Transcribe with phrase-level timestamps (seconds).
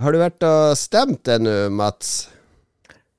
[0.00, 2.30] Har du vært og stemt ennå, Mats?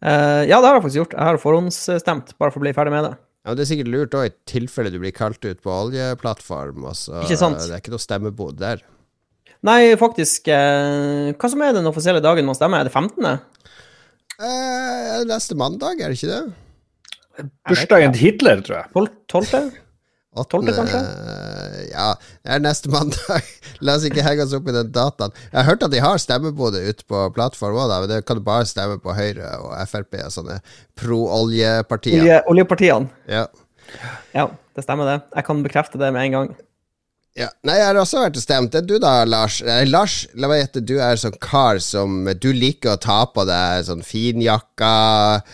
[0.01, 1.11] Uh, ja, det har jeg faktisk gjort.
[1.13, 3.11] Jeg har forhåndsstemt, bare for å bli ferdig med det.
[3.45, 6.87] Ja, Det er sikkert lurt òg, i tilfelle du blir kalt ut på oljeplattform.
[6.89, 7.61] Altså, Ikke sant?
[7.61, 8.81] Det er ikke noe stemmebod der.
[9.65, 12.81] Nei, faktisk uh, Hva som er den offisielle dagen man stemmer?
[12.81, 13.29] Er det 15.?
[14.41, 17.45] Uh, neste mandag, er det ikke det?
[17.69, 19.11] Bursdagen til Hitler, tror jeg.
[19.29, 19.69] 12.
[20.31, 20.39] 12.?
[20.41, 20.99] Åttende, kanskje?
[21.91, 23.49] Ja, det er neste mandag.
[23.85, 25.33] La oss ikke henge oss opp i den dataen.
[25.49, 28.45] Jeg har hørt at de har stemmebode ute på plattform òg, men det kan du
[28.45, 30.61] bare stemme på Høyre og Frp og sånne
[30.99, 32.23] pro-oljepartier.
[32.23, 33.11] Olje, oljepartiene.
[33.27, 33.45] Ja.
[34.31, 35.17] Ja, det stemmer det.
[35.35, 36.53] Jeg kan bekrefte det med en gang.
[37.39, 37.47] Ja.
[37.63, 38.73] Nei, jeg har også vært og stemt.
[38.73, 39.61] Det du da, Lars.
[39.63, 43.45] Eh, Lars, la meg gjette, du er sånn kar som Du liker å ta på
[43.47, 44.89] deg sånn finjakka,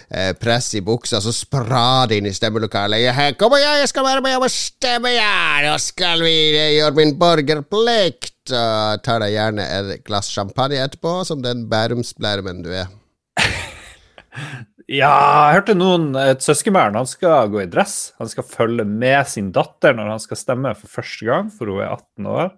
[0.10, 3.04] eh, press i buksa, så sprade inn i stemmelokalet.
[3.06, 5.62] Ja, Kom igjen, jeg skal være med og stemme, ja!
[5.68, 6.34] Nå skal vi
[6.80, 8.34] gjøre min borgerplikt!
[8.48, 12.90] Og tar deg gjerne et glass champagne etterpå, som den bærumsblærmen du er.
[14.88, 15.12] Ja,
[15.50, 18.14] jeg hørte noen Et søskenbarn han skal gå i dress.
[18.22, 21.82] Han skal følge med sin datter når han skal stemme for første gang, for hun
[21.84, 22.54] er 18 år.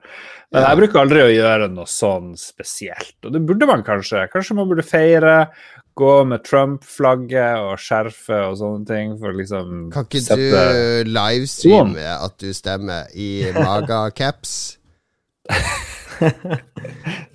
[0.53, 3.15] Men jeg bruker aldri å gjøre noe sånn spesielt.
[3.25, 4.27] Og det burde man kanskje.
[4.33, 5.35] Kanskje man burde feire.
[5.97, 9.17] Gå med Trump-flagget og skjerfet og sånne ting.
[9.21, 14.57] For liksom Kan ikke sette du livestreame at du stemmer i maga-caps?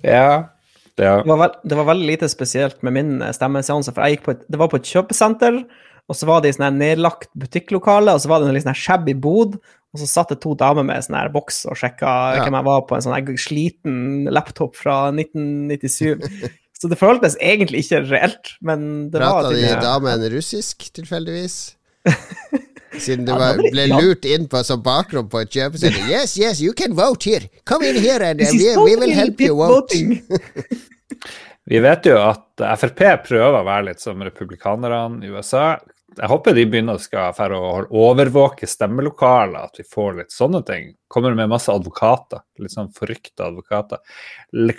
[0.05, 0.54] Ja.
[1.01, 1.17] Ja.
[1.23, 4.25] Det var, veld, det var veldig lite spesielt med min eh, stemmeseanse, for jeg gikk
[4.27, 5.61] på et, det var på et kjøpesenter,
[6.07, 8.77] og så var det i sånn nedlagt butikklokale, og så var det en litt sånn
[8.77, 9.57] shabby bod,
[9.95, 12.43] og så satt det to damer med sånn her boks og sjekka Ja.
[12.43, 13.97] hvem jeg var på en sånn sliten
[14.31, 16.51] laptop fra 1997.
[16.75, 20.31] Så det føltes egentlig ikke reelt, men det var Prata de tydeligvis- da med en
[20.35, 21.55] russisk, tilfeldigvis?
[22.99, 26.03] Siden du var, ble lurt inn på som bakrom på et kjøpesenter.
[26.15, 27.49] Yes, yes, you can vote here!
[27.65, 29.95] Come in here and uh, we, we will help you vote.
[31.65, 35.79] Vi vet jo at Frp prøver å være litt som republikanerne i USA.
[36.15, 40.93] Jeg håper de begynner skal for å overvåke stemmelokaler, at vi får litt sånne ting.
[41.11, 43.99] Kommer med masse advokater, litt sånn forrykta advokater.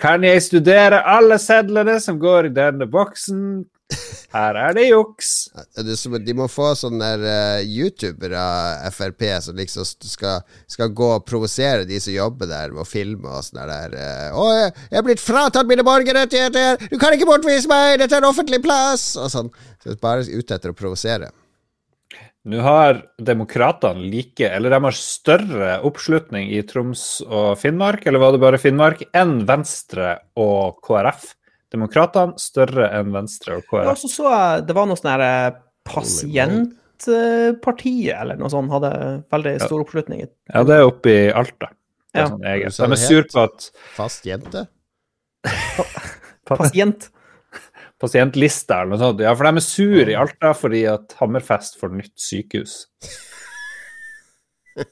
[0.01, 3.43] Kan jeg studere alle sedlene som går i denne boksen?
[4.33, 5.29] Her er det juks.
[5.79, 10.91] Det som, de må få sånne der, uh, youtubere av Frp som liksom skal, skal
[10.91, 13.95] gå og provosere de som jobber der med å filme og sånn der.
[13.95, 16.87] Uh, 'Å, jeg, jeg er blitt fratatt mine borgerrettigheter!
[16.91, 17.97] Du kan ikke bortvise meg!
[18.03, 19.51] Dette er en offentlig plass!' Og sånn.
[19.83, 21.31] Så bare ute etter å provosere.
[22.47, 28.35] Nå har demokratene like, eller de har større oppslutning i Troms og Finnmark, eller var
[28.35, 31.33] det bare Finnmark, enn Venstre og KrF.
[31.73, 33.97] Demokratene større enn Venstre og Og KrF.
[34.03, 35.51] så så jeg det var noe sånn her eh,
[35.87, 38.91] Pasientpartiet eller noe sånt hadde
[39.31, 40.19] veldig stor oppslutning.
[40.53, 41.67] Ja, det er oppe i Alta.
[42.13, 42.27] Det er Ja.
[42.31, 42.77] sånn eget.
[42.77, 44.67] De er sur på at Fast jente?
[46.47, 47.09] Pasient.
[48.01, 49.19] pasientlista eller noe sånt.
[49.25, 52.85] Ja, for de er sur i Alta fordi at Hammerfest får nytt sykehus.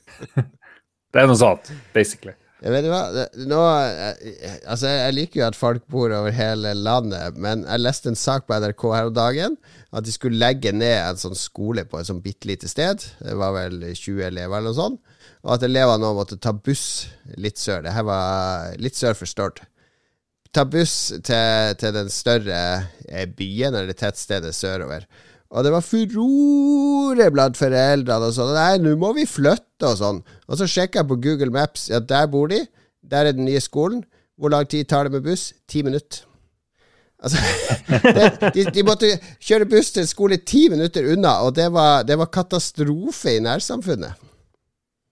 [1.15, 2.33] Det er noe sånt, basically.
[2.65, 6.71] Jeg vet du hva, nå eh, Altså, jeg liker jo at folk bor over hele
[6.73, 9.57] landet, men jeg leste en sak på NRK her om dagen
[9.95, 13.05] at de skulle legge ned en sånn skole på et sånn bitte lite sted.
[13.21, 14.99] Det var vel 20 elever eller noe sånt.
[15.45, 17.05] Og at elevene nå måtte ta buss
[17.37, 17.85] litt sør.
[17.85, 19.61] Det her var litt sør for Stord.
[20.55, 22.59] Ta buss til, til den større
[23.05, 25.05] eh, byen eller tettstedet sørover.
[25.53, 28.53] Og det var furore blant foreldrene og sånn.
[28.57, 30.21] Nei, nå må vi flytte og sånn.
[30.49, 31.87] Og så sjekka jeg på Google Maps.
[31.91, 32.63] Ja, der bor de.
[33.05, 34.03] Der er den nye skolen.
[34.35, 35.53] Hvor lang tid tar det med buss?
[35.69, 36.25] Ti minutter.
[37.25, 37.39] Altså,
[38.17, 42.17] det, de, de måtte kjøre buss til skole ti minutter unna, og det var, det
[42.19, 44.19] var katastrofe i nærsamfunnet.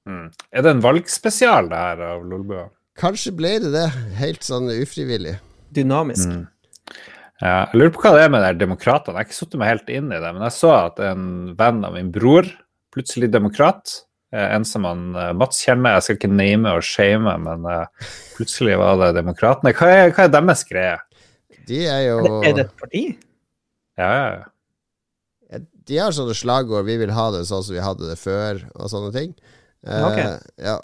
[0.10, 0.28] Mm.
[0.52, 2.68] Er det en valgspesial, det her, av Lolbua?
[3.00, 3.88] Kanskje ble det det,
[4.20, 5.38] helt sånn ufrivillig.
[5.74, 6.28] Dynamisk.
[6.30, 6.44] Mm.
[7.44, 9.18] Ja, jeg lurer på hva det er med de demokratene.
[9.18, 11.26] Jeg har ikke satt meg helt inn i det, men jeg så at en
[11.60, 12.48] venn av min bror,
[12.96, 13.98] plutselig demokrat,
[14.32, 18.08] eh, en som han eh, Mats kjenner, jeg skal ikke name og shame, men eh,
[18.38, 19.76] plutselig var det demokratene.
[19.76, 20.96] Hva er, hva er deres greie?
[21.68, 23.04] De er jo Er det et parti?
[24.00, 25.62] Ja, ja, ja.
[25.84, 28.88] De har sånne slagord 'Vi vil ha det sånn som vi hadde det før', og
[28.88, 29.34] sånne ting.
[29.84, 30.30] Okay.
[30.32, 30.78] Uh, ja.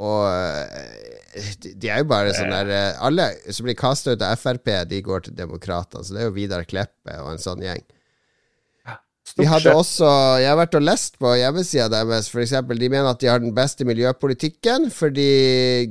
[0.00, 4.38] Og eh, de, er jo bare sånn der eh, Alle som blir kasta ut av
[4.40, 6.04] Frp, de går til Demokratene.
[6.06, 7.84] Så det er jo Vidar Kleppe og en sånn gjeng.
[9.30, 10.06] Stort hadde også,
[10.42, 12.50] Jeg har vært og lest på hjemmesida deres, f.eks.
[12.66, 14.88] De mener at de har den beste miljøpolitikken.
[14.90, 15.26] Fordi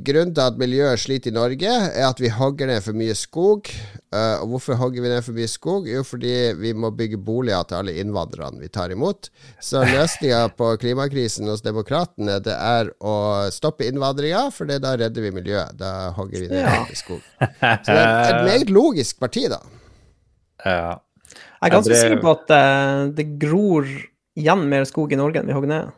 [0.05, 3.71] grunnen til at miljøet sliter i Norge, er at vi hogger ned for mye skog.
[4.09, 5.87] Uh, og hvorfor hogger vi ned for mye skog?
[5.87, 9.29] Jo, fordi vi må bygge boliger til alle innvandrerne vi tar imot.
[9.63, 13.15] Så løsninga på klimakrisen hos demokratene, det er å
[13.53, 15.77] stoppe innvandringa, for det, da redder vi miljøet.
[15.79, 16.81] Da hogger vi ned Ja.
[16.97, 17.21] skog.
[17.39, 19.61] Så det er et meget logisk parti, da.
[20.65, 20.97] Ja.
[21.59, 23.87] Jeg er ganske drev- sikker på at uh, det gror
[24.39, 25.89] igjen mer skog i Norge enn vi hogger ned.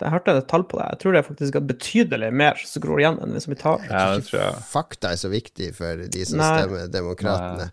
[0.00, 0.86] Jeg hørte et tall på det.
[0.94, 3.82] Jeg tror det er faktisk at betydelig mer som gror igjen enn som vi tar.
[3.84, 4.62] ja, det tror jeg.
[4.70, 6.48] Fakta er så viktig for de som Nei.
[6.56, 7.66] stemmer Demokratene.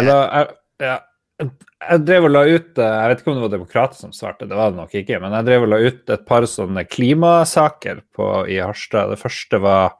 [0.00, 0.48] Eller, jeg,
[0.86, 0.96] ja,
[1.44, 4.48] jeg drev og la ut eh, Jeg vet ikke om det var Demokrater som svarte,
[4.48, 5.20] det var det nok ikke.
[5.22, 9.12] Men jeg drev og la ut et par sånne klimasaker på, i Harstad.
[9.12, 9.94] Det første var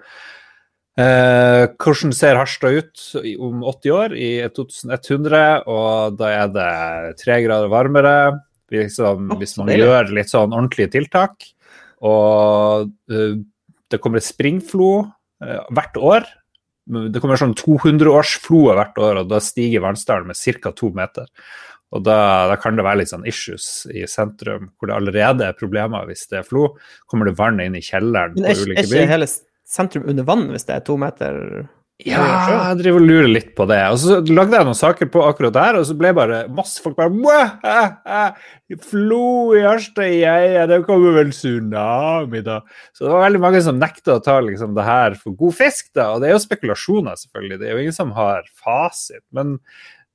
[0.98, 3.04] eh, hvordan ser Harstad ut
[3.38, 5.62] om 80 år, i 2100?
[5.70, 6.72] Og da er det
[7.22, 8.16] tre grader varmere.
[8.70, 11.48] Liksom, hvis man gjør litt sånn ordentlige tiltak.
[12.06, 13.40] Og eh,
[13.90, 14.92] det kommer et springflo
[15.44, 16.28] eh, hvert år.
[16.90, 20.72] Det kommer sånn 200-årsfloe hvert år, og da stiger vannstanden med ca.
[20.74, 21.28] to meter.
[21.90, 25.58] Og da, da kan det være litt sånn issues i sentrum, hvor det allerede er
[25.58, 26.68] problemer hvis det er flo.
[27.10, 29.24] Kommer det vann inn i kjelleren på ulike bygg?
[29.70, 31.36] Sentrum under vann hvis det er to meter
[32.00, 33.80] Ja, jeg driver og lurer litt på det.
[33.92, 36.96] Og så lagde jeg noen saker på akkurat der, og så ble bare masse folk
[36.96, 38.38] bare «Mwah, ah, ah,
[38.88, 42.62] Flo i Harstad, jeg, det kommer vel tsunami, da.
[42.96, 45.90] Så det var veldig mange som nekta å ta liksom, det her for god fisk,
[45.92, 46.08] da.
[46.14, 47.60] Og det er jo spekulasjoner, selvfølgelig.
[47.60, 49.26] Det er jo ingen som har fasit.
[49.36, 49.58] Men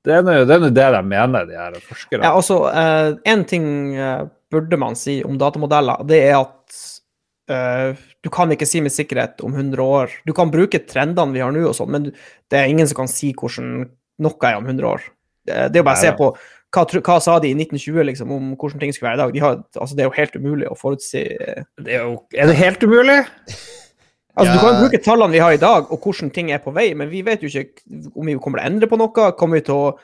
[0.06, 2.26] det er nå det, det de mener, de her forskerne.
[2.26, 2.64] Ja, altså,
[3.26, 6.82] Én ting eh, burde man si om datamodeller, det er at
[7.52, 10.18] eh, du kan ikke si med sikkerhet om 100 år.
[10.26, 13.10] Du kan bruke trendene vi har nå, og sånn, men det er ingen som kan
[13.10, 13.86] si hvordan
[14.24, 15.08] noe er om 100 år.
[15.46, 16.32] Det, er jo bare å se på
[16.74, 19.34] hva, hva sa de i 1920 liksom, om hvordan ting skulle være i dag.
[19.36, 21.22] De har, altså, det er jo helt umulig å forutsi.
[21.78, 23.22] Det er, jo, er det helt umulig?
[24.36, 26.90] Altså, Du kan bruke tallene vi har i dag, og hvordan ting er på vei,
[26.92, 27.80] men vi vet jo ikke
[28.12, 29.30] om vi kommer til å endre på noe.
[29.40, 29.94] Kommer vi til å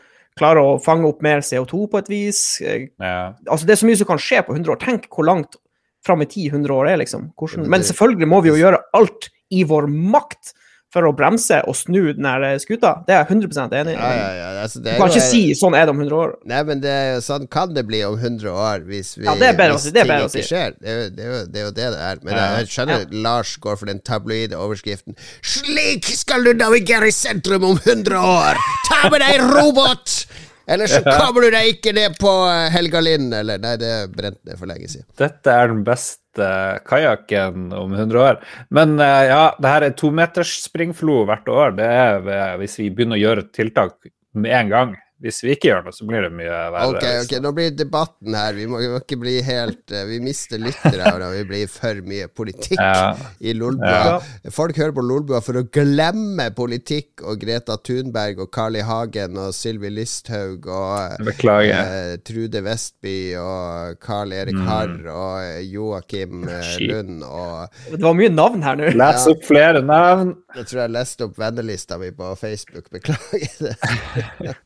[0.40, 2.40] klare å fange opp mer CO2 på et vis?
[2.64, 3.34] Ja.
[3.44, 4.80] altså Det er så mye som kan skje på 100 år.
[4.80, 5.60] Tenk hvor langt
[6.06, 7.30] fram i 10-100 år er, liksom.
[7.38, 10.54] Hvordan, men selvfølgelig må vi jo gjøre alt i vår makt
[10.92, 12.98] for å bremse og snu den her skuta.
[13.06, 13.96] Det er jeg 100 enig i.
[13.96, 14.48] Ja, ja, ja.
[14.62, 16.34] Altså, Du er kan ikke ikke si sånn er det om 100 år.
[16.52, 19.48] Nei, men det, er sånn kan det bli om 100 år hvis, vi, Ja, det
[19.54, 20.76] er hvis si, det er ting ikke skjer.
[20.76, 22.22] Det er, det, er jo, det er jo det det er.
[22.26, 27.70] Men jeg skjønner Lars går for den tabloide overskriften 'Slik skal du navigere i sentrum
[27.72, 28.60] om 100 år!
[28.90, 30.18] Ta med deg robot!
[30.66, 34.58] Eller så kabler du deg ikke ned på Helga Helgalind, eller Nei, det brente ned
[34.60, 35.08] for lenge siden.
[35.18, 36.48] Dette er den beste
[36.88, 38.40] kajakken om 100 år.
[38.74, 41.76] Men eh, ja, det her er tometers springflo hvert år.
[41.78, 43.98] Det er hvis vi begynner å gjøre tiltak
[44.32, 44.94] med en gang.
[45.22, 46.88] Hvis vi ikke gjør noe, så blir det mye verre.
[46.96, 50.18] Ok, ok, nå blir debatten her Vi må, vi må ikke bli helt eh, Vi
[50.24, 53.12] mister lyttere når vi blir for mye politikk Ja.
[53.38, 54.16] i Lolbua.
[54.50, 58.82] Folk hører på Lolbua for å glemme politikk og Greta Thunberg og Carl I.
[58.88, 66.42] Hagen og Sylvi Listhaug og eh, Trude Vestby og Carl Erik Harr og eh, Joakim
[66.50, 68.90] eh, Lund og Det var mye navn her nå.
[68.98, 70.34] Les opp flere navn.
[70.56, 72.90] Jeg tror jeg leste opp vennelista mi på Facebook.
[72.92, 74.56] Beklager det.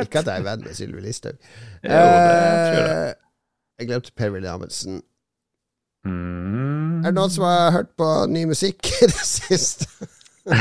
[0.00, 0.08] What?
[0.10, 1.38] Ikke at jeg er venn med Sylvi Listhaug.
[1.84, 1.92] Jeg.
[1.92, 3.14] Eh,
[3.80, 5.02] jeg glemte Per-Willy Amundsen.
[6.04, 7.00] Mm.
[7.00, 9.88] Er det noen som har hørt på ny musikk i det siste?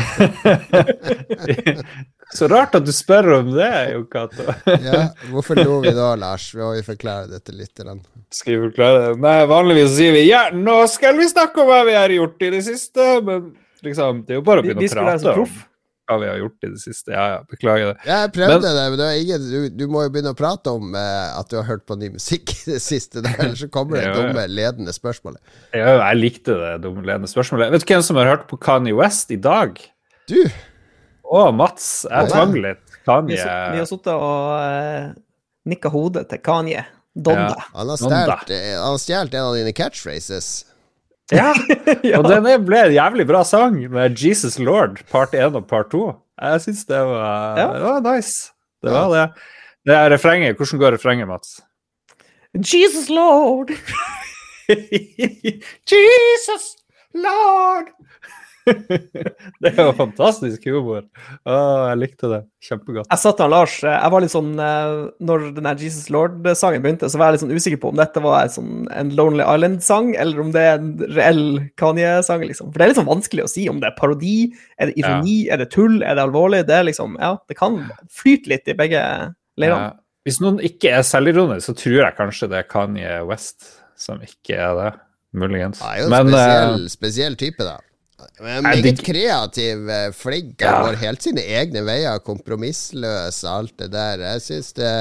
[2.35, 4.43] Så rart at du spør om det, Jo Cato.
[4.85, 6.51] Ja, hvorfor lo vi da, Lars?
[6.53, 7.97] Vi må jo forklare det til lytterne.
[8.33, 9.15] Skal vi forklare det?
[9.23, 12.51] Nei, vanligvis sier vi ja, nå skal vi snakke om hva vi har gjort i
[12.53, 13.07] det siste.
[13.25, 13.49] Men
[13.85, 14.85] liksom, det er jo bare å begynne å prate.
[14.85, 15.57] vi å skulle være så proff.
[16.09, 17.13] Hva vi har gjort i det siste.
[17.13, 18.07] Ja, ja, beklager det.
[18.09, 20.95] Jeg prøvde Men- det, men det ingen, du, du må jo begynne å prate om
[20.97, 23.21] eh, at du har hørt på ny musikk i det siste.
[23.25, 24.17] Der, ellers så kommer det Ja, ja.
[24.27, 25.39] dumme, ledende spørsmålet.
[25.77, 27.71] Ja, jeg likte det dumme ledende spørsmålet.
[27.77, 29.77] Vet du hvem som har hørt på Kanye West i dag?
[30.29, 30.39] Du!
[31.29, 32.05] Å, Mats.
[32.09, 32.85] Jeg tvang litt.
[33.05, 35.11] Kanye vi har sittet og uh,
[35.69, 36.85] nikka hodet til Kanye.
[37.19, 37.57] Donda.
[37.73, 38.35] Nonda.
[38.53, 40.49] eh, han har stjålet en av dine catchphrases.
[41.31, 41.53] Ja,
[42.09, 42.17] Ja.
[42.19, 46.03] og den ble en jævlig bra sang med Jesus Lord, part 1 og part 2.
[46.41, 47.67] Jeg syns det, var- Ja.
[47.75, 48.51] det var nice.
[48.83, 49.25] Det var det.
[49.85, 50.55] Det er refrenget.
[50.57, 51.59] Hvordan går refrenget, Mats?
[52.55, 53.69] Jesus Lord!
[55.91, 56.65] Jesus
[57.13, 57.89] Lord!
[59.61, 61.05] det er jo fantastisk humor.
[61.47, 61.55] Å,
[61.89, 63.07] jeg likte det kjempegodt.
[63.09, 64.93] Jeg satt med Lars eh, Jeg var litt sånn eh,
[65.25, 68.43] Når denne Jesus Lord-sangen begynte, så var jeg litt sånn usikker på om dette var
[68.43, 71.43] en, sånn, en Lonely Island-sang, eller om det er en reell
[71.79, 72.45] Kanye-sang.
[72.45, 72.71] liksom.
[72.71, 74.37] For det er litt sånn vanskelig å si om det er parodi,
[74.77, 76.65] er det ironi, er det tull, er det alvorlig?
[76.69, 77.81] Det er liksom Ja, det kan
[78.13, 79.03] flyte litt i begge
[79.59, 79.91] leirene.
[79.91, 79.97] Ja.
[80.27, 84.57] Hvis noen ikke er selvironisk, så tror jeg kanskje det er Kanye West som ikke
[84.57, 84.89] er det.
[85.37, 85.77] Muligens.
[85.77, 87.75] Det er jo en Men eh, spesiell, spesiell type, da.
[88.39, 94.25] Meget kreativ, eh, flink, han går helt sine egne veier, kompromissløs, alt det der.
[94.33, 94.93] Jeg synes det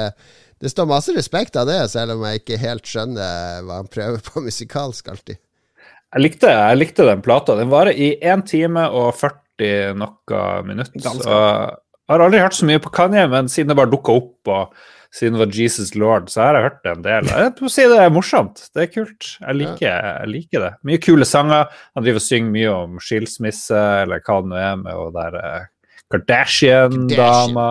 [0.59, 4.23] det står masse respekt av det, selv om jeg ikke helt skjønner hva han prøver
[4.25, 5.39] på musikalsk alltid.
[5.39, 7.55] jeg, likte, jeg likte den plata.
[7.59, 10.99] Den varer i 1 time og 40 noe minutter.
[10.99, 14.75] Jeg har aldri hørt så mye på Kanye, men siden det bare dukka opp, og
[15.13, 17.29] siden det var Jesus Lord, så har jeg hørt det en del.
[17.33, 18.61] Jeg si det er morsomt.
[18.75, 19.29] Det er kult.
[19.41, 20.71] Jeg liker, jeg liker det.
[20.85, 21.69] Mye kule sanger.
[21.97, 25.37] Han driver og synger mye om skilsmisse, eller hva det nå er med hun der
[25.41, 25.69] eh,
[26.13, 27.69] Kardashian-dama.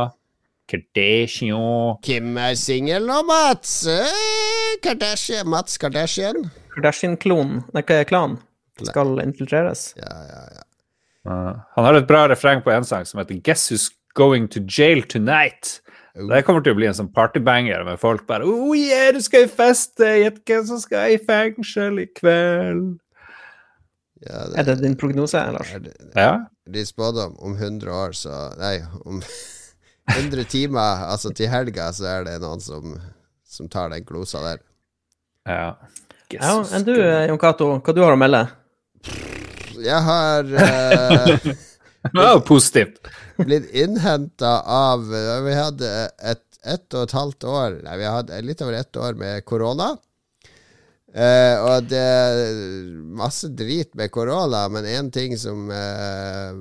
[0.68, 1.98] Kardashian.
[2.04, 3.80] Kim er singel nå, Mats.
[3.86, 5.46] Eh, Kardashian.
[5.48, 6.48] Mats Kardashian.
[6.74, 8.38] Kardashian-klonen, nei, hva er klan,
[8.86, 9.92] skal infiltreres.
[9.98, 10.64] Ja, ja, ja.
[11.28, 14.60] Uh, han har et bra refreng på en sang som heter 'Guess Who's Going to
[14.60, 15.80] Jail Tonight'.
[16.18, 19.44] Det kommer til å bli en sånn partybanger med folk bare Oh yeah, du skal
[19.46, 20.06] i feste!
[20.24, 22.96] Gjett hvem som skal i fengsel i kveld?
[24.26, 25.70] ja Er det din prognose, Lars?
[25.76, 26.32] er det, Ja.
[26.66, 29.22] de spådde om 100 år, så Nei, om
[30.16, 32.96] 100 timer, altså til helga, så er det noen som,
[33.46, 34.58] som tar den glosa der.
[35.46, 35.74] ja.
[36.34, 38.42] Ja, enn du, Jon Cato, hva du har å melde?
[39.80, 41.46] Jeg har eh,
[42.14, 43.00] Ja, positivt.
[43.36, 45.08] blitt innhenta av
[45.44, 45.88] Vi hadde
[46.18, 49.92] et ett og et halvt år Nei, vi hadde litt over ett år med korona.
[51.08, 52.40] Eh, og det er
[53.16, 56.58] masse drit med korona, men én ting som eh,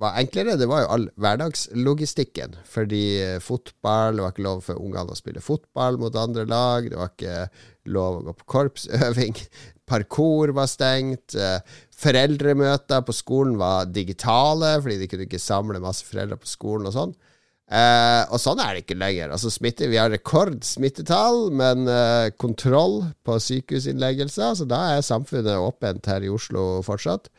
[0.00, 2.56] var enklere, det var jo all hverdagslogistikken.
[2.68, 6.90] Fordi eh, fotball Det var ikke lov for ungene å spille fotball mot andre lag.
[6.90, 7.48] Det var ikke
[7.96, 9.38] lov å gå på korpsøving.
[9.90, 11.36] Parkour var stengt.
[11.38, 11.60] Eh,
[11.96, 16.96] foreldremøter på skolen var digitale, fordi de kunne ikke samle masse foreldre på skolen og
[16.96, 17.16] sånn.
[17.66, 19.32] Eh, og sånn er det ikke lenger.
[19.34, 26.06] Altså smitte, Vi har rekordsmittetall, men eh, kontroll på sykehusinnleggelser, så da er samfunnet åpent
[26.06, 27.30] her i Oslo fortsatt.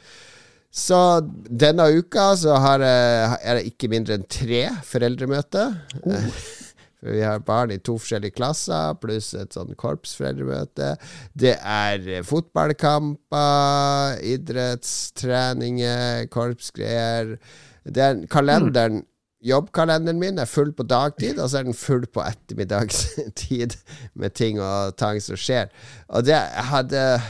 [0.73, 0.99] Så
[1.47, 5.73] denne uka så har er det ikke mindre enn tre foreldremøter.
[6.97, 10.95] For vi har barn i to forskjellige klasser, pluss et sånn korpsforeldremøte.
[11.37, 17.37] Det er eh, fotballkamper, idrettstreninger, korpsgreier.
[17.85, 19.05] Den er kalenderen
[19.47, 23.75] Jobbkalenderen min er full på dagtid, og så er den full på ettermiddagstid
[24.19, 25.69] med ting og tang som skjer.
[26.09, 26.39] Og det
[26.71, 27.21] hadde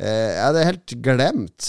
[0.00, 1.68] eh, Jeg hadde helt glemt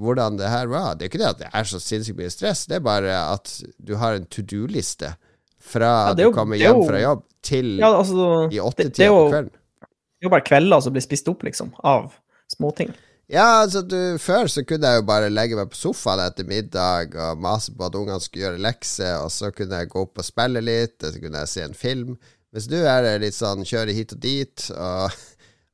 [0.00, 0.94] hvordan det her var.
[0.96, 3.52] Det er ikke det at det er så sinnssykt mye stress, det er bare at
[3.84, 5.12] du har en to do-liste
[5.60, 9.08] fra Ja, jo- du kommer er hjem jo- fra jobb til Ja, altså, i åttetida
[9.12, 9.50] på kvelden.
[9.52, 12.12] det er jo bare kvelder som blir spist opp, liksom, av
[12.56, 12.94] småting.
[13.30, 17.14] Ja, altså du, Før så kunne jeg jo bare legge meg på sofaen etter middag
[17.14, 20.24] og mase på at ungene skulle gjøre lekser, og så kunne jeg gå opp og
[20.26, 22.16] spille litt, og så kunne jeg se en film.
[22.52, 25.12] Mens du er det litt sånn kjøre hit og dit og,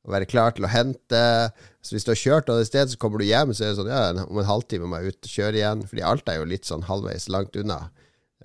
[0.07, 1.21] og være klar til å hente.
[1.83, 3.91] Så hvis du har kjørt et sted, så kommer du hjem, så er det sånn
[3.91, 5.83] ja, om en halvtime må jeg ut og kjøre igjen.
[5.91, 7.81] Fordi alt er jo litt sånn halvveis langt unna.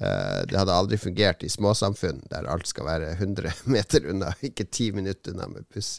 [0.01, 4.67] Eh, det hadde aldri fungert i småsamfunn der alt skal være 100 meter unna, ikke
[4.67, 5.99] 10 minutter unna med buss.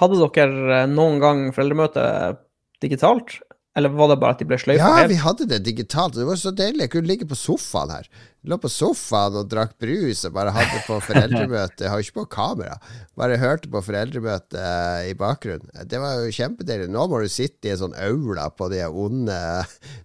[0.00, 2.06] Hadde dere eh, noen gang foreldremøte
[2.82, 3.38] digitalt,
[3.76, 6.16] eller var det bare at de ble sløyfa Ja, vi hadde det digitalt.
[6.16, 6.86] Det var så deilig.
[6.86, 8.08] Jeg kunne ligge på sofaen her.
[8.46, 11.82] Lå på sofaen og drakk brus og bare hadde på foreldremøte.
[11.82, 12.76] Jeg har jo ikke på kamera.
[13.18, 14.62] Bare hørte på foreldremøte
[15.08, 15.72] i bakgrunnen.
[15.90, 16.86] Det var jo kjempedeilig.
[16.92, 19.38] Nå må du sitte i en sånn aula på de onde,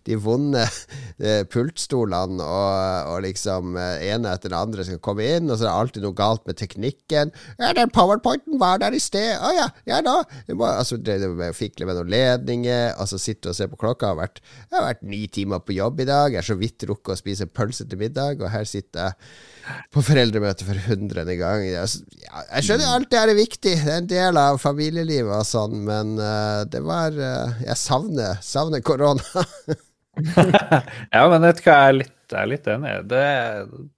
[0.08, 5.52] de vonde eh, pultstolene, og, og liksom eh, ene etter den andre skal komme inn,
[5.52, 7.34] og så er det alltid noe galt med teknikken.
[7.62, 9.36] Ja, den powerpointen var der i sted.
[9.38, 10.18] Å ja, ja da.
[10.50, 14.16] Må, altså, det med å fikle med noen ledninger, altså sitte og se på klokka.
[14.18, 16.34] Jeg har vært ni timer på jobb i dag.
[16.34, 20.02] Jeg har så vidt rukket å spise pølse til middag, og her sitter jeg på
[20.08, 21.66] foreldremøte for hundrede gang.
[21.68, 25.84] Jeg, skjønner alt det her er viktig, det er en del av familielivet og sånn,
[25.88, 29.46] men eh, det var eh, Jeg savner, savner korona.
[30.12, 32.90] Ja, men vet du hva, jeg er litt, jeg er litt enig.
[33.08, 33.22] Det,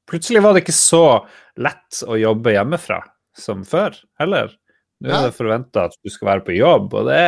[0.10, 1.06] plutselig var det ikke så
[1.58, 3.00] lett å jobbe hjemmefra
[3.38, 4.54] som før, heller.
[5.04, 7.24] Nå er det forventa at du skal være på jobb, og det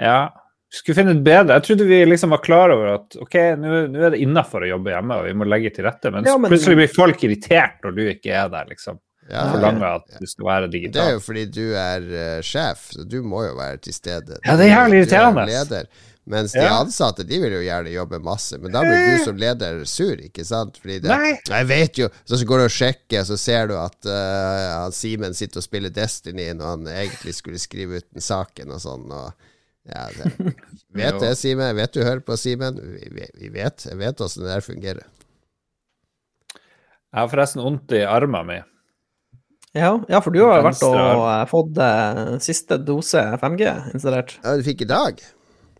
[0.00, 0.32] Ja.
[0.74, 3.74] Skulle finne et bedre Jeg trodde vi liksom var klar over at ok, nå
[4.08, 6.50] er det innafor å jobbe hjemme, og vi må legge til rette, men, Ja, men-
[6.50, 8.98] plutselig blir folk irritert når du ikke er der, liksom.
[9.30, 10.92] Ja, Forlanger at du skal være digital.
[10.98, 14.36] Det er jo fordi du er uh, sjef, så du må jo være til stede.
[14.44, 15.46] Ja, det er jævlig Du irriterende.
[15.48, 15.86] leder.
[16.26, 16.74] Mens de Ja.
[16.82, 20.44] ansatte de vil jo gjerne jobbe masse, men da blir du som leder sur, ikke
[20.44, 20.76] sant?
[20.80, 21.38] Fordi det, Nei.
[21.48, 24.90] Jeg vet jo, så, så går du og sjekker, og så ser du at uh,
[24.90, 29.08] Simen sitter og spiller Destiny når han egentlig skulle skrive ut den saken og sånn.
[29.12, 29.32] Og,
[29.84, 30.54] ja, det,
[30.96, 31.74] vet det, Simen?
[31.76, 32.78] Vet du hører på Simen?
[32.80, 35.04] Vi, vi, vi vet jeg vet åssen det der fungerer.
[37.14, 38.70] Jeg har forresten vondt i armen min,
[39.74, 44.38] Ja, ja, for du har vært og eh, fått eh, siste dose 5G installert.
[44.42, 45.22] Ja, du fikk i dag?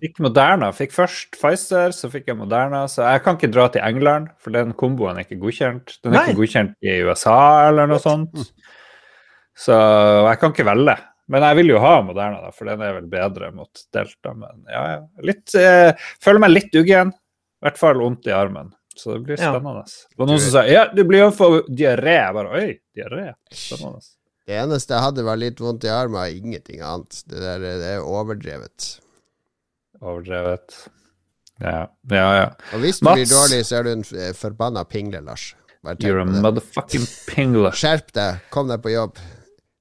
[0.05, 0.69] Fikk Moderna.
[0.75, 2.85] Fikk først Pfizer, så fikk jeg Moderna.
[2.91, 5.97] Så jeg kan ikke dra til England, for den komboen er ikke godkjent.
[6.05, 6.25] Den er Nei.
[6.29, 7.39] ikke godkjent i USA
[7.71, 8.37] eller noe sånt.
[9.57, 9.75] Så
[10.29, 10.97] jeg kan ikke velge.
[11.29, 14.35] Men jeg vil jo ha Moderna, da, for den er vel bedre mot Delta.
[14.37, 14.99] Men ja, ja.
[15.25, 17.15] Litt, eh, føler meg litt uggen.
[17.15, 18.75] I hvert fall vondt i armen.
[18.95, 19.55] Så det blir Ja.
[19.55, 19.85] spennende.
[19.89, 22.19] Det var noen som sa ja, du blir jo for diaré.
[22.21, 23.33] Jeg bare oi, diaré.
[23.51, 24.05] Spennende.
[24.47, 27.23] Det eneste jeg hadde, var litt vondt i armen, og ingenting annet.
[27.27, 28.91] Det der det er overdrevet.
[30.05, 30.77] Overdrevet.
[31.63, 32.27] Ja, ja.
[32.37, 32.47] ja.
[32.75, 33.17] Og hvis du Mats?
[33.23, 35.55] blir dårlig, så er du en f- forbanna pingle, Lars.
[36.01, 37.71] You're a motherfucking pingle.
[37.77, 39.19] Skjerp deg, kom deg på jobb.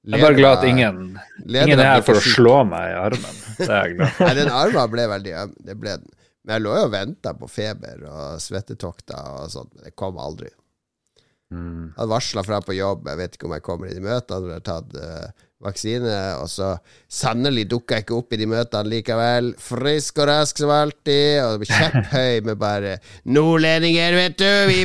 [0.04, 0.98] Jeg er bare glad at ingen,
[1.48, 3.38] ingen er her for å slå meg i armen.
[3.56, 4.24] Det er jeg glad for.
[4.28, 5.54] Nei, den armen ble veldig øm.
[5.64, 5.94] Det ble.
[6.44, 10.20] Men jeg lå jo og venta på feber og svettetokter og sånt, men det kom
[10.20, 10.50] aldri.
[11.54, 11.86] Mm.
[11.86, 14.42] Jeg hadde varsla fra på jobb, jeg vet ikke om jeg kommer i de møtene
[14.42, 16.70] når jeg har tatt uh, vaksine, og så
[17.08, 19.52] sannelig dukka jeg ikke opp i de møtene likevel.
[19.62, 24.82] Frisk og rask som alltid, og kjepphøy med bare 'Nordlendinger, vet du, vi,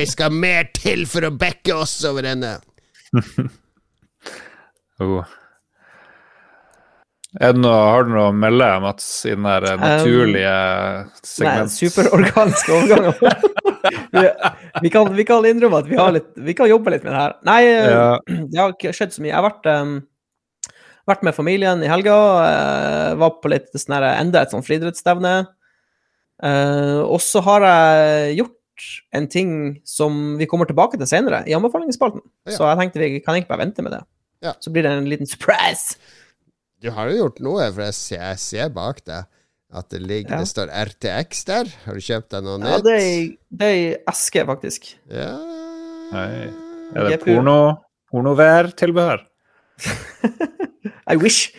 [0.00, 2.28] vi skal mer til for å backe oss over
[4.98, 5.22] Oh.
[7.36, 11.18] Er det noe, har du noe å melde, Mats, i den der eh, naturlige Nei,
[11.28, 11.74] segment?
[11.74, 13.18] superorganiske overganger.
[14.14, 14.22] vi,
[14.86, 17.20] vi, kan, vi kan innrømme at vi, har litt, vi kan jobbe litt med det
[17.20, 17.36] her.
[17.46, 18.08] Nei, eh, Ja.
[18.48, 19.30] det har ikke skjedd så mye.
[19.34, 19.94] Jeg har vært, um,
[21.12, 22.16] vært med familien i helga.
[22.40, 25.36] Uh, var på litt sånn enda et sånn friidrettsstevne.
[26.40, 28.56] Uh, og så har jeg gjort
[29.18, 29.50] en ting
[29.86, 32.24] som vi kommer tilbake til senere, i anbefalingsspalten.
[32.48, 32.56] Ja.
[32.56, 34.06] Så jeg tenkte vi kan egentlig bare vente med det.
[34.44, 34.52] Ja.
[34.62, 35.96] Så blir det en liten surprise.
[36.80, 39.24] Du har jo gjort noe, for jeg ser, jeg ser bak deg
[39.74, 40.38] at det ligger Ja.
[40.44, 41.72] Det står RTX der.
[41.84, 42.84] Har du kjøpt deg noe Ja, nytt?
[42.86, 44.94] det er i- det er i eske, faktisk.
[45.10, 45.32] Ja
[46.12, 46.52] Nei.
[46.96, 47.56] Er det porno,
[48.10, 49.26] pornovær-tilbehør?
[51.12, 51.52] I wish.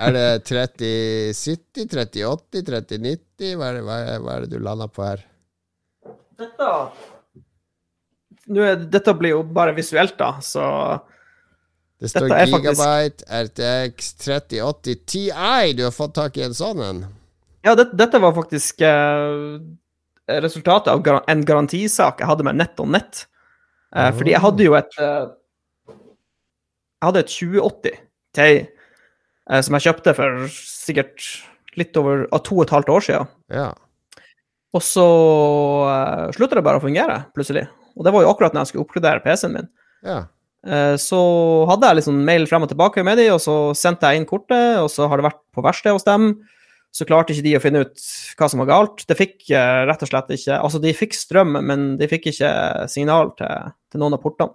[0.00, 3.54] Er det 3070, 3080, 3090?
[3.60, 5.22] Hva er det, hva er, hva er det du landa på her?
[6.42, 6.68] Dette
[8.52, 10.64] Nå er, Dette blir jo bare visuelt, da, så
[12.02, 15.22] Det står Dette faktisk- Gigabyte RTX 3080 Ti.
[15.78, 17.04] Du har fått tak i en sånn en?
[17.62, 19.60] Ja, det, dette var faktisk eh,
[20.42, 23.26] resultatet av gar en garantisak jeg hadde med Nett og Nett.
[23.94, 25.30] Eh, Fordi jeg hadde jo et eh,
[25.92, 28.02] Jeg hadde et 2080
[28.34, 31.30] Ti eh, som jeg kjøpte for sikkert
[31.78, 33.30] litt over av to og et halvt år siden.
[33.52, 33.70] Ja.
[34.72, 35.04] Og så
[35.84, 37.66] uh, slutta det bare å fungere, plutselig.
[37.96, 39.68] Og det var jo akkurat når jeg skulle oppgradere PC-en min.
[40.02, 40.22] ja.
[40.66, 41.18] Eh, Så
[41.68, 44.78] hadde jeg liksom mail frem og tilbake med de, og så sendte jeg inn kortet,
[44.82, 46.32] og så har det vært på verksted hos dem.
[46.92, 48.02] Så klarte ikke de å finne ut
[48.36, 49.04] hva som var galt.
[49.08, 52.50] Det fikk eh, rett og slett ikke Altså, de fikk strøm, men de fikk ikke
[52.92, 54.52] signal til, til noen av portene.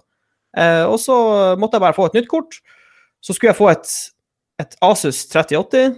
[0.58, 1.16] Eh, og så
[1.60, 2.60] måtte jeg bare få et nytt kort.
[3.26, 3.90] Så skulle jeg få et,
[4.62, 5.98] et Asus 3080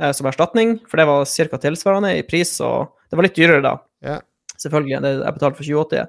[0.00, 1.60] eh, som erstatning, for det var ca.
[1.60, 3.74] tilsvarende i pris, og det var litt dyrere da.
[4.02, 4.16] Ja.
[4.56, 5.02] Selvfølgelig.
[5.04, 6.08] Det jeg betalte for 2080.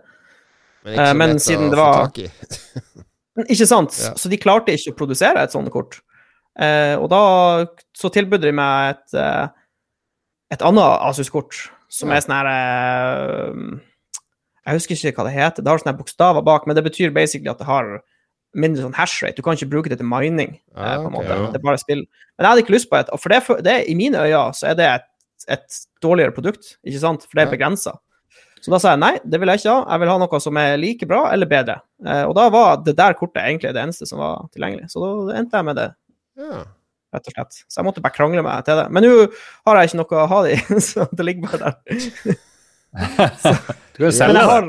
[0.88, 3.04] Men ikke så men siden å det få var- tak i.
[3.46, 3.94] Ikke sant?
[4.02, 4.14] Ja.
[4.18, 6.00] Så de klarte ikke å produsere et sånt kort.
[6.60, 9.48] Eh, og da så tilbød de meg et, eh,
[10.56, 11.54] et annet Asus-kort,
[11.90, 12.16] som Ja.
[12.18, 13.80] er sånn her eh,
[14.68, 15.64] Jeg husker ikke hva det heter.
[15.64, 18.02] Det har sånne bokstaver bak, men det betyr basically at det har
[18.56, 19.36] mindre sånn hashrate.
[19.38, 21.30] Du kan ikke bruke det til mining, eh, Ah, på en måte.
[21.30, 21.52] ja.
[21.52, 22.04] Det er bare spill.
[22.38, 24.72] Men jeg hadde ikke lyst på et, for det, for det i mine øyne så
[24.72, 25.08] er det et,
[25.48, 27.22] et dårligere produkt, ikke sant?
[27.24, 27.58] For det er Ja.
[27.58, 27.94] begrensa.
[28.62, 29.84] Så da sa jeg nei, det vil jeg ikke ha.
[29.94, 31.76] Jeg vil ha noe som er like bra eller bedre.
[32.06, 34.90] Eh, og da var det der kortet egentlig det eneste som var tilgjengelig.
[34.92, 35.88] Så da endte jeg med det,
[36.42, 36.64] Ja.
[37.14, 37.60] rett og slett.
[37.70, 38.88] Så jeg måtte bare krangle meg til det.
[38.92, 39.14] Men nå
[39.68, 42.36] har jeg ikke noe å ha det i, så det ligger bare der.
[43.94, 44.50] Du kan selge jeg det.
[44.50, 44.68] har,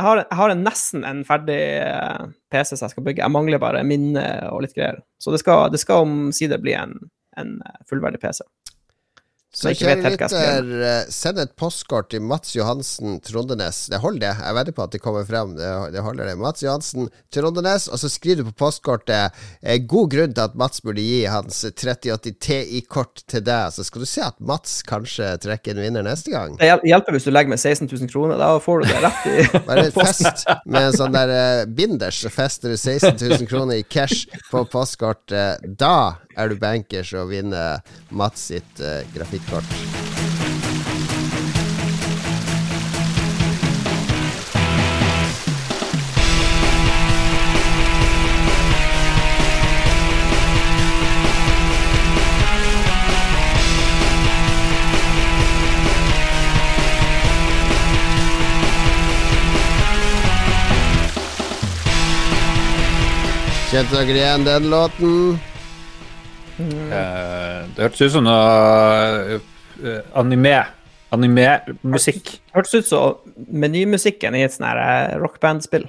[0.00, 3.22] jeg har, jeg har en nesten en ferdig eh, PC som jeg skal bygge.
[3.24, 5.00] Jeg mangler bare minne og litt greier.
[5.20, 6.96] Så det skal, det skal omsider bli en,
[7.40, 8.40] en eh, fullverdig PC.
[9.60, 13.82] Så kjære lytter, send et postkort til Mats Johansen Trondenes.
[13.92, 14.32] Det holder, det.
[14.46, 15.52] Jeg vedder på at det kommer frem.
[15.58, 16.36] Det, det holder det.
[16.40, 20.82] Mats Johansen Trondenes, og så skriver du på postkortet eh, god grunn til at Mats
[20.84, 23.74] burde gi hans 3080 TI-kort til deg.
[23.74, 26.56] Så skal du se at Mats kanskje trekker en vinner neste gang.
[26.60, 28.40] Det hjelper hvis du legger med 16 000 kroner.
[28.40, 29.36] Da får du det rett i
[29.68, 33.86] Bare fest med en sånn der eh, binders, så fester du 16 000 kroner i
[33.86, 35.66] cash på postkortet.
[35.80, 37.82] Da er du bankers og vinner
[38.14, 39.02] Mats sitt eh,
[39.50, 39.64] Takk.
[63.70, 65.49] Kjent dere igjen den låten?
[66.60, 70.58] Eh, det hørtes ut som noe eh, anime.
[71.10, 72.36] Anime-musikk.
[72.54, 75.24] Hørtes ut som menymusikken i et sånt rockband-spill.
[75.24, 75.88] rockbandspill.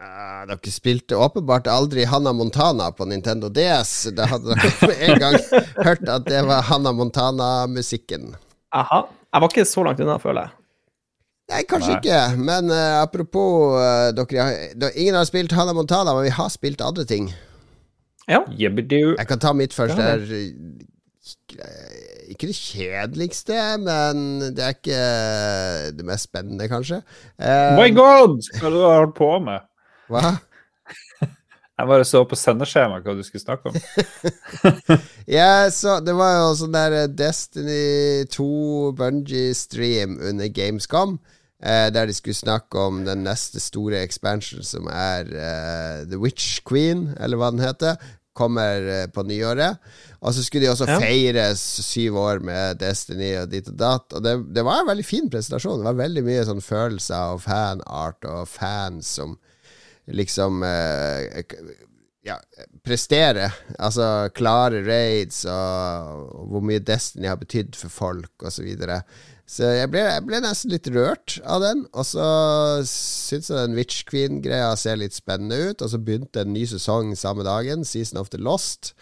[0.00, 4.08] Ah, dere spilte åpenbart aldri Hanna Montana på Nintendo DS.
[4.16, 5.36] Da hadde dere med en gang
[5.84, 8.32] hørt at det var Hanna Montana-musikken.
[8.72, 9.04] Aha.
[9.30, 10.56] Jeg var ikke så langt unna, føler jeg.
[11.50, 11.98] Nei, kanskje Nei.
[12.00, 12.20] ikke.
[12.40, 14.48] Men uh, apropos uh, dere,
[14.94, 17.28] Ingen har spilt Hanna Montana, men vi har spilt andre ting.
[18.28, 18.42] Ja.
[19.18, 19.98] Jeg kan ta mitt først.
[19.98, 24.20] Ja, Det er eh, ikke det kjedeligste, men
[24.54, 25.00] det er ikke
[25.96, 27.00] det mest spennende, kanskje.
[27.38, 28.38] Um, My god!
[28.58, 29.66] Hva har du holdt på med?
[30.10, 30.36] hva?
[31.80, 33.76] Jeg bare så på sendeskjemaet hva du skulle snakke om.
[35.30, 38.48] Ja, så det var jo sånn der eh, Destiny 2
[38.98, 41.16] Bungie-stream under Gamescom.
[41.60, 46.62] Eh, der de skulle snakke om den neste store expansion, som er eh, The Witch
[46.64, 48.00] Queen, eller hva den heter.
[48.36, 49.76] Kommer eh, på nyåret.
[50.24, 50.96] Og så skulle de også Ja.
[51.02, 54.16] feire syv år med Destiny og dit og datt.
[54.16, 55.82] Og det, det var en veldig fin presentasjon.
[55.82, 59.36] Det var veldig mye sånn følelser og fanart og fans som
[60.10, 61.44] liksom eh,
[62.26, 62.36] ja,
[62.84, 63.50] prestere.
[63.78, 68.56] Altså klare raids og, og hvor mye Destiny har betydd for folk, osv.
[68.56, 69.02] Så, videre.
[69.50, 71.80] Så jeg ble, jeg ble nesten litt rørt av den.
[71.90, 72.26] Og så
[72.86, 75.82] syns jeg den Witch Queen-greia ser litt spennende ut.
[75.82, 78.92] Og så begynte en ny sesong samme dagen, Season of the Lost,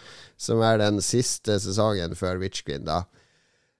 [0.41, 3.03] som er den siste sesongen før Witch Queen, da.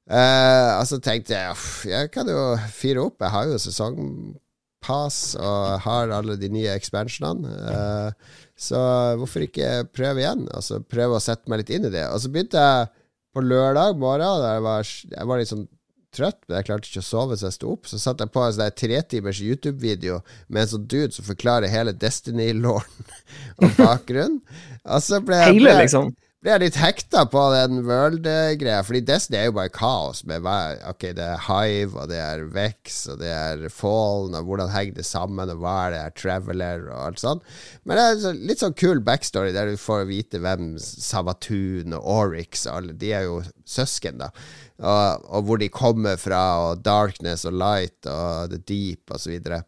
[0.09, 3.17] Eh, og så tenkte jeg jeg kan jo fyre opp.
[3.25, 7.55] Jeg har jo sesongpass og har alle de nye expansionene.
[7.73, 8.37] Eh,
[8.69, 8.83] så
[9.17, 10.45] hvorfor ikke prøve igjen?
[10.53, 12.05] Altså Prøve å sette meg litt inn i det.
[12.13, 12.93] Og så begynte jeg
[13.33, 14.41] på lørdag morgen.
[14.45, 15.67] Der jeg, var, jeg var litt sånn
[16.15, 17.89] trøtt, men jeg klarte ikke å sove så jeg sto opp.
[17.89, 21.93] Så satte jeg på en sånn tretimers YouTube-video med en sånn dude som forklarer hele
[21.93, 23.11] Destiny-låren
[23.61, 24.41] og bakgrunnen.
[24.89, 26.09] Og så ble jeg ble- liksom.
[26.41, 30.21] ble jeg litt hekta på den World-greia, fordi Destiny er jo bare kaos.
[30.29, 30.53] Med hva,
[30.89, 34.97] ok, det er Hive, og det er Vex, og det er Fallen, og hvordan henger
[35.01, 37.43] det sammen, og hva er det er Traveler, og alt sånt.
[37.83, 42.09] Men det er så, litt sånn kul backstory, der du får vite hvem Savatun og
[42.17, 44.31] Oryx og alle De er jo søsken, da.
[44.79, 49.63] Og, og hvor de kommer fra, og Darkness og Light og The Deep, videre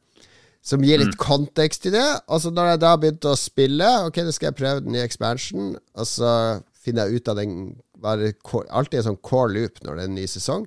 [0.61, 2.07] som gir litt kontekst til det.
[2.29, 5.05] Og så når jeg da begynte å spille, ok, nå skal jeg prøve den nye
[5.07, 6.33] expansion, og så
[6.81, 7.55] finner jeg ut av den
[8.01, 8.33] var det
[8.73, 10.63] Alltid en sånn core loop når det er en ny sesong.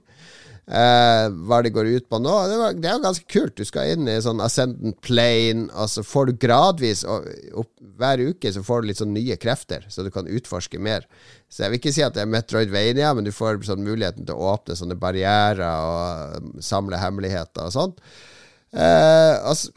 [0.64, 2.34] Eh, hva det går ut på nå.
[2.48, 3.56] Det, var, det er jo ganske kult.
[3.58, 7.28] Du skal inn i sånn ascendant plane, og så får du gradvis og
[7.64, 11.04] opp, Hver uke så får du litt sånn nye krefter, så du kan utforske mer.
[11.52, 14.34] Så jeg vil ikke si at det er Metroidvania, men du får sånn muligheten til
[14.34, 17.94] å åpne sånne barrierer og um, samle hemmeligheter og sånn.
[18.74, 19.70] Eh, altså,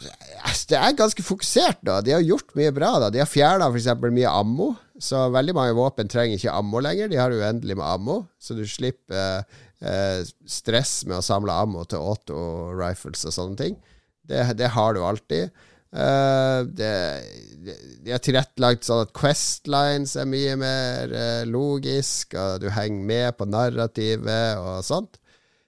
[0.72, 2.00] det er ganske fokusert, da.
[2.02, 2.96] De har gjort mye bra.
[3.04, 3.92] da De har fjerna f.eks.
[4.08, 7.12] mye ammo, så veldig mange våpen trenger ikke ammo lenger.
[7.12, 9.62] De har uendelig med ammo, så du slipper eh,
[10.50, 13.76] stress med å samle ammo til auto-rifles og sånne ting.
[14.28, 15.52] Det, det har du alltid.
[15.88, 16.94] Eh, det,
[18.04, 23.38] de har tilrettelagt sånn at Questlines er mye mer eh, logisk, og du henger med
[23.40, 25.20] på narrativet og sånt.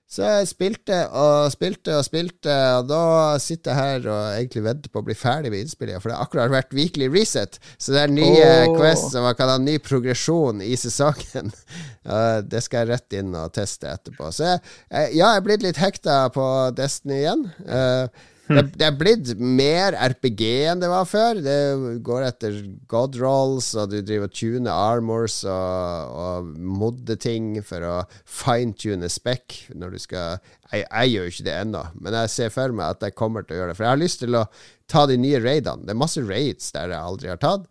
[0.10, 3.02] Så jeg spilte og spilte og spilte, og da
[3.38, 6.26] sitter jeg her og egentlig venter på å bli ferdig med innspillinga, for det har
[6.26, 8.74] akkurat vært weekly reset, så det er nye oh.
[8.80, 11.54] quests, som man kan ha ny progresjon i sesongen.
[12.50, 14.32] Det skal jeg rett inn og teste etterpå.
[14.34, 17.43] Så jeg, ja, jeg er blitt litt hekta på Destiny igjen.
[17.67, 18.08] Uh,
[18.49, 21.41] det, det er blitt mer RPG enn det var før.
[21.45, 21.57] Det
[22.05, 22.59] går etter
[22.89, 29.09] god rolls, og du driver og tuner armors og, og modder ting for å fine-tune
[29.12, 32.73] spekk når du skal jeg, jeg gjør jo ikke det ennå, men jeg ser for
[32.75, 33.77] meg at jeg kommer til å gjøre det.
[33.79, 34.45] For jeg har lyst til å
[34.89, 35.85] ta de nye raidene.
[35.85, 37.65] Det er masse raids der jeg aldri har tatt.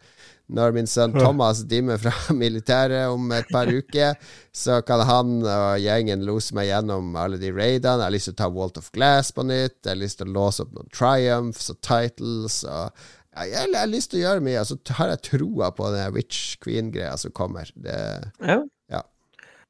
[0.49, 4.17] Når min sønn Thomas dimmer fra militæret om et par uker,
[4.55, 7.99] så kan han og gjengen lose meg gjennom alle de raidene.
[8.01, 9.77] Jeg har lyst til å ta Walt of Glass på nytt.
[9.85, 12.63] Jeg har lyst til å låse opp noen triumphs og titles.
[12.65, 14.65] Og jeg, jeg, jeg har lyst til å gjøre mye.
[14.65, 17.71] Og så har jeg troa på den Witch Queen-greia som kommer.
[17.77, 18.01] Det,
[18.41, 18.63] Ja.
[18.89, 19.05] Ja.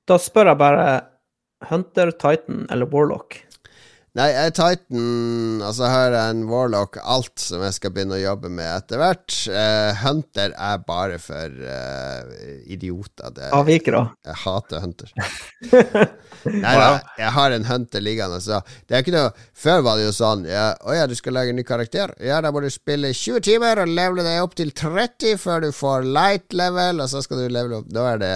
[0.09, 0.87] Da spør jeg bare
[1.69, 3.41] Hunter, Titan eller Warlock?
[4.19, 8.17] Nei, jeg er Titan, og så har jeg en Warlock, alt som jeg skal begynne
[8.17, 9.35] å jobbe med etter hvert.
[9.47, 12.33] Uh, Hunter er bare for uh,
[12.67, 13.31] idioter.
[13.37, 14.01] Det, Avvikere.
[14.27, 15.13] jeg hater Hunter.
[16.65, 16.89] Nei da,
[17.21, 20.45] jeg har en Hunter liggende, så det er ikke noe Før var det jo sånn
[20.47, 22.13] ja, Å ja, du skal lage en ny karakter?
[22.23, 25.73] Ja, da må du spille 20 timer og levele deg opp til 30 før du
[25.75, 28.35] får light level, og så skal du levele opp Da er det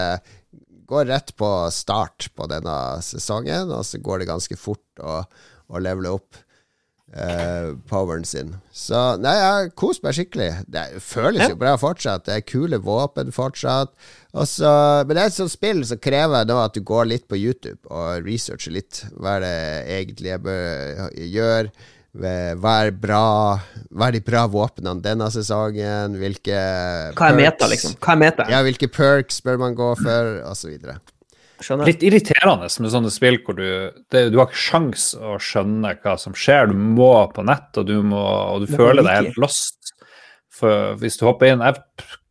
[0.92, 2.74] Går rett på start på denne
[3.06, 5.22] sesongen, og så går det ganske fort å,
[5.72, 6.36] å levele opp.
[7.12, 8.54] eh, poweren sin.
[8.72, 10.50] Så nei, jeg har kost meg skikkelig.
[10.72, 12.24] Det føles jo bra fortsatt.
[12.24, 13.92] Det er kule våpen fortsatt.
[14.32, 14.70] Også,
[15.04, 17.84] men det er et sånt spill som krever nå at du går litt på YouTube
[17.92, 19.58] og researcher litt hva er det
[19.98, 21.74] egentlig jeg bør gjøre.
[22.12, 23.20] Hva er, bra,
[23.88, 26.16] hva er de bra våpnene denne sesongen?
[26.20, 26.58] Hvilke
[27.16, 27.94] Hva er meta, liksom?
[28.00, 28.48] Hva er meta?
[28.52, 30.74] Ja, hvilke perks bør man gå for, osv.
[31.62, 31.88] Skjønner.
[31.88, 33.66] Litt irriterende med sånne spill hvor du
[34.12, 36.72] det, Du har ikke sjans å skjønne hva som skjer.
[36.72, 39.94] Du må på nett, og du, må, og du føler deg helt lost.
[40.52, 41.80] For hvis du hopper inn Jeg,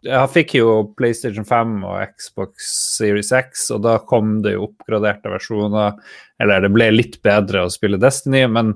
[0.05, 2.67] jeg fikk jo PlayStation 5 og Xbox
[2.97, 5.97] Series X, og da kom det jo oppgraderte versjoner.
[6.41, 8.75] Eller det ble litt bedre å spille Destiny, men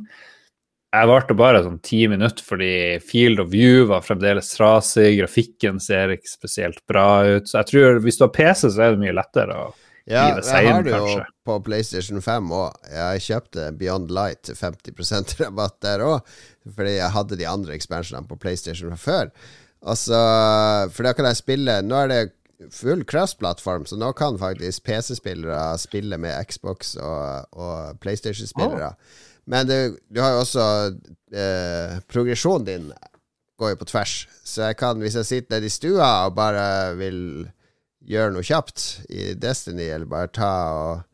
[0.95, 6.13] jeg varte bare sånn ti minutter fordi field of view var fremdeles trasig, grafikken ser
[6.13, 7.49] ikke spesielt bra ut.
[7.49, 9.73] Så jeg tror hvis du har PC, så er det mye lettere å
[10.05, 12.75] Ja, jeg har det jo på PlayStation 5 òg.
[12.93, 16.35] Jeg kjøpte Beyond Light til 50% rabatt der òg,
[16.77, 19.31] fordi jeg hadde de andre expansionene på PlayStation fra før.
[19.85, 20.17] Altså,
[20.93, 22.21] for da kan jeg spille Nå er det
[22.73, 28.93] full cross-plattform, så nå kan faktisk PC-spillere spille med Xbox og, og PlayStation-spillere.
[29.51, 30.63] Men du, du har jo også
[31.35, 32.87] eh, Progresjonen din
[33.59, 36.95] går jo på tvers, så jeg kan, hvis jeg sitter nede i stua og bare
[36.99, 37.19] vil
[38.09, 41.05] gjøre noe kjapt i Destiny, eller bare ta og,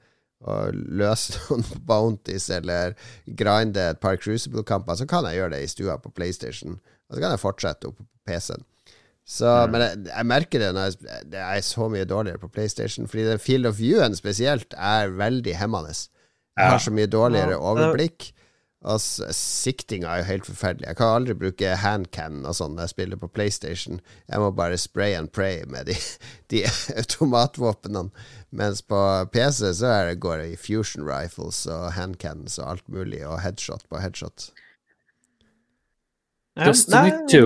[0.48, 5.72] og løse noen bounties, eller grinde et par Crucible-kamper, så kan jeg gjøre det i
[5.72, 6.80] stua på PlayStation.
[7.10, 8.68] Og så kan jeg fortsette oppe på PC-en.
[9.32, 13.08] Så, Men jeg, jeg merker det når jeg, det er så mye dårligere på PlayStation,
[13.08, 15.94] fordi den field of view-en spesielt er veldig hemmende.
[16.58, 18.32] Jeg har så mye dårligere overblikk.
[18.82, 20.88] S- siktinga er jo helt forferdelig.
[20.88, 24.00] Jeg kan aldri bruke handcan og sånn når jeg spiller på PlayStation.
[24.26, 25.98] Jeg må bare spray and pray med de,
[26.54, 26.64] de
[26.98, 28.10] automatvåpnene.
[28.52, 28.98] Mens på
[29.32, 33.86] PC så det, går det i fusion rifles og handcans og alt mulig, og headshot
[33.90, 34.50] på headshot.
[36.52, 37.42] Destiny 2.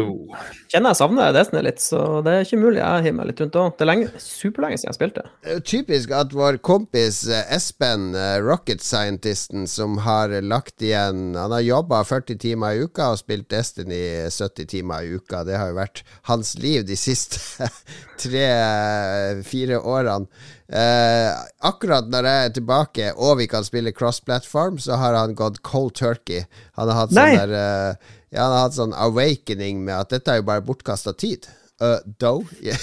[0.72, 3.58] kjenner jeg savner Destiny litt, så det er ikke mulig jeg hiver meg litt rundt
[3.62, 3.76] òg.
[3.78, 5.26] Det er lenge, superlenge siden jeg spilte.
[5.70, 11.62] Typisk at vår kompis eh, Espen, eh, rocket scientisten, som har lagt igjen Han har
[11.62, 15.46] jobba 40 timer i uka og spilt Destiny 70 timer i uka.
[15.46, 17.70] Det har jo vært hans liv de siste
[18.26, 20.26] tre-fire årene.
[20.66, 21.30] Eh,
[21.62, 25.94] akkurat når jeg er tilbake og vi kan spille cross-platform, så har han gått cold
[25.94, 26.48] turkey.
[26.80, 30.34] Han har hatt sånn der eh, Ja, han har hatt sånn awakening med at dette
[30.34, 31.48] er jo bare bortkasta tid.
[31.82, 32.42] Uh, do.
[32.64, 32.80] yeah.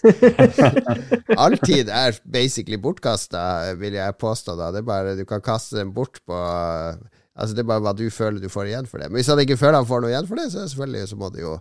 [1.42, 4.54] All tid er basically bortkasta, vil jeg påstå.
[4.58, 7.92] da Det er bare Du kan kaste den bort på Altså Det er bare hva
[7.96, 9.10] du føler du får igjen for det.
[9.10, 11.30] Men hvis han ikke føler han får noe igjen for det, så selvfølgelig så må
[11.32, 11.52] du jo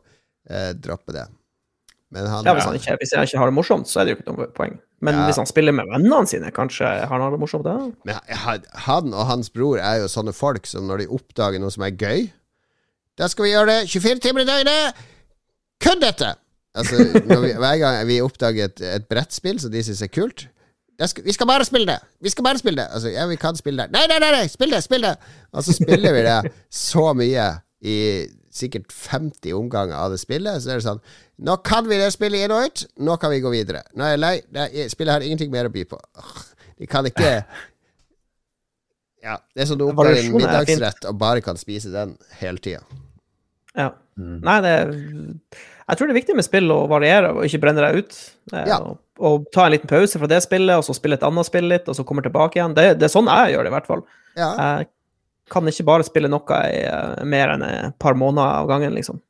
[0.50, 1.28] eh, droppe det.
[2.12, 4.16] Men han Ja, hvis, han ikke, hvis jeg ikke har det morsomt, så er det
[4.16, 4.80] jo ikke noe poeng.
[5.06, 5.28] Men Ja.
[5.30, 7.78] hvis han spiller med vennene sine, kanskje han har det morsomt da?
[8.04, 8.18] Men
[8.88, 11.96] han og hans bror er jo sånne folk som når de oppdager noe som er
[11.96, 12.28] gøy
[13.20, 15.02] Da skal vi gjøre det 24 timer i døgnet!
[15.84, 16.34] Kun dette!
[16.76, 16.96] Altså,
[17.44, 20.48] vi, Hver gang vi oppdager et, et brettspill som de syns er kult
[21.08, 22.00] skal, Vi skal bare spille det!
[22.22, 22.88] Vi skal bare spille det!
[22.92, 23.92] Altså, ja, vi kan spille det.
[23.92, 24.32] Nei, nei, nei!
[24.32, 24.84] nei spill det!
[24.84, 25.16] Spill det!
[25.52, 27.48] Og så spiller vi det så mye
[27.82, 27.98] i
[28.52, 30.64] sikkert 50 omganger av det spillet.
[30.64, 31.02] Så er det sånn
[31.48, 32.86] Nå kan vi det spillet inn og ut.
[33.00, 33.86] Nå kan vi gå videre.
[33.96, 34.36] Nå er jeg lei.
[34.52, 36.00] Det spillet har ingenting mer å by på.
[36.80, 37.30] Vi De kan ikke
[39.24, 42.84] Ja, det er som du oppdager en middagsrett og bare kan spise den hele tida.
[43.78, 43.92] Ja.
[44.20, 48.02] Nei, det Jeg tror det er viktig med spill å variere og ikke brenne deg
[48.02, 48.18] ut.
[48.54, 48.80] Eh, Ja.
[48.84, 51.70] Og, og ta en liten pause fra det spillet, og så spille et annet spill
[51.72, 52.76] litt, og så komme tilbake igjen.
[52.78, 54.04] Det, det er sånn jeg gjør det, i hvert fall.
[54.38, 54.50] Ja.
[54.60, 54.90] Jeg
[55.50, 59.22] kan ikke bare spille noe i eh, mer enn et par måneder av gangen, liksom.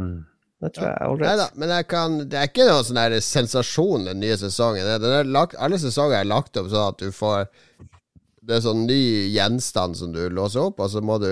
[0.00, 0.24] Mm.
[0.64, 4.06] Det tror jeg er Nei da, men kan, det er ikke noen sånn her sensasjon
[4.08, 4.88] den nye sesongen.
[5.02, 7.44] Den lagt, alle sesonger er lagt opp sånn at du får
[8.46, 9.00] Det er sånn ny
[9.34, 11.28] gjenstand som du låser opp, og så må du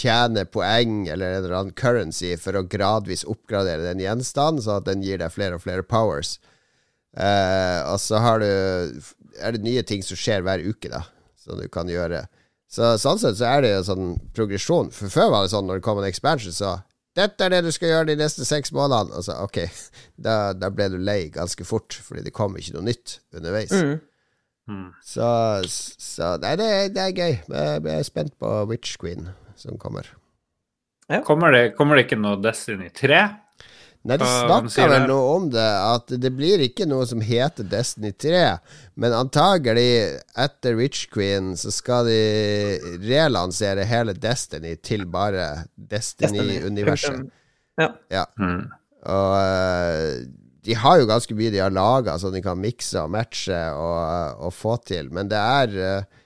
[0.00, 4.88] tjene poeng eller en eller annen currency for å gradvis oppgradere den gjenstanden, så at
[4.88, 6.38] den gir deg flere og flere powers.
[7.16, 8.48] Eh, og så har du
[9.38, 11.04] er det nye ting som skjer hver uke, da,
[11.38, 12.24] som du kan gjøre.
[12.70, 14.90] Så Sånn sett så er det jo sånn progresjon.
[14.94, 16.72] For Før var det sånn når det kom en expansion, så
[17.14, 19.14] dette er det du skal gjøre de neste seks månedene.
[19.14, 19.60] Og så ok,
[20.18, 23.70] da, da ble du lei ganske fort, fordi det kom ikke noe nytt underveis.
[23.70, 23.94] Mm.
[24.74, 24.88] Mm.
[25.06, 25.30] Så,
[26.02, 27.34] så nei, det, er- det er gøy.
[27.46, 29.28] Jeg jeg er spent på Witch Queen
[29.64, 30.12] som kommer.
[31.24, 33.24] Kommer, det, kommer det ikke noe Destiny 3?
[34.04, 38.10] Nei, de snakka vel noe om det, at det blir ikke noe som heter Destiny
[38.20, 38.42] 3.
[39.00, 47.24] Men antagelig, etter Witch Queen, så skal de relansere hele Destiny til bare Destiny-universet.
[47.80, 47.88] Ja.
[48.12, 48.26] Ja.
[48.36, 48.66] Mm.
[49.08, 50.10] Og eh,
[50.64, 54.44] de har jo ganske mye de har laga, så de kan mikse og matche og,
[54.44, 56.20] og få til, men det er eh,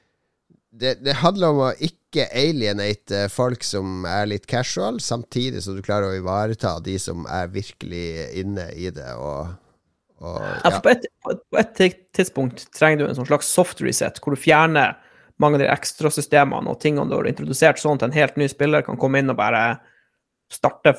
[0.79, 5.77] det, det handler om å ikke ikke alienate folk som er litt casual, samtidig som
[5.77, 8.05] du klarer å ivareta de som er virkelig
[8.41, 9.11] inne i det.
[9.15, 9.53] og,
[10.25, 11.07] og Ja, for på et,
[11.53, 14.97] på et- tidspunkt trenger du en sånn slags soft reset, hvor du fjerner
[15.39, 18.83] mange av de ekstrasystemene og tingene du har introdusert, sånn at en helt ny spiller
[18.83, 19.79] kan komme inn og bare
[20.51, 20.97] starte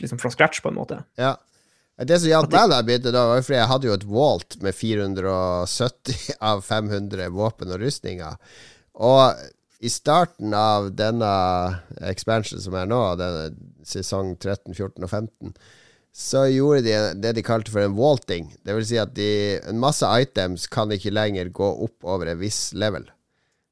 [0.00, 1.02] liksom fra scratch, på en måte.
[1.20, 1.34] Ja.
[2.00, 4.56] Det som hjalp meg da jeg begynte, da, var fordi jeg hadde jo et Walt
[4.64, 8.38] med 470 av 500 våpen og rustninger.
[9.04, 9.42] Og
[9.80, 11.28] i starten av denne
[12.04, 13.50] expansion som er nå, denne
[13.86, 15.54] sesong 13, 14 og 15,
[16.12, 18.50] så gjorde de det de kalte for en vaulting.
[18.66, 19.30] Det vil si at de,
[19.70, 23.06] en masse items kan ikke lenger gå opp over en viss level.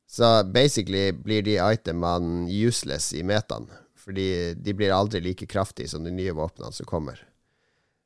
[0.08, 3.68] Så basically blir de itemene useless i metaen.
[3.98, 7.20] Fordi de blir aldri like kraftige som de nye våpnene som kommer.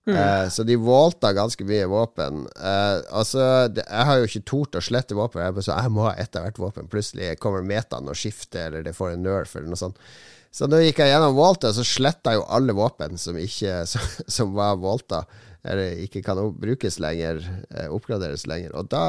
[0.07, 2.47] Eh, så de vaulta ganske mye våpen.
[2.57, 5.45] Eh, altså, det, jeg har jo ikke tort å slette våpen.
[5.45, 6.91] Jeg, så, jeg må ha ett av hvert våpen.
[6.91, 10.01] Plutselig kommer metaen og skifter, eller det får en nerf, eller noe sånt.
[10.53, 14.11] Så da gikk jeg gjennom vaulta, så sletta jeg jo alle våpen som ikke som,
[14.27, 15.23] som var vaulta,
[15.63, 18.75] eller ikke kan brukes lenger, eh, oppgraderes lenger.
[18.75, 19.05] Og da,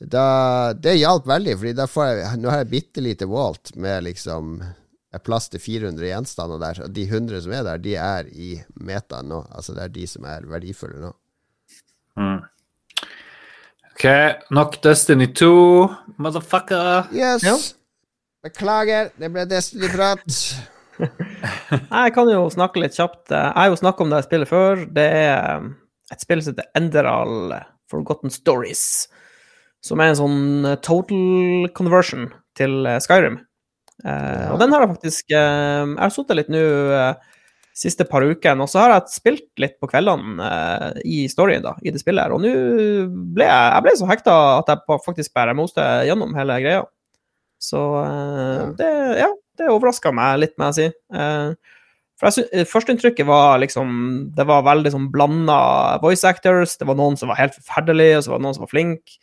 [0.00, 0.26] da
[0.72, 4.56] Det hjalp veldig, Fordi da får jeg Nå har jeg bitte lite Walt med liksom
[5.14, 6.80] er plass til 400 gjenstander der.
[6.86, 9.44] Og de 100 som er der, de er i meta nå.
[9.54, 11.14] Altså det er de som er verdifulle nå.
[12.18, 12.42] Mm.
[13.94, 14.04] OK,
[14.54, 15.50] nok Destiny 2,
[16.18, 17.10] motherfucker.
[17.14, 17.46] Yes!
[17.46, 17.54] Ja.
[18.44, 20.26] Beklager, det ble Destiny-prat.
[21.94, 23.30] Jeg kan jo snakke litt kjapt.
[23.30, 24.84] Jeg har jo snakket om det spillet før.
[24.94, 25.72] Det er um,
[26.12, 27.54] et spill som heter Enderal
[27.90, 28.84] Forgotten Stories.
[29.84, 33.42] Som er en sånn eh, total conversion til eh, Skyrim.
[34.02, 36.62] Eh, Og den har jeg faktisk eh, Jeg har sittet litt nå
[36.98, 37.14] eh,
[37.74, 40.46] siste par ukene, og så har jeg spilt litt på kveldene
[41.02, 42.22] i storyen da, i det spillet.
[42.22, 42.52] her, Og nå
[43.34, 46.84] ble jeg, jeg ble så hekta at jeg faktisk bare moste gjennom hele greia.
[47.58, 48.68] Så Ja.
[48.78, 50.86] det, ja, det overraska meg litt, må jeg si.
[52.20, 52.30] For
[52.70, 56.76] Førsteinntrykket var liksom Det var veldig sånn blanda voice actors.
[56.78, 59.18] Det var noen som var helt forferdelige, og så var det noen som var flinke.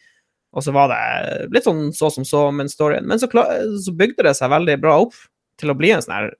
[0.53, 3.05] Og så var det litt sånn så som så med storyen.
[3.07, 5.13] Men så, så bygde det seg veldig bra opp
[5.61, 6.33] til å bli en sånn her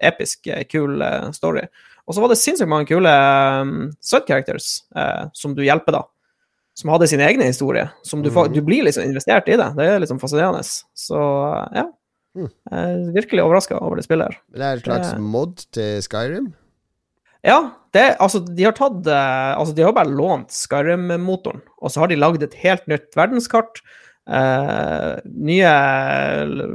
[0.00, 1.64] episk, eh, kul eh, story.
[2.06, 3.10] Og så var det sinnssykt mange kule
[3.60, 6.04] um, side characters uh, som du hjelper, da.
[6.78, 7.88] Som hadde sin egen historie.
[8.06, 8.54] Som du, fa- Mhm.
[8.54, 9.66] du blir liksom investert i det.
[9.76, 10.62] Det er liksom fascinerende.
[10.96, 11.18] Så
[11.74, 11.84] ja.
[12.38, 12.48] Mhm.
[12.70, 14.38] Jeg er virkelig overraska over det spillet her.
[14.54, 16.48] Det er et slags mod til Skyrim.
[17.46, 17.58] Ja,
[17.94, 22.10] det, altså, de har tatt eh, Altså, de har bare lånt Skyrim-motoren, og så har
[22.10, 23.82] de lagd et helt nytt verdenskart.
[24.28, 25.70] eh, nye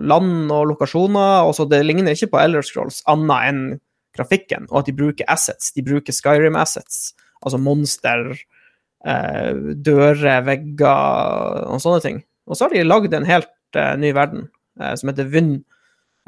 [0.01, 1.43] land og lokasjoner.
[1.45, 3.63] og så Det ligner ikke på Elder Scrolls annet enn
[4.17, 5.71] grafikken, og at de bruker assets.
[5.73, 8.33] De bruker Skyrim-assets, altså monster,
[9.05, 12.23] eh, dører, vegger og sånne ting.
[12.47, 14.49] Og så har de lagd en helt eh, ny verden
[14.79, 15.63] eh, som heter Vynn.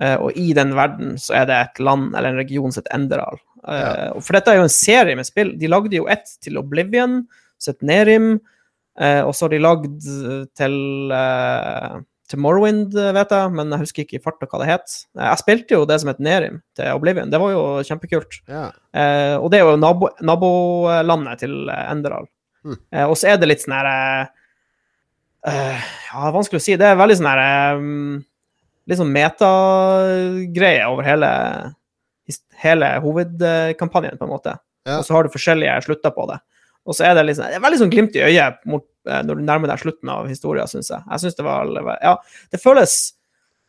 [0.01, 3.39] Eh, og i den verden så er det et land eller en region sitt Enderal.
[3.67, 4.11] Eh, Ja.
[4.15, 5.55] og For dette er jo en serie med spill.
[5.57, 7.23] De lagde jo ett til Oblivion,
[7.59, 8.39] Så et Nerim.
[8.99, 10.01] Eh, og så har de lagd
[10.55, 11.95] til, eh,
[12.29, 15.05] til Morrowind, eh, vet jeg, men jeg husker ikke i farta hva det het.
[15.17, 17.29] Eh, jeg spilte jo det som het Nerim til Oblivion.
[17.29, 18.39] Det var jo kjempekult.
[18.47, 18.71] Ja.
[18.93, 22.27] Eh, og det er jo nabo, nabolandet til eh, Enderal.
[22.65, 22.77] Mm.
[22.93, 24.25] Eh, og så er det litt sånn her eh,
[25.45, 25.81] det
[26.13, 26.75] Ja, vanskelig å si.
[26.75, 28.21] Det er veldig sånn her eh,
[28.87, 31.29] Litt sånn metagreie over hele,
[32.61, 34.55] hele hovedkampanjen, på en måte.
[34.85, 34.99] Ja.
[34.99, 36.39] Og så har du forskjellige slutter på det.
[36.85, 39.39] Og så er det sånn, det er veldig sånn glimt i øyet mot, eh, når
[39.39, 41.01] du nærmer deg slutten av historien, syns jeg.
[41.09, 41.71] Jeg synes det var
[42.03, 42.17] Ja,
[42.53, 42.97] det føles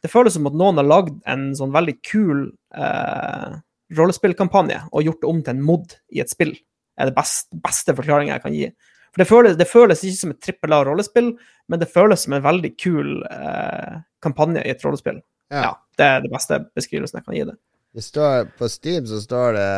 [0.04, 3.54] det føles som at noen har lagd en sånn veldig kul eh,
[3.96, 6.54] rollespillkampanje og gjort det om til en mod i et spill.
[6.96, 8.68] er det best, beste forklaringa jeg kan gi.
[9.12, 11.32] For det føles, det føles ikke som et trippel A-rollespill,
[11.68, 15.18] men det føles som en veldig kul eh, kampanje i et rollespill.
[15.52, 15.62] Ja.
[15.62, 15.72] Ja.
[15.96, 17.56] Det er det beste beskrivelsen jeg kan gi det.
[17.96, 19.68] Det står, på Steam så står det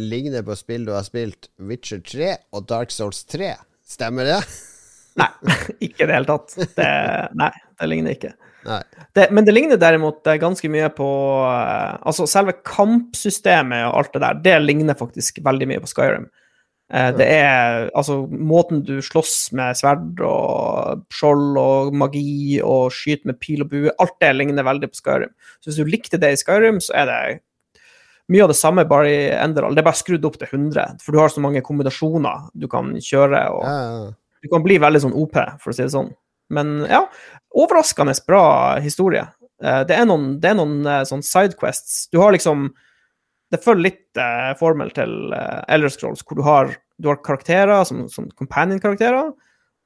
[0.00, 3.50] 'ligner på spill du har spilt Witcher 3 og Dark Souls 3'.
[3.84, 4.38] Stemmer det?
[5.20, 5.28] Nei,
[5.84, 6.54] ikke i det hele tatt.
[6.56, 6.86] Det,
[7.36, 8.32] nei, det ligner ikke.
[9.12, 11.06] Det, men det ligner derimot eh, ganske mye på
[11.44, 16.26] eh, Altså, selve kampsystemet og alt det der, det ligner faktisk veldig mye på Skyrim.
[16.92, 23.34] Eh, det er altså måten du slåss med sverd og skjold og magi og skyter
[23.34, 25.36] med pil og bue, alt det ligner veldig på Skyrim.
[25.60, 27.20] Så hvis du likte det i Skyrim, så er det
[28.32, 29.74] mye av det samme, bare i Enderal.
[29.76, 32.94] Det er bare skrudd opp til 100, for du har så mange kombinasjoner du kan
[32.98, 33.42] kjøre.
[33.54, 36.10] og Ja, du kan bli veldig sånn OP, for å si det sånn.
[36.50, 37.04] Men ja,
[37.54, 39.24] overraskende bra historie.
[39.62, 42.08] Eh, Det er noen, det er noen eh, sånn sidequests.
[42.12, 42.72] Du har liksom
[43.50, 47.84] Det følger litt eh, formel til eh, Elder Scrolls, hvor du har, du har karakterer
[47.86, 49.30] som, som companion-karakterer,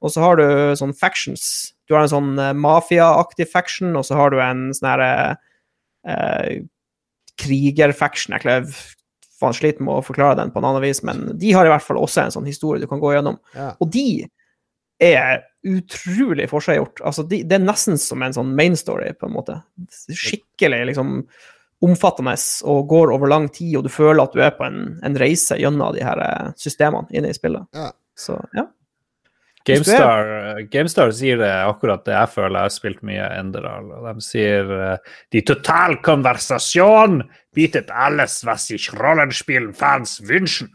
[0.01, 1.73] og så har du sånn factions.
[1.87, 5.11] Du har en sånn eh, mafia-aktig faction, og så har du en sånn herre
[6.07, 6.63] eh,
[7.41, 8.35] krigerfaction.
[8.37, 8.81] Jeg klarer-
[9.41, 11.85] faen sliter med å forklare den på en annen vis, men de har i hvert
[11.85, 13.39] fall også en sånn historie du kan gå gjennom.
[13.57, 13.71] Ja.
[13.81, 14.27] Og de
[15.01, 17.01] er utrolig forseggjort.
[17.05, 19.57] Altså, de, det er nesten som en sånn main story, på en måte.
[19.89, 21.23] Skikkelig liksom
[21.81, 22.35] omfattende
[22.69, 25.57] og går over lang tid, og du føler at du er på en, en reise
[25.57, 27.65] gjennom de her eh, systemene inne i spillet.
[27.73, 27.89] Ja.
[28.17, 28.67] Så ja.
[29.67, 32.57] GameStar, eh, GameStar sier det akkurat det jeg føler.
[32.59, 33.91] Jeg har spilt mye Enderal.
[33.97, 37.21] Og de sier uh, De total konversasjon
[37.55, 40.71] bietet alles, was ich Rollenspielen-fans wünschen.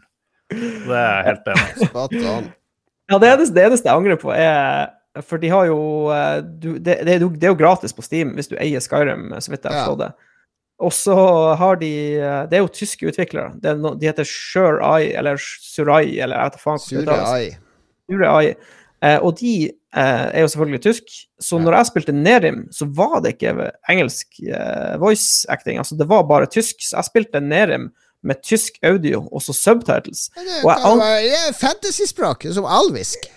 [0.51, 2.53] Det er helt enig.
[3.07, 4.89] Ja, det eneste, det eneste jeg angrer på, er
[5.23, 5.77] For de har jo
[6.11, 8.83] eh, du, det, det, er jo- det er jo gratis på Steam hvis du eier
[8.83, 10.09] Skyrim, så vidt jeg har forstått det.
[10.83, 11.15] Og så
[11.57, 13.53] har de eh, Det er jo tyske utviklere.
[13.63, 17.23] Er de heter Sure Eye, eller Surai, eller jeg vet faen hvordan
[18.09, 18.55] ai.
[19.05, 23.19] Eh, og de eh, er jo selvfølgelig tysk, så når jeg spilte Nerim, så var
[23.21, 25.77] det ikke engelsk eh, voice acting.
[25.77, 26.81] Altså, det var bare tysk.
[26.81, 27.91] Så jeg spilte Nerim
[28.25, 30.27] med tysk audio og så subtitles.
[30.35, 33.29] Det, Og jeg det er fantasyspråk, som alvisk.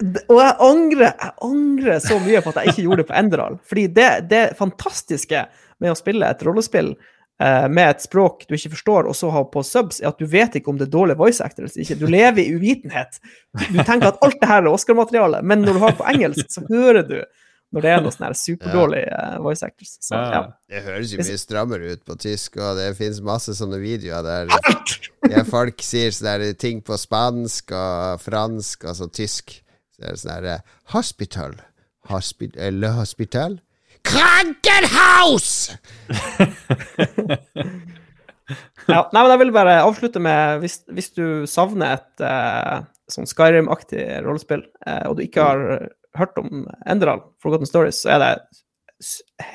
[0.00, 3.58] Og jeg angrer, jeg angrer så mye på at jeg ikke gjorde det på Enderal.
[3.68, 5.46] Fordi det, det fantastiske
[5.80, 6.94] med å spille et rollespill
[7.40, 10.58] med et språk du ikke forstår, og så ha på subs, er at du vet
[10.58, 11.96] ikke om det er dårlig voice actor eller ikke.
[11.96, 13.16] Du lever i uvitenhet.
[13.70, 16.50] Du tenker at alt det her er Oscar-materiale, men når du har det på engelsk,
[16.52, 17.16] så hører du
[17.70, 19.92] når det er noe sånn her superdårlig eh, voice actors.
[20.02, 20.42] Så, ja.
[20.70, 24.50] Det høres jo mye strammere ut på tysk, og det finnes masse sånne videoer der
[25.30, 29.60] ja, folk sier sånne ting på spansk og fransk, altså tysk.
[29.94, 30.60] Så er det sånn herre
[30.96, 31.58] Hospital.
[32.10, 33.60] Hospi Le Hospital.
[34.06, 35.48] Krankenhaus!
[38.90, 42.76] Ja, nei, men jeg vil bare avslutte med Hvis, hvis du savner et eh,
[43.12, 45.58] sånn Skyrim-aktig rollespill, eh, og du ikke har
[46.18, 46.48] hørt om
[46.90, 48.32] Enderal, Forgotten Stories, så er det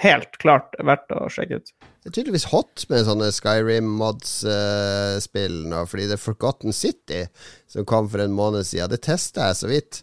[0.02, 1.68] helt klart verdt å sjekke ut.
[2.02, 7.22] Det er tydeligvis hot med sånne Skyrim-mods-spill nå, fordi det er Forgotten City
[7.72, 8.92] som kom for en måned siden.
[8.94, 9.94] Det testa jeg så vidt.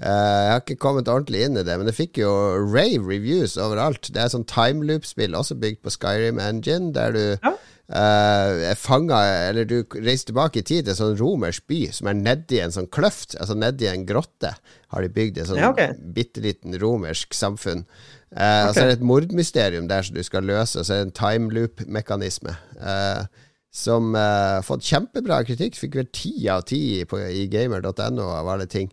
[0.00, 2.30] Eh, jeg har ikke kommet ordentlig inn i det, men det fikk jo
[2.72, 4.08] rave reviews overalt.
[4.08, 7.56] Det er sånn timeloop-spill, også bygd på Skyrim Engine, der du Ja.
[7.90, 9.16] Uh, er fanga
[9.48, 12.70] Eller du reiser tilbake i tid til en sånn romersk by som er nedi en
[12.70, 14.52] sånn kløft, altså nedi en grotte,
[14.94, 15.96] har de bygd et sånn Ja, okay.
[15.98, 17.82] bitte liten romersk samfunn.
[18.30, 21.02] Eh, Og så er det et mordmysterium der som du skal løse, og så er
[21.02, 22.54] det en timeloop-mekanisme.
[22.78, 23.26] Uh,
[23.70, 24.20] som eh,
[24.58, 25.78] har fått kjempebra kritikk.
[25.78, 28.90] Fikk vel ti av ti i gamer.no av alle ting.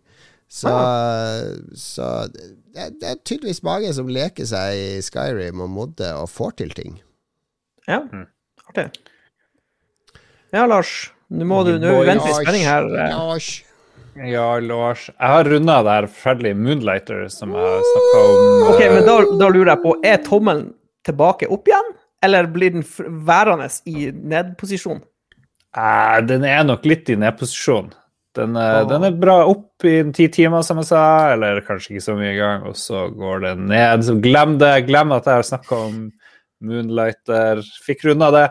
[0.48, 0.70] Så,
[1.76, 6.56] så det, det er tydeligvis mange som leker seg i Skyrim og modder og får
[6.62, 6.96] til ting.
[7.88, 8.00] Ja,
[8.70, 8.88] artig.
[10.54, 11.10] Ja, Lars.
[11.28, 12.88] Nå må du Nå venter i spenning her.
[12.88, 13.50] Lars.
[14.18, 15.10] Ja, Lars.
[15.12, 18.64] Jeg har runda det her ferdig Moonlighter, som jeg snakka om.
[18.72, 20.72] Ok, eh, men da, da lurer jeg på, er tommelen
[21.06, 21.92] tilbake opp igjen,
[22.24, 22.84] eller blir den
[23.28, 25.04] værende i nedposisjon?
[25.76, 27.92] eh, den er nok litt i nedposisjon.
[28.38, 28.84] Den, Åh.
[28.90, 31.02] den er bra opp i en ti timer, som jeg sa,
[31.34, 34.04] eller kanskje ikke så mye i gang, og så går den ned.
[34.06, 34.74] Så glem det.
[34.88, 36.02] Glem at jeg har snakka om
[36.64, 37.62] Moonlighter.
[37.86, 38.46] Fikk runda det.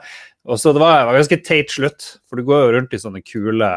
[0.47, 3.01] Og så det var, det var ganske teit slutt, for du går jo rundt i
[3.01, 3.71] sånne kule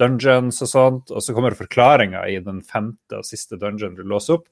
[0.00, 4.36] dungeons og sånt, og så kommer forklaringa i den femte og siste dungeon du låser
[4.36, 4.48] opp.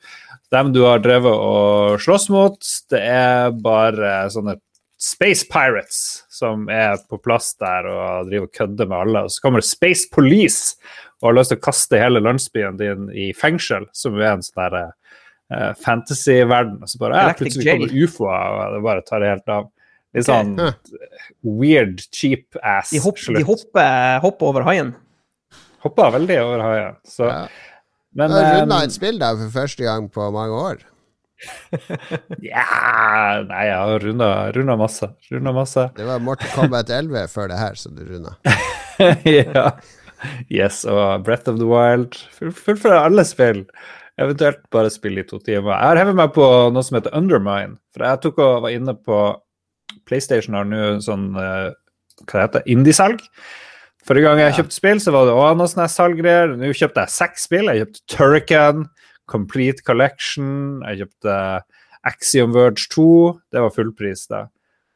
[0.54, 4.56] Dem du har drevet og slåss mot, det er bare sånne
[5.04, 5.98] Space Pirates
[6.32, 9.22] som er på plass der og driver og kødder med alle.
[9.26, 10.78] Og så kommer det Space Police
[11.20, 14.60] og har lyst til å kaste hele landsbyen din i fengsel, som er en sånn
[14.62, 16.78] der eh, fantasy-verden.
[16.84, 19.70] Og så bare ja, plutselig kommer ufoer, og det bare tar det helt av.
[20.14, 20.52] Litt sånn
[21.42, 23.40] weird, cheap ass De, hopp, slutt.
[23.40, 24.92] de hopper, hopper over haien.
[25.84, 26.98] Hopper veldig over haien.
[27.04, 27.46] Så, Ja.
[28.14, 30.84] men Jeg har runda eh, et spill der for første gang på mange år.
[32.52, 32.64] Ja
[33.48, 35.10] Nei, jeg har runda, runda masse.
[35.32, 35.88] Runda masse.
[35.96, 38.36] Det var Mortal Kombat 11 før det her, som du runda.
[39.28, 39.66] ja.
[40.48, 42.16] Yes, og Breath of the Wild.
[42.36, 43.64] Fullt Fullføre alle spill.
[44.20, 45.74] Eventuelt bare spille i to timer.
[45.74, 47.76] Jeg har hevet meg på noe som heter Undermine.
[47.94, 49.20] For jeg tok og var inne på
[50.08, 53.22] PlayStation har nå sånn hva heter det Indiesalg.
[54.04, 56.54] Forrige gang jeg kjøpte spill, så var det også noe sånne salggreier.
[56.60, 57.70] Nå kjøpte jeg seks spill.
[57.70, 58.84] Jeg kjøpte Turrican,
[59.30, 61.36] Complete Collection, jeg kjøpte
[62.04, 63.06] Axiom Verge 2.
[63.52, 64.40] Det var fullpris, da.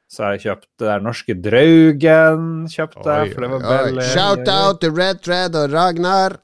[0.09, 5.18] Så jeg kjøpte der norske Draugen, kjøpte oi, for det var veldig Shout-out til Red
[5.24, 6.39] Thread og Ragnar.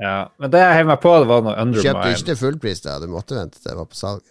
[0.00, 1.82] Ja, men det jeg heiv meg på, det var noe Undermine.
[1.84, 2.94] kjøpte ikke til fullpris, da.
[3.02, 4.22] Du måtte vente til det var på salg.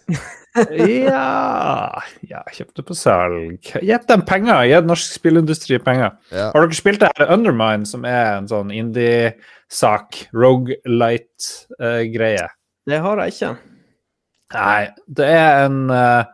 [1.06, 3.70] ja, ja, kjøpte på salg.
[3.78, 4.64] Gitt dem penger.
[4.68, 6.10] Gitt norsk spillindustri penger.
[6.34, 6.48] Ja.
[6.50, 10.24] Har dere spilt det her Undermine, som er en sånn indie-sak?
[10.34, 12.50] Rogelight-greie?
[12.88, 13.52] Det har jeg ikke.
[14.52, 16.24] Nei, det er en, uh,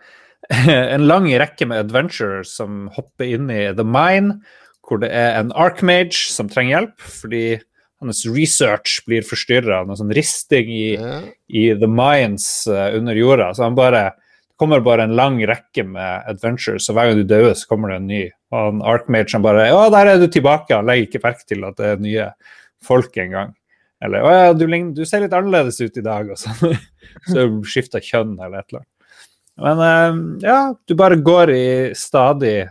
[0.96, 4.40] en lang rekke med adventures som hopper inn i The Mine,
[4.88, 7.42] hvor det er en Archmage som trenger hjelp fordi
[7.99, 11.18] hans research blir forstyrra av noe sånn risting i, Ja.
[11.51, 13.53] i The Mines uh, under jorda.
[13.55, 14.09] Så han bare
[14.59, 17.92] det kommer bare en lang rekke med adventures, og hver gang du dør, så kommer
[17.92, 18.24] det en ny.
[18.51, 20.74] Og han Archmage han bare Ja, der er du tilbake.
[20.74, 22.24] Han legger ikke merke til at det er nye
[22.82, 23.53] folk engang.
[24.05, 26.76] Eller Å ja, du, du ser litt annerledes ut i dag, og sånn.
[27.32, 28.94] Så skifta kjønn eller et eller annet.
[29.59, 31.64] Men eh, ja, du bare går i
[31.99, 32.68] stadig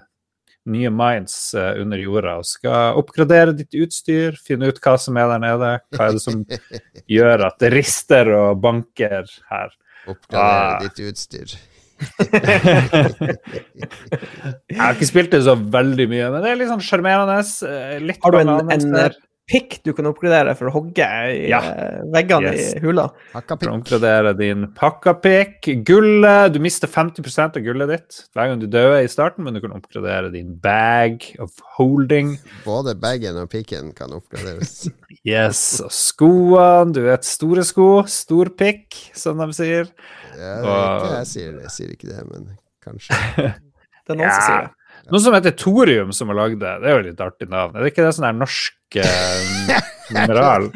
[0.71, 5.27] nye minds eh, under jorda og skal oppgradere ditt utstyr, finne ut hva som er
[5.33, 6.41] der nede, hva er det som
[7.17, 9.75] gjør at det rister og banker her.
[10.07, 10.79] Oppgradere Ah.
[10.87, 11.57] ditt utstyr.
[14.67, 17.37] Jeg har ikke spilt det så veldig mye, men det er litt sånn sjarmerende.
[17.67, 19.17] eh, Har du en, en.
[19.47, 21.59] Pikk du kan oppgradere for å hogge i Ja.
[21.63, 22.73] eh, veggene Yes.
[22.75, 23.05] i hula?
[23.31, 23.71] For å Hakkapikk.
[23.77, 25.69] oppgradere din pakkapikk.
[25.87, 29.61] Gullet Du mister 50% av gullet ditt hver gang du dør i starten, men du
[29.61, 32.37] kan oppgradere din bag of holding.
[32.65, 34.89] Både bagen og pikken kan oppgraderes.
[35.27, 36.93] Yes, og skoene.
[36.93, 38.03] Du vet, store sko.
[38.07, 39.89] Stor pikk, som de sier.
[40.37, 41.61] Ja, det er ikke jeg sier det.
[41.65, 42.45] Jeg sier ikke det, men
[42.85, 43.17] kanskje.
[44.07, 44.71] Det er noen som sier det.
[45.11, 46.73] Noe som heter thorium, som har lagd det.
[46.83, 47.75] Det er jo litt artig navn.
[47.75, 49.77] Er det ikke det sånn der norsk eh,
[50.15, 50.67] mineral?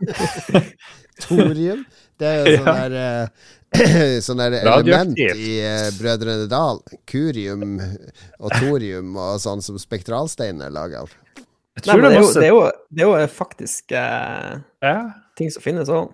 [1.24, 1.82] Thorium.
[2.20, 2.76] Det er jo sånn Ja.
[2.84, 3.48] der eh,
[4.26, 6.80] Sånn der element i uh, Brødrene Dal.
[7.06, 7.76] Kurium
[8.42, 11.12] og thorium og sånn som spektralstein er laga av.
[11.78, 14.96] Det det er jo faktisk uh, Ja,
[15.38, 16.10] ting som finnes òg.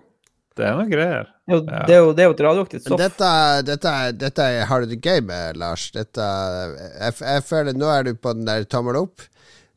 [0.57, 1.27] Det er noe greier.
[1.47, 1.83] Er jo- Ja.
[1.87, 2.99] det, er jo- det er jo et radioaktivt stoff.
[2.99, 3.31] dette,
[3.69, 5.89] dette, dette er- hard game, Lars.
[5.91, 6.27] Dette,
[6.99, 9.21] jeg, jeg føler Nå er du på den der tommel opp.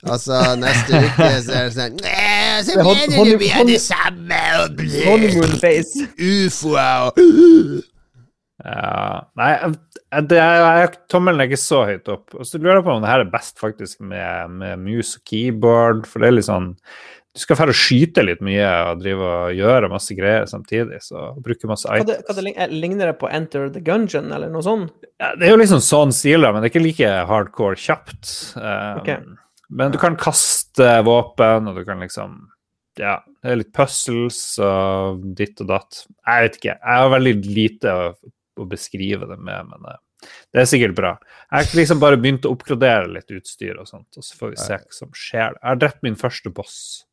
[0.02, 3.66] Altså, neste uke så er det sånn «Næ, Så er mener du vi er hon-
[3.68, 4.80] det samme og
[6.16, 7.82] ufoer og
[8.64, 9.52] Ja, nei,
[10.28, 12.34] det er, jeg, tommelen er ikke så høyt opp.
[12.36, 15.22] Og så lurer jeg på om det her er best faktisk med, med mus og
[15.30, 16.74] keyboard, for det er litt sånn
[17.30, 21.28] Du skal fære å skyte litt mye og drive og gjøre masse greier samtidig, så
[21.38, 22.08] bruke masse items.
[22.08, 24.90] det, hva det, eh, ligner det på Enter the Gungeon, eller noe sånt?
[25.22, 28.32] Ja, det er jo liksom sånn stil, da, men det er ikke like hardcore kjapt.
[28.58, 29.20] Um, okay.
[29.70, 32.40] Men du kan kaste våpen, og du kan liksom
[32.98, 36.00] Ja, det er litt puzzles og ditt og datt.
[36.26, 36.74] Jeg vet ikke.
[36.74, 38.08] Jeg har veldig lite å,
[38.58, 40.00] å beskrive det med, men eh,
[40.50, 41.12] det er sikkert bra.
[41.46, 44.60] Jeg har liksom bare begynt å oppgradere litt utstyr og sånt, og så får vi
[44.60, 45.54] se hva som skjer.
[45.54, 47.06] Jeg har drept min første boss.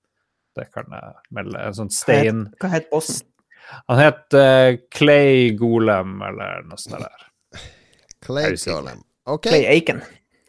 [0.57, 1.61] Det kan jeg melde.
[1.61, 3.27] En sånn stein Hva het bossen?
[3.91, 7.25] Han het uh, Clay Golem, eller noe sånt der.
[8.23, 8.55] Clay?
[8.63, 9.01] Golem.
[9.27, 9.49] Ok.
[9.49, 9.99] Clay Aiken.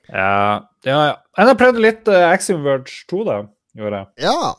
[0.08, 1.14] Ja, ja, ja.
[1.36, 3.40] Jeg prøvde litt uh, Axiom Verge 2, da.
[3.78, 4.28] Gjorde jeg.
[4.28, 4.54] Ja.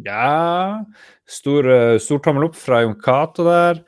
[0.00, 0.80] Ja
[1.28, 3.84] Stor, uh, stor tommel opp fra Jon Cato der.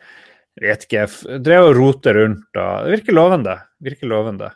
[0.61, 1.07] Vet ikke.
[1.09, 2.46] Jeg drev og rote rundt.
[2.53, 3.57] Og det virker lovende.
[3.82, 4.53] Virker lovende.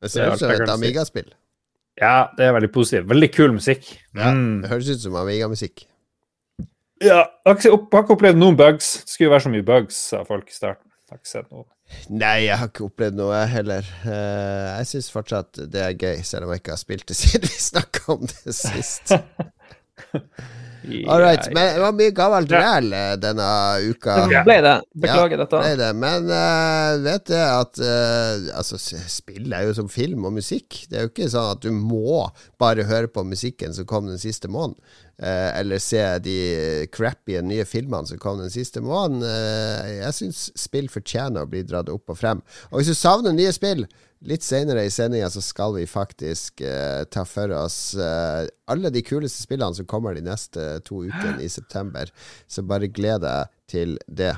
[0.00, 0.70] Det ser er ut som et.
[0.72, 1.28] Amiga-spill.
[2.00, 3.10] Ja, det er veldig positivt.
[3.10, 3.90] Veldig kul musikk.
[4.14, 4.62] Ja, Mm.
[4.62, 5.89] Det høres ut som Amiga-musikk.
[7.00, 8.90] Ja, jeg har ikke, opp, har ikke opplevd noen bugs.
[9.04, 10.86] Det skulle jo være så mye bugs, sa folk i starten.
[11.00, 11.64] Jeg har ikke sett noe.
[12.12, 13.88] Nei, jeg har ikke opplevd noe, jeg heller.
[14.04, 17.48] Eh, jeg syns fortsatt det er gøy, selv om jeg ikke har spilt det siden
[17.48, 19.14] vi snakka om det sist.
[21.08, 21.44] All right.
[21.52, 22.60] Men det var mye gammelt Ja.
[22.80, 23.48] eh, denne
[23.90, 24.14] uka.
[24.30, 24.76] Det ble det.
[24.96, 25.60] Beklager Ja, dette.
[25.60, 25.90] ble det.
[26.00, 30.86] Men uh, vet du at uh, Altså, spill er jo som film og musikk.
[30.88, 32.24] Det er jo ikke sånn at du må
[32.60, 34.80] bare høre på musikken som kom den siste måneden.
[35.22, 36.36] Eh, eller se de
[36.92, 39.24] crappy nye filmene som kom den siste måneden.
[39.26, 42.44] Eh, jeg syns spill fortjener å bli dratt opp og frem.
[42.70, 43.86] Og hvis du savner nye spill
[44.28, 49.00] Litt senere i sendinga så skal vi faktisk uh, ta for oss uh, alle de
[49.00, 52.12] kuleste spillene som kommer de neste to ukene i september.
[52.44, 54.34] Så bare gled deg til det.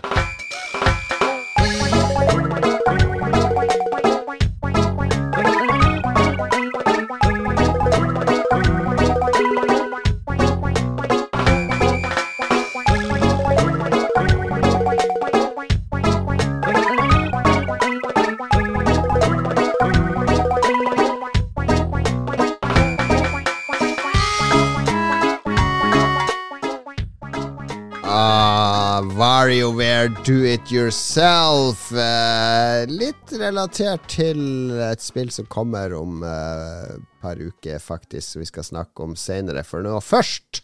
[29.43, 31.89] WarioWare Do It Yourself.
[31.93, 38.47] Eh, litt relatert til et spill som kommer om et par uker, faktisk, som vi
[38.47, 39.65] skal snakke om senere.
[39.67, 40.61] For nå først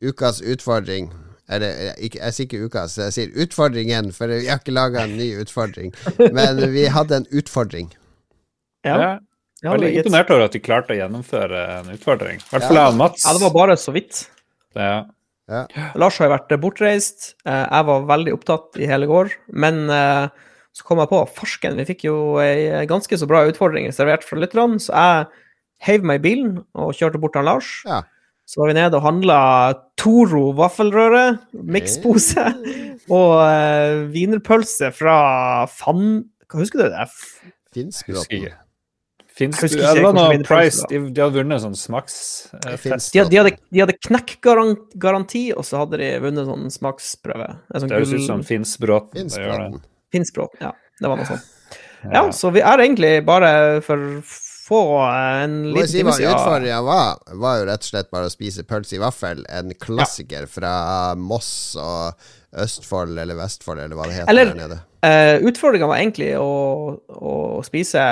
[0.00, 1.10] ukas utfordring.
[1.52, 5.04] Eller, eh, ikke, jeg sier ikke ukas, jeg sier utfordringen, for vi har ikke laga
[5.04, 5.92] en ny utfordring.
[6.32, 7.92] Men vi hadde en utfordring.
[8.88, 9.18] Ja.
[9.60, 12.40] jeg var Veldig imponert over at de klarte å gjennomføre en utfordring.
[12.40, 12.86] I hvert fall Ja.
[12.86, 13.26] jeg og Mats.
[13.28, 14.28] ja, det var bare så vidt.
[14.80, 15.02] Ja.
[15.52, 15.90] Ja.
[16.00, 17.34] Lars har jo vært bortreist.
[17.44, 19.34] Eh, Jeg var veldig opptatt i hele går.
[19.52, 20.26] Men eh,
[20.72, 24.38] så kom jeg på farsken, vi fikk jo ei ganske så bra utfordring servert fra
[24.40, 25.26] lytterne, så jeg
[25.84, 27.74] heiv meg i bilen og kjørte bort til Lars.
[27.84, 28.00] Ja.
[28.48, 29.36] Så var vi nede og handla
[30.00, 31.38] Toro vaffelrøre,
[31.76, 32.46] mikspose,
[33.12, 35.16] og uh, wienerpølse fra
[35.70, 36.24] Fan...
[36.48, 37.06] Hva husker du det?
[38.48, 38.56] Ikke.
[39.42, 43.08] Fins Jeg det ikke var noe min price De, de hadde vunnet sånn smakstest.
[43.14, 47.48] De, de hadde, hadde knekkgaranti, og så hadde de vunnet sånn smaksprøve.
[47.74, 49.32] Sånn Det høres ut som Finnsbråten.
[50.12, 50.62] Finnsbråten.
[50.62, 51.50] Ja, det var noe sånt.
[52.02, 53.52] Ja, så vi er egentlig bare
[53.86, 54.22] for
[54.72, 57.18] få en liten si time siden utfordringa var?
[57.44, 59.42] Var jo rett og slett bare å spise pølse i vaffel.
[59.50, 60.74] En klassiker fra
[61.18, 64.80] Moss og Østfold eller Vestfold eller hva det heter Eller- der nede.
[65.02, 66.50] Uh, Utfordringa var egentlig å,
[67.10, 67.32] å
[67.66, 68.02] spise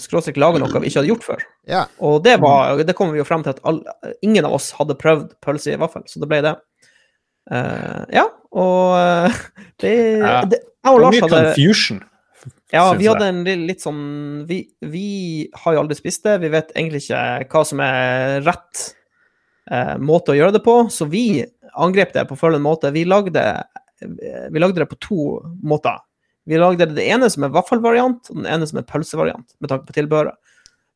[0.00, 1.42] skråstrek lage noe vi ikke hadde gjort før.
[1.68, 1.82] Ja.
[2.00, 3.82] Og det, var, det kom vi jo frem til at all,
[4.24, 6.54] ingen av oss hadde prøvd pølse i vaffel, så det ble det.
[7.50, 8.24] Uh, ja,
[8.56, 9.38] og eh,
[9.82, 10.38] det, Ja.
[10.48, 12.02] det Jeg og var Lars mye hadde confusion.
[12.72, 14.00] Ja, vi hadde en litt, litt sånn
[14.48, 15.06] vi, vi
[15.62, 16.38] har jo aldri spist det.
[16.42, 17.20] Vi vet egentlig ikke
[17.52, 18.86] hva som er rett
[19.72, 21.44] uh, måte å gjøre det på, så vi
[21.76, 22.90] angrep det på følgende måte.
[22.94, 23.42] Vi lagde,
[24.52, 25.26] vi lagde det på to
[25.62, 25.98] måter.
[26.46, 29.86] Vi lagde det ene som er vaffelvariant, og den ene som er pølsevariant, med tanke
[29.88, 30.36] på tilbehøret.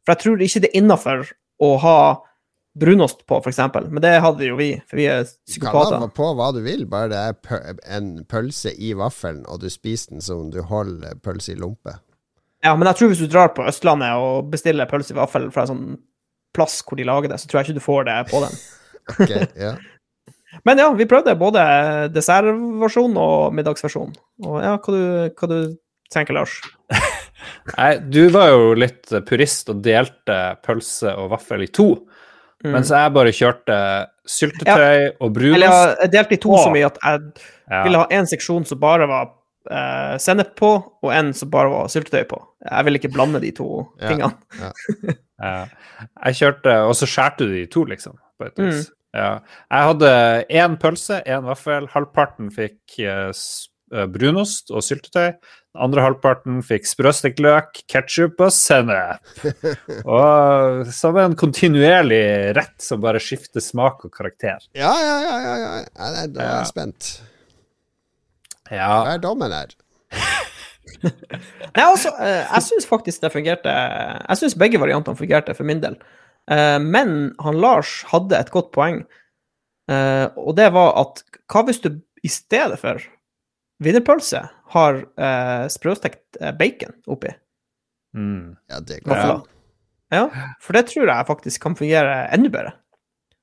[0.05, 1.23] For jeg tror ikke det er innafor
[1.65, 1.99] å ha
[2.79, 3.59] brunost på, f.eks.,
[3.89, 5.97] men det hadde jo vi, for vi er psykopater.
[5.97, 9.41] Du kan ha på hva du vil, bare det er pø- en pølse i vaffelen,
[9.51, 11.97] og du spiser den som du holder pølse i lompe.
[12.63, 15.65] Ja, men jeg tror hvis du drar på Østlandet og bestiller pølse i vaffel fra
[15.65, 15.85] en sånn
[16.55, 18.59] plass hvor de lager det, så tror jeg ikke du får det på den.
[19.09, 19.71] Ok, ja.
[20.67, 21.63] Men ja, vi prøvde både
[22.15, 24.13] dessertversjon og middagsversjon.
[24.47, 25.03] Og ja, hva du,
[25.39, 25.59] hva du
[26.13, 26.59] tenker, Lars?
[27.79, 31.91] Nei, du var jo litt purist og delte pølse og vaffel i to.
[32.65, 32.73] Mm.
[32.75, 33.75] Mens jeg bare kjørte
[34.29, 35.55] syltetøy og brunost.
[35.55, 36.65] Eller jeg- jeg delte i to Åh.
[36.65, 37.21] så mye at jeg
[37.71, 37.83] Ja.
[37.85, 39.29] ville ha en seksjon som bare var
[39.71, 40.71] eh, sennep på,
[41.05, 42.39] og en som bare var syltetøy på.
[42.65, 44.33] Jeg ville ikke blande de to tingene.
[44.59, 44.73] Ja.
[46.25, 48.17] Jeg kjørte, og så skjærte du de i to, liksom.
[48.41, 48.73] På et Mm.
[49.17, 49.31] Ja.
[49.73, 50.11] Jeg hadde
[50.61, 51.89] én pølse, én vaffel.
[51.95, 53.31] Halvparten fikk eh,
[53.95, 55.33] eh, brunost og syltetøy.
[55.33, 59.33] Den andre halvparten fikk sprøstekt løk, ketsjup og sennep.
[60.19, 62.23] Og som en kontinuerlig
[62.59, 64.65] rett som bare skifter smak og karakter.
[64.77, 65.37] Ja, ja, ja.
[65.45, 65.73] ja, ja.
[65.85, 66.55] ja da er Ja.
[66.59, 67.11] jeg spent.
[68.69, 68.91] Ja.
[69.05, 69.73] Hva er dommen her?
[70.99, 75.81] Nei, altså, eh, jeg syns faktisk det fungerte Jeg syns begge variantene fungerte for min
[75.85, 75.99] del.
[76.51, 79.03] Eh, Men han Lars hadde et godt poeng,
[79.91, 81.23] eh, og det var at
[81.53, 81.91] hva hvis du
[82.25, 83.03] i stedet for
[83.85, 84.41] wienerpølse
[84.75, 87.35] har eh, sprøstekt bacon oppi
[88.17, 88.57] Mm.
[88.73, 89.35] Ja, det går vafla?
[90.11, 90.23] Ja,
[90.65, 92.71] for det tror jeg faktisk kan fungere enda bedre.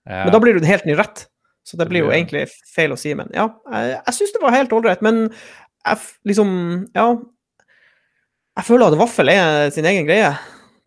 [0.10, 0.24] ja.
[0.26, 1.28] Men da blir det en helt ny rett.
[1.64, 3.45] Så det Det blir jo egentlig feil å si, men ja.
[3.72, 5.30] Jeg, jeg syns det var helt ålreit, men
[5.86, 7.16] jeg liksom Ja.
[8.58, 10.34] Jeg føler at vaffel er sin egen greie,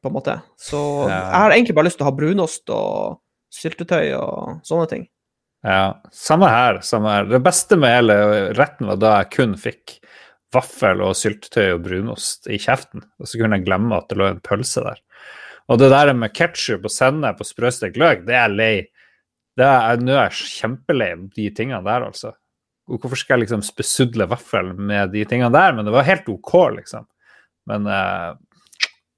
[0.02, 0.34] på en måte.
[0.60, 1.18] Så Ja.
[1.30, 3.20] jeg har egentlig bare lyst til å ha brunost og
[3.52, 5.08] syltetøy og sånne ting.
[5.64, 6.80] Ja, samme her.
[6.86, 7.24] Samme her.
[7.26, 9.98] Det beste med hele retten var da jeg kun fikk
[10.54, 14.28] vaffel og syltetøy og brunost i kjeften, og så kunne jeg glemme at det lå
[14.30, 15.00] en pølse der.
[15.68, 18.76] Og det der med ketsjup og sennep og sprøstekt løk, det er jeg lei.
[19.58, 22.32] Det er, nå er jeg kjempelei de tingene der, altså.
[22.88, 25.74] Og Hvorfor skal jeg liksom besudle vaffel med de tingene der?
[25.76, 27.04] Men det var helt OK, liksom.
[27.68, 28.30] Men eh,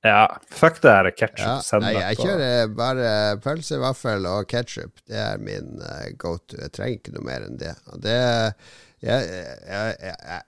[0.06, 1.88] ja, fuck det her ketsjup Ja, sennep.
[1.90, 3.08] nei, jeg kjører bare
[3.44, 5.02] pølse, vaffel og ketsjup.
[5.08, 6.56] Det er min uh, go to.
[6.60, 7.74] Jeg trenger ikke noe mer enn det.
[7.92, 8.16] Og det
[9.00, 9.28] jeg,
[9.64, 10.40] jeg, jeg,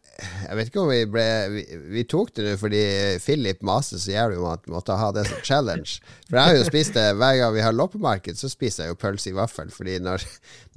[0.45, 1.23] jeg vet ikke om vi ble
[1.55, 1.63] Vi,
[1.95, 2.83] vi tok det nå fordi
[3.25, 6.03] Philip maste så jævlig om at vi måtte ha det som challenge.
[6.29, 9.01] For jeg har jo spist det hver gang vi har loppemarked, så spiser jeg jo
[9.01, 9.73] pølse i vaffel.
[9.73, 10.27] Fordi når,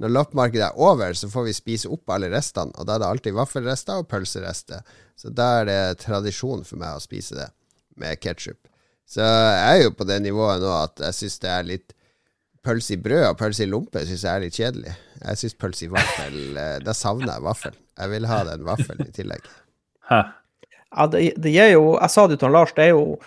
[0.00, 2.72] når loppemarkedet er over, så får vi spise opp alle restene.
[2.80, 4.96] Og da er det alltid vaffelrester og pølserester.
[5.16, 7.50] Så da er det tradisjon for meg å spise det
[8.00, 8.60] med ketsjup.
[9.06, 11.92] Så jeg er jo på det nivået nå at jeg syns det er litt
[12.66, 14.94] Pølse i brød og pølse i lompe syns jeg er litt kjedelig.
[15.20, 17.76] Jeg syns pølse i vaffel eh, Da savner jeg vaffel.
[17.96, 19.46] Jeg vil ha den vaffelen i tillegg.
[20.10, 20.18] Hæ.
[20.96, 23.18] Ja, det, det gir jo Jeg sa det til Lars, det er jo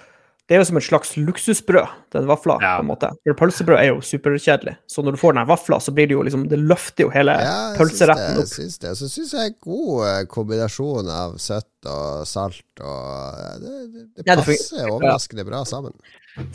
[0.50, 2.72] det er jo som et slags luksusbrød, den vafla, Ja.
[2.80, 3.10] på en måte.
[3.28, 4.74] For pølsebrød er jo superkjedelig.
[4.90, 7.36] Så når du får den vafla, så blir det jo liksom Det løfter jo hele
[7.38, 8.50] Ja, pølseretten opp.
[8.50, 8.96] syns det.
[8.98, 14.80] Så syns jeg god eh, kombinasjon av søtt og salt og eh, Det, det, passer
[14.82, 15.94] Ja, det overraskende bra sammen.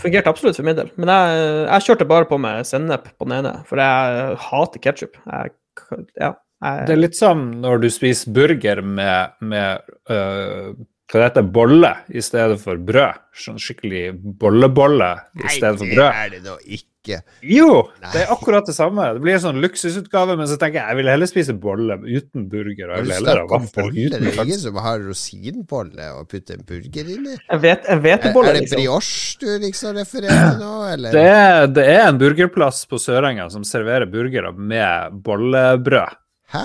[0.01, 0.91] Fungerte absolutt for min del.
[0.97, 5.17] Men jeg, jeg kjørte bare på med sennep på den ene, for jeg hater ketsjup.
[5.31, 6.35] Ja.
[6.65, 9.81] Jeg, Det er litt som når du spiser burger med, med
[10.11, 10.73] øh,
[11.13, 13.19] hva det heter, bolle i stedet for brød.
[13.37, 14.07] Sånn skikkelig
[14.41, 16.11] bollebolle i stedet for brød.
[16.25, 17.19] er det da ikke.
[17.45, 19.05] Jo, det er akkurat det samme.
[19.13, 22.47] Det blir en sånn luksusutgave, men så tenker jeg jeg vil heller spise bolle uten
[22.49, 22.89] burger.
[22.89, 26.57] Og jeg vil heller ha vaffel boller, det er ingen som har rosinbolle og putter
[26.57, 27.37] en burger inni.
[27.37, 28.81] Jeg vet, en Er, hvetebolle, er det liksom.
[28.81, 31.19] brioche du liksom refererer nå, eller?
[31.19, 36.17] Det er, det er en burgerplass på Sørenga som serverer burgere med bollebrød.
[36.57, 36.65] Hæ?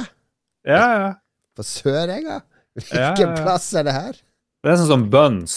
[0.72, 1.12] Ja, ja.
[1.60, 2.40] På Sørenga?
[2.40, 3.44] Ja, Hvilken ja.
[3.44, 4.16] plass er det her?
[4.64, 5.54] Det er sånn som Buns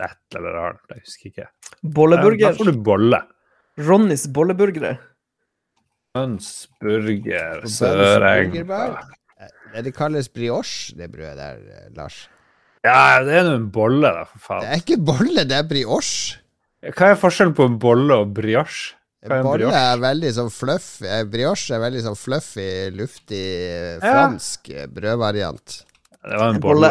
[0.00, 1.46] et eller annet, jeg husker ikke.
[1.82, 2.54] Der Bolleburger.
[2.56, 3.20] får du bolle.
[3.78, 4.94] Ronnys bolleburgere.
[6.14, 8.54] Bunsburger, Søreng?
[8.58, 12.28] Eh, Det kalles brioche, det brødet der, eh, Lars.
[12.84, 14.60] Ja, det er nå en bolle, da, for faen.
[14.64, 16.38] Det er ikke bolle, det er brioche.
[16.82, 18.94] Hva er forskjellen på en bolle og brioche?
[19.22, 19.74] Er Bolle brioche?
[19.74, 21.02] er veldig sånn fluff.
[21.02, 24.82] eh, Brioche er veldig sånn fluffy, luftig, fransk Ja.
[24.82, 25.84] eh, brødvariant.
[26.28, 26.90] Det var en bolle.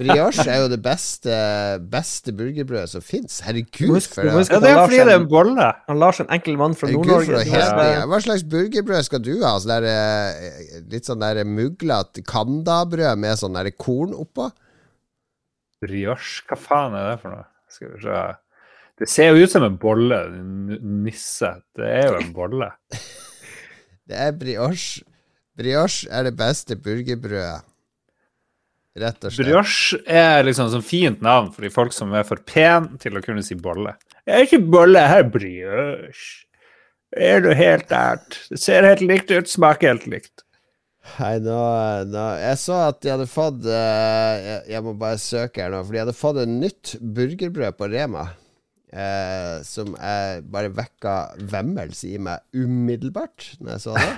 [0.00, 1.34] Brioche er jo det beste,
[1.92, 3.38] beste burgerbrødet som fins.
[3.46, 4.32] Herregud, for det.
[4.50, 5.68] Ja, det er fordi det er en bolle.
[5.86, 7.44] Han Lars, en enkel mann fra Nord-Norge.
[8.10, 9.54] Hva slags burgerbrød skal du ha?
[9.62, 14.48] Sånn der, eh, litt sånn der muglete Candabrød med sånn der korn oppå?
[15.84, 17.46] Brioche, hva faen er det for noe?
[17.70, 18.24] Skal vi se.
[18.98, 20.18] Det ser jo ut som en bolle,
[20.82, 21.50] nisse.
[21.78, 22.72] Det er jo en bolle.
[24.04, 25.00] Det er brioche.
[25.56, 27.62] Brioche er det beste burgerbrødet.
[28.94, 29.48] Rett og slett.
[29.48, 33.22] Brioche er liksom sånn fint navn for de folk som er for pen til å
[33.24, 33.96] kunne si bolle.
[34.22, 36.44] Jeg er ikke bolle, jeg er brioche.
[37.14, 38.38] Er du helt ært?
[38.50, 40.44] Det ser helt likt ut, smaker helt likt.
[41.18, 41.58] Nei, nå,
[42.08, 43.74] nå Jeg så at de hadde fått uh,
[44.40, 47.90] jeg, jeg må bare søke her nå, for de hadde fått et nytt burgerbrød på
[47.92, 48.28] Rema.
[48.94, 51.14] Uh, som jeg bare vekka
[51.50, 54.12] vemmelse i meg umiddelbart når jeg så det.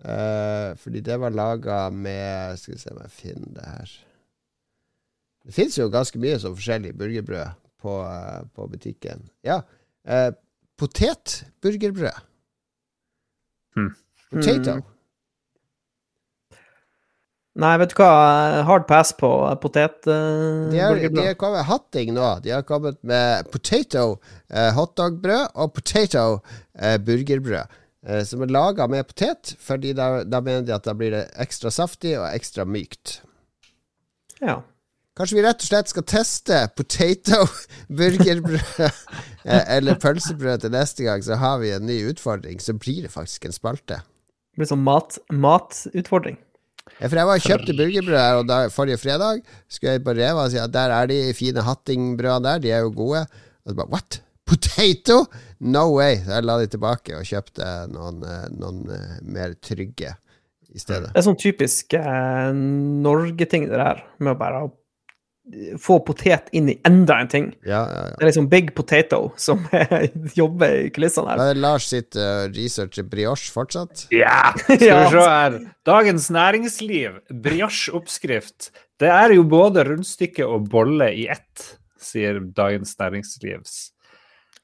[0.00, 3.90] Eh, fordi det var laga med Skal vi se om jeg finner det her.
[5.44, 9.24] Det fins jo ganske mye sånn forskjellig burgerbrød på, uh, på butikken.
[9.44, 9.62] Ja.
[10.04, 10.32] Uh,
[10.80, 12.18] potetburgerbrød.
[13.76, 13.94] Hmm.
[14.28, 14.74] Potato.
[14.80, 14.86] Mm.
[17.60, 18.10] Nei, vet du hva.
[18.68, 19.30] Hard pass på
[19.72, 22.28] De har, de har kommet hatting nå.
[22.44, 24.20] De har kommet med potato
[24.76, 26.26] hotdogbrød og potato
[27.04, 27.79] burgerbrød.
[28.06, 31.26] Eh, som er laga med potet, fordi da, da mener de at da blir det
[31.42, 33.20] ekstra saftig og ekstra mykt.
[34.40, 34.62] ja.
[35.18, 37.42] Kanskje vi rett og slett skal teste potato
[37.98, 42.62] burgerbrød eh, eller pølsebrød til neste gang, så har vi en ny utfordring.
[42.62, 43.98] Så blir det faktisk en spalte.
[44.00, 46.38] Det blir sånn mat, matutfordring.
[47.00, 49.42] Ja, for jeg var og kjøpte burgerbrød her og da, forrige fredag.
[49.68, 52.86] Skulle jeg på Reva og si at der er de fine hattingbrødene der, de er
[52.86, 53.26] jo gode.
[53.66, 54.22] Og så bare what?
[54.50, 55.22] Potato?
[55.60, 56.18] No way!
[56.24, 60.16] Så jeg la de tilbake og kjøpte noen, eh, noen eh, mer trygge
[60.70, 61.12] i stedet.
[61.12, 64.04] Det er sånn typisk eh, Norge-ting, det der.
[64.18, 64.62] Med å bare
[65.80, 67.46] få potet inn i enda en ting.
[67.66, 68.16] Ja, ja, ja.
[68.16, 69.64] Det er liksom Big Potato som
[70.40, 74.06] jobber i kulissene Da Det er Lars sitt uh, researcher brioche fortsatt.
[74.14, 74.52] Ja!
[74.62, 75.58] Skal vi se her.
[75.88, 78.70] Dagens Næringsliv, brioche-oppskrift.
[79.00, 81.70] Det er jo både rundstykke og bolle i ett,
[82.00, 83.80] sier Dagens Næringslivs.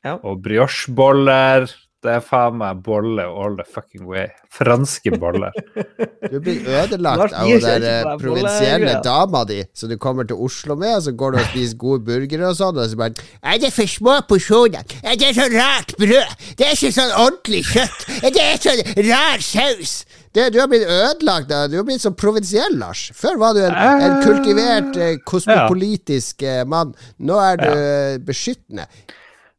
[0.07, 0.15] Ja.
[0.23, 1.67] Og briocheboller,
[2.05, 4.29] det er faen meg bolle all the fucking way.
[4.55, 5.55] Franske boller.
[6.27, 10.75] Du blir ødelagt av den der eh, provinsielle dama di som du kommer til Oslo
[10.79, 13.61] med, og så går du og spiser gode burgere og sånn, og så bare Er
[13.63, 14.83] det for små porsjoner?
[15.07, 16.35] Er det så rart brød?
[16.59, 18.07] Det er ikke sånn ordentlig kjøtt.
[18.19, 19.95] Er det er sånn rar saus?
[20.35, 21.49] Det, du har blitt ødelagt.
[21.49, 21.65] da.
[21.71, 23.07] Du har blitt sånn provinsiell, Lars.
[23.17, 26.65] Før var du en, en kultivert, eh, kosmopolitisk ja.
[26.69, 26.93] mann.
[27.23, 28.19] Nå er du ja.
[28.27, 28.91] beskyttende.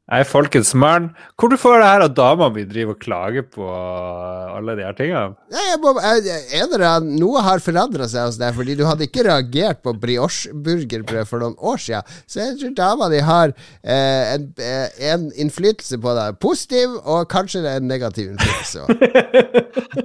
[0.08, 1.10] Jeg er folkets mann.
[1.36, 4.96] Hvor du får det her at dama mi driver og klager på alle de her
[4.96, 5.36] tingene?
[5.52, 9.04] Nei, jeg må, jeg, er det, Noe har forandra seg hos deg, fordi du hadde
[9.04, 12.08] ikke reagert på brioche-burgerbrød for noen år siden.
[12.24, 16.40] Så jeg tror dama di har eh, en, eh, en innflytelse på deg.
[16.40, 18.88] Positiv, og kanskje det er en negativ innflytelse.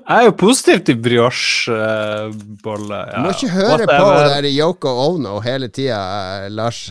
[0.02, 2.98] Jeg er jo positiv til brioche-bolle.
[3.14, 6.02] Du må ikke høre på det der Yoko Ono hele tida,
[6.42, 6.88] eh, Lars.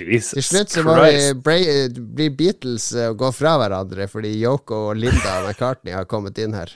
[0.00, 4.98] Jesus Til slutt så må vi bli Beatles og gå fra hverandre fordi Yoko og
[4.98, 6.72] Linda McCartney har kommet inn her.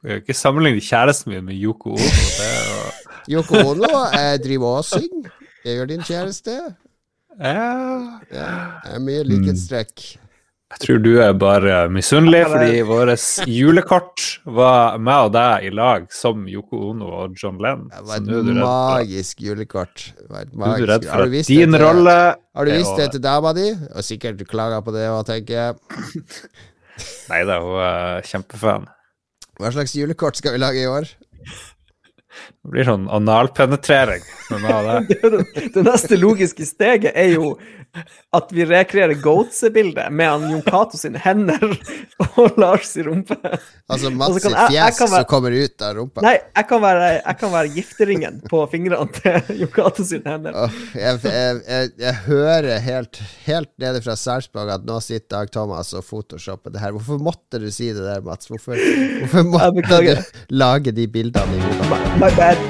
[0.00, 2.78] Vi kan ikke sammenligne kjæresten min med Yoko Ono.
[3.28, 5.28] Yoko Ono eh, driver og synger.
[5.64, 6.54] Det gjør din kjæreste.
[7.40, 7.68] ja.
[8.32, 8.48] Ja,
[8.84, 10.06] det er mye likhetstrekk.
[10.70, 16.04] Jeg tror du er bare misunnelig, fordi vårt julekort var meg og deg i lag
[16.14, 17.88] som Yoko Ono og John Lennon.
[17.90, 20.04] Det var et magisk julekort.
[20.30, 20.76] Var et magisk.
[20.76, 22.14] er du redd for du at det din til- rolle
[22.54, 23.66] Har du vist det til dama di?
[23.96, 25.74] Og sikkert du klager på det òg, tenker jeg.
[27.32, 28.86] Nei da, hun er kjempefan.
[29.58, 31.10] Hva slags julekort skal vi lage i år?
[32.60, 34.24] Det blir sånn analpenetrering.
[34.50, 35.18] det.
[35.74, 37.54] Det, neste logiske steget er jo
[38.36, 41.72] at vi rekreerer Goatse-bildet med han Jon Cato sine hender
[42.38, 43.38] og Lars i rumpe.
[43.90, 46.22] Altså Mats sitt fjes som kommer ut av rumpa.
[46.26, 50.60] Nei, jeg kan være, jeg kan være gifteringen på fingrene til Jon Cato sine hender.
[50.94, 55.92] Jeg, jeg, jeg, jeg hører helt, helt nede fra Sarpsborg at nå sitter Dag Thomas
[55.94, 56.94] og photoshopper det her.
[56.96, 58.50] Hvorfor måtte du si det der, Mats?
[58.50, 58.78] Hvorfor,
[59.24, 62.39] hvorfor måtte du lage de bildene i hodet?
[62.40, 62.69] My, my bad.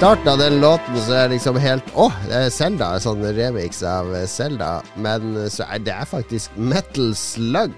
[0.00, 3.24] Starten av den låten så er det liksom helt Å, det er Selda, en sånn
[3.36, 4.70] remix av Selda.
[4.96, 7.76] Men så er det faktisk Metal Slug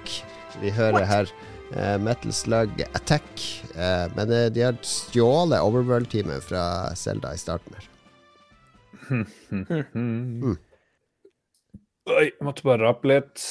[0.62, 1.32] vi hører her.
[1.74, 3.26] Uh, Metal Slug Attack.
[3.74, 6.62] Uh, men eh, de har stjålet Overworld-teamet fra
[6.94, 7.90] Selda i starten her.
[12.06, 13.48] Oi, jeg måtte bare rape litt.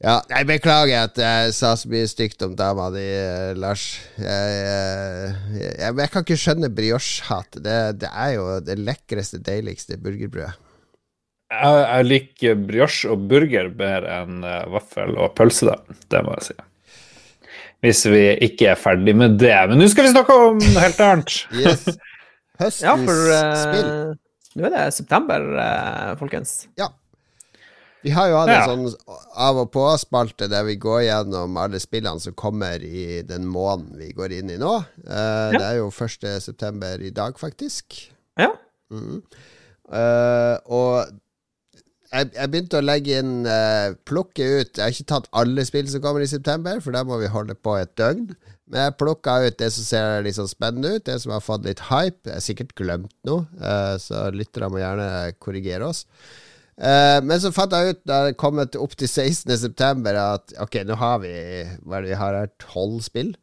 [0.00, 3.82] Ja, jeg beklager at jeg sa så mye stygt om dama di, eh, Lars.
[4.16, 5.34] Jeg, jeg,
[5.76, 7.58] jeg, jeg kan ikke skjønne brioche-hat.
[7.60, 10.54] Det, det er jo det lekreste, deiligste burgerbrødet.
[11.50, 15.98] Jeg, liker brioche og burger mer enn eh, vaffel og pølse, da.
[16.14, 16.56] Det må jeg si.
[17.84, 19.52] Hvis vi ikke er ferdig med det.
[19.68, 21.36] Men nå skal vi snakke om noe helt annet.
[21.60, 21.84] Yes.
[22.60, 23.20] Høstens Ja, for
[23.56, 23.86] spill.
[23.92, 24.16] eh,
[24.60, 26.56] nå er det september, eh, folkens.
[26.80, 26.88] Ja.
[28.02, 28.60] Vi har jo hatt Ja.
[28.72, 33.44] en sånn av og på-spalte der vi går gjennom alle spillene som kommer i den
[33.46, 34.76] måneden vi går inn i nå.
[35.06, 36.40] Eh, Det er jo 1.
[36.40, 38.10] september i dag, faktisk.
[38.38, 38.52] Ja.
[38.90, 39.22] Mm.
[39.90, 41.10] Uh, og
[42.12, 45.88] jeg, jeg begynte å legge inn uh, Plukke ut Jeg har ikke tatt alle spill
[45.90, 48.28] som kommer i september, for da må vi holde på et døgn.
[48.70, 51.66] Men jeg plukka ut det som ser litt sånn spennende ut, det som har fått
[51.66, 52.22] litt hype.
[52.22, 53.46] Jeg har sikkert glemt noe,
[53.98, 55.08] så lytterne må gjerne
[55.42, 56.04] korrigere oss.
[56.80, 59.52] Eh, men så fant jeg ut da det kom opp til 16.
[59.60, 61.32] september at ok, nå har vi
[61.84, 63.34] hva er det vi har her, tolv spill.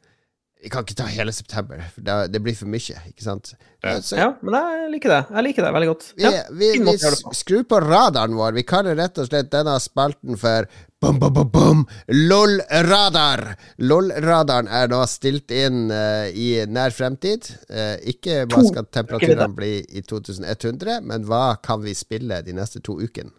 [0.67, 3.53] Vi kan ikke ta hele september, for det, det blir for mye, ikke sant?
[3.85, 3.93] Ja.
[4.03, 5.19] Så ja, men jeg liker det.
[5.31, 6.07] Jeg liker det veldig godt.
[6.17, 8.51] vi, Ja, vi, vi, vi skrur på radaren vår.
[8.57, 10.67] Vi kaller rett og slett denne spalten for
[10.99, 13.45] bum, bum, bum, bum, LOL-radar.
[13.79, 17.47] LOL-radaren er nå stilt inn uh, i nær fremtid.
[17.71, 22.83] Uh, ikke hva skal temperaturene bli i 2100, men hva kan vi spille de neste
[22.83, 23.31] to ukene?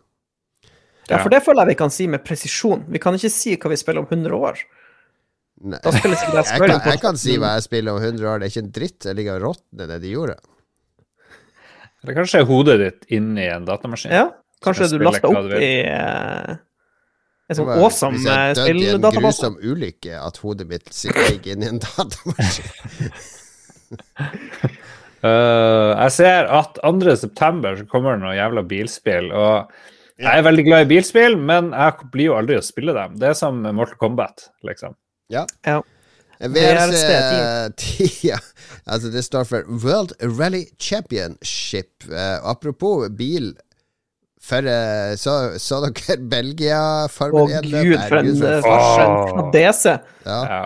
[1.13, 2.89] Ja, for det føler jeg vi kan si med presisjon.
[2.89, 4.65] Vi kan ikke si hva vi spiller om 100 år.
[5.59, 5.81] Nei.
[5.83, 8.39] Da spiller sikkert jeg Jeg kan, jeg kan si hva jeg spiller om 100 år.
[8.39, 9.09] Det er ikke en dritt.
[9.09, 10.39] Jeg ligger og råtner nedi jorda.
[12.05, 14.15] Eller kanskje er hodet ditt inni en datamaskin.
[14.15, 14.29] Ja,
[14.65, 16.53] kanskje du laster opp du i eh,
[17.49, 19.25] en sånn awesome Hvis jeg eh, døde i en spilldatabase.
[19.25, 22.71] grusom ulykke, at hodet mitt sitter ikke inni en datamaskin.
[25.25, 27.17] uh, jeg ser at 2.
[27.25, 29.33] september så kommer det noe jævla bilspill.
[29.35, 33.19] Og jeg er veldig glad i bilspill, men jeg blir jo aldri å spille dem.
[33.19, 34.95] Det er som Mortal Kombat, liksom.
[35.33, 35.47] Ja.
[35.67, 35.83] Ja.
[36.39, 38.39] VRC 10, ja.
[38.87, 42.05] Altså det står for World Rally Championship.
[42.09, 43.57] Uh, apropos bil.
[44.43, 50.07] For uh, så, så dere Belgia Å Formel 1 gud, for en eh.
[50.25, 50.39] Ja.
[50.47, 50.63] Ja.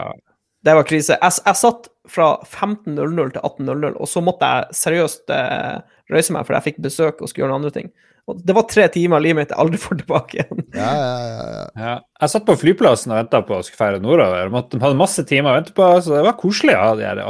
[0.62, 1.16] Det var krise.
[1.18, 5.80] Jeg, jeg satt fra 15.00 til 18.00, og så måtte jeg seriøst uh,
[6.12, 7.90] røyse meg, for jeg fikk besøk og skulle gjøre noen andre ting.
[8.32, 10.64] Og det var tre timer av livet mitt jeg aldri får tilbake igjen.
[10.72, 11.64] Ja, ja, ja, ja.
[11.82, 11.94] Ja.
[12.22, 14.48] Jeg satt på flyplassen og venta på å skulle feire nordover.
[14.48, 17.22] Jeg hadde masse timer å vente på, så det var koselig av de her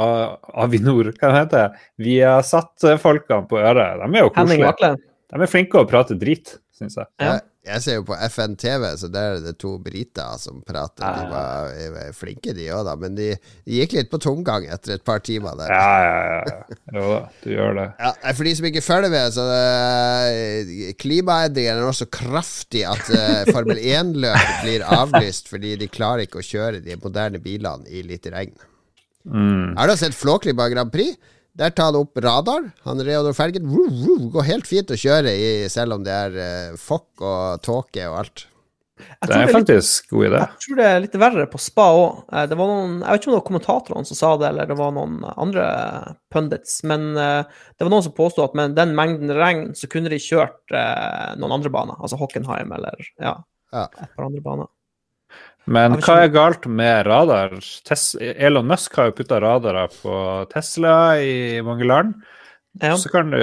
[0.63, 3.99] Avinor, hva det heter Vi har satt eh, folkene på øret.
[4.03, 4.93] De er jo koselige.
[5.33, 7.11] De er flinke å prate drit, syns jeg.
[7.23, 7.31] Ja.
[7.33, 11.03] Jeg, jeg ser jo på FN-TV, så der er det to briter som prater.
[11.05, 11.29] De Ja.
[11.31, 12.95] var eh, flinke, de òg, da.
[12.99, 13.29] Men de,
[13.63, 15.71] de gikk litt på tomgang etter et par timer der.
[15.71, 16.41] Ja, ja, ja.
[16.51, 16.77] ja.
[16.99, 17.87] Jo da, du gjør det.
[18.03, 19.45] Ja, For de som ikke følger med, så
[20.99, 26.41] klimaendringene er også så kraftig at eh, Formel 1-løp blir avlyst fordi de klarer ikke
[26.41, 28.53] å kjøre de moderne bilene i litt regn.
[29.23, 29.77] Mm.
[29.79, 31.15] Har du sett Flåklypa Grand Prix?
[31.59, 32.71] Der tar han opp radar.
[32.87, 36.39] Han Reodor Felgen woo, woo, går helt fint å kjøre i, selv om det er
[36.39, 38.47] uh, fokk og tåke og alt.
[39.03, 40.39] Det er det, faktisk god idé.
[40.39, 42.19] jeg tror det er litt verre på spa òg.
[42.49, 44.77] Det var noen, jeg vet ikke om det var kommentatorene som sa det, eller det
[44.79, 45.65] var noen andre
[46.31, 47.41] pundits, men eh,
[47.73, 51.33] det var noen som påsto at med den mengden regn, så kunne de kjørt eh,
[51.41, 53.35] noen andre baner, altså Hockenheim eller ja,
[53.73, 53.87] Ja.
[53.97, 54.69] et par andre baner.
[55.65, 57.55] Men hva er galt med radar?
[57.87, 60.15] Tes Elon Musk har jo putta radarer på
[60.51, 62.17] Tesla i mange land.
[62.81, 62.97] Ja.
[62.97, 63.39] Så kan du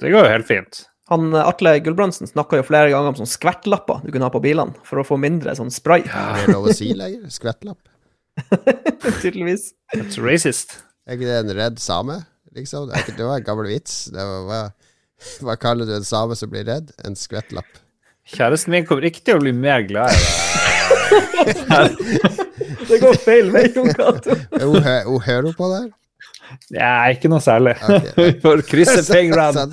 [0.00, 0.80] Det går jo helt fint.
[1.08, 4.42] Han, eh, Atle Gulbrandsen snakka jo flere ganger om sånn skvettlapper du kunne ha på
[4.44, 7.30] bilene for å få mindre sånn spray, Ja, det er lov å si lenger?
[7.32, 7.80] Skvettlapp?
[9.22, 9.72] tydeligvis.
[9.94, 10.78] That's racist.
[11.08, 12.20] Er ikke det en redd same,
[12.54, 12.90] liksom?
[12.90, 13.96] Det, er ikke, det var en gammel vits.
[14.12, 14.62] Det var, hva,
[15.48, 16.92] hva kaller du en same som blir redd?
[17.08, 17.80] En skvettlapp.
[18.28, 20.57] Kjæresten min kommer ikke til å bli mer glad i deg.
[22.88, 24.36] Det går feil vei, Jon Cato.
[24.58, 24.82] Hun,
[25.24, 25.90] hører på det her?
[26.72, 27.74] Nei, ikke noe særlig.
[27.84, 28.14] Okay.
[28.24, 29.66] Vi får krysse fingrene.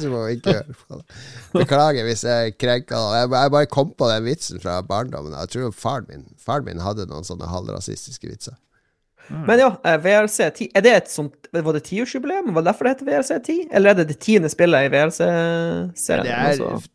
[1.55, 3.15] Beklager hvis jeg krenker noen.
[3.21, 5.37] Jeg, jeg bare kom på den vitsen fra barndommen.
[5.45, 8.59] Jeg tror faren min, faren min hadde noen sånne halvrasistiske vitser.
[9.47, 12.51] Men ja, eh, VRC 10 Er det et sånt Var det tiårsjubileum?
[12.53, 13.55] Var det derfor det heter VRC 10?
[13.73, 16.27] Eller er det det tiende spillet i VRC-serien?
[16.27, 16.91] Det er, Altså,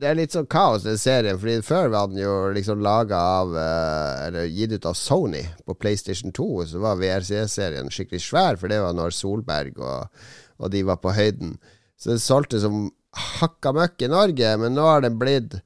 [0.00, 1.38] det er litt sånn kaos, den serien.
[1.40, 5.76] Fordi før var den jo liksom laga av eh, Eller gitt ut av Sony på
[5.78, 6.48] PlayStation 2.
[6.72, 10.26] Så var VRC-serien skikkelig svær, for det var når Solberg og,
[10.60, 11.56] og de var på høyden.
[11.96, 12.90] Så det solgte som
[13.40, 15.60] hakka møkk i Norge, men nå har den blitt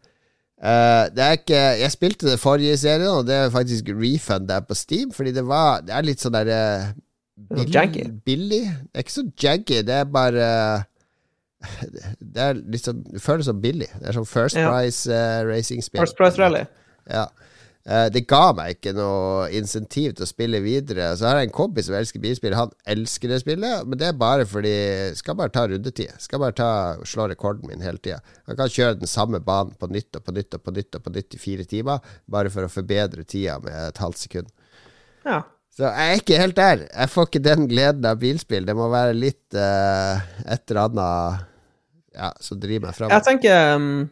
[0.61, 4.61] Uh, det er ikke Jeg spilte det forrige serien, og det er faktisk refund der
[4.61, 6.59] på Steam, fordi det var Det er litt sånn derre
[7.33, 8.03] Det er janky.
[8.29, 8.67] billig.
[8.69, 10.51] Det er ikke så janky, det er bare
[12.21, 13.91] Det er liksom Det føles så billig.
[14.01, 14.73] Det er sånn First Ja.
[14.73, 16.03] Price uh, racing-spill.
[16.03, 16.65] First Price Rally.
[17.11, 17.29] Ja.
[17.89, 21.11] Uh, det ga meg ikke noe insentiv til å spille videre.
[21.17, 22.57] Så har jeg en kompis som elsker bilspill.
[22.57, 24.75] Han elsker det spillet, men det er bare fordi
[25.17, 26.13] Skal bare ta rundetid.
[26.21, 26.71] Skal bare ta
[27.09, 28.21] slå rekorden min hele tida.
[28.49, 31.07] Han kan kjøre den samme banen på nytt og på nytt og på nytt og
[31.07, 34.53] på nytt i fire timer, bare for å forbedre tida med et halvt sekund.
[35.25, 35.43] Ja.
[35.77, 36.83] Så jeg er ikke helt der.
[36.91, 38.67] Jeg får ikke den gleden av bilspill.
[38.67, 41.47] Det må være litt uh, et eller annet
[42.17, 43.13] ja, som driver meg fram.
[43.13, 44.09] Jeg tenker um,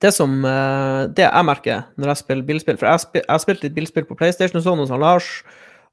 [0.00, 3.64] det som uh, Det jeg merker når jeg spiller bilspill For jeg, spil, har spilt
[3.66, 5.28] litt bilspill på PlayStation og sånn hos Lars,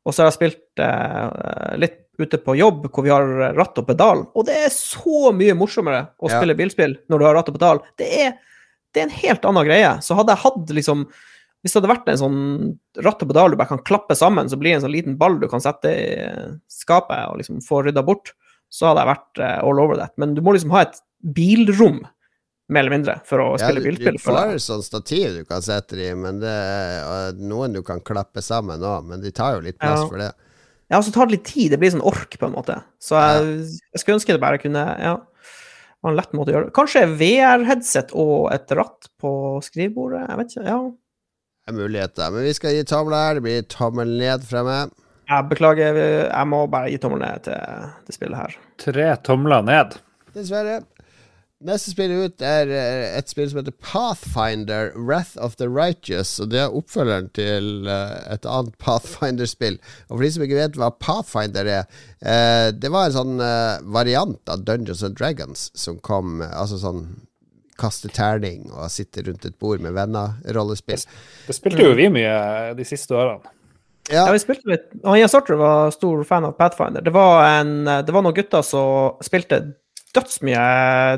[0.07, 3.25] og så har jeg spilt uh, litt ute på jobb hvor vi har
[3.57, 6.37] ratt og pedal, og det er så mye morsommere å Ja.
[6.39, 7.81] spille bilspill når du har ratt og pedal.
[7.97, 8.35] Det er,
[8.93, 9.91] det er en helt annen greie.
[10.05, 11.05] Så hadde jeg hatt liksom
[11.61, 12.37] Hvis det hadde vært en sånn
[13.05, 15.35] ratt og pedal du bare kan klappe sammen, så blir det en sånn liten ball
[15.37, 18.31] du kan sette i eh, skapet og liksom få rydda bort,
[18.71, 20.13] så hadde jeg vært eh, all over that.
[20.21, 20.99] Men du må liksom ha et
[21.35, 22.01] bilrom,
[22.71, 24.15] mer eller mindre, for å Ja, spille du, bilspill.
[24.15, 24.23] du jeg.
[24.23, 28.39] får sånn stativ du kan sette det i, men det er noen du kan klappe
[28.45, 30.07] sammen òg, men de tar jo litt plass Ja.
[30.07, 30.29] for det.
[30.91, 31.71] Ja, og så tar det litt tid.
[31.71, 32.79] Det blir sånn ork, på en måte.
[32.99, 35.13] Så jeg, jeg skulle ønske det bare kunne Ja,
[36.03, 39.31] var en lett måte å gjøre det Kanskje VR-headset og et ratt på
[39.63, 40.25] skrivebordet?
[40.27, 40.65] Jeg vet ikke.
[40.67, 40.79] Ja.
[41.61, 42.31] Det er muligheter.
[42.33, 43.33] Men vi skal gi tomler her.
[43.37, 44.91] Det blir tommel ned fra meg.
[45.29, 48.57] Jeg beklager, jeg må bare gi tommel ned til det spillet her.
[48.81, 49.99] Tre tomler ned.
[50.35, 50.81] Dessverre.
[51.61, 56.39] Neste spill ut er eh, et spill som heter Pathfinder Wrath of the Righteous.
[56.41, 59.77] Og det er oppfølgeren til eh, et annet Pathfinder-spill.
[60.09, 63.45] Og for de som ikke vet hva Pathfinder er eh, Det var en sånn
[63.93, 67.05] variant av Dungeons and Dragons som kom Altså sånn
[67.81, 71.01] kaste terning og sitte rundt et bord med venner-rollespill.
[71.47, 73.49] Det spilte jo vi mye de siste årene.
[74.11, 77.01] Ja, vi spilte litt og Ian Sartre var stor fan av Pathfinder.
[77.05, 79.61] Det var, en, det var noen gutter som spilte
[80.15, 80.63] dødsmye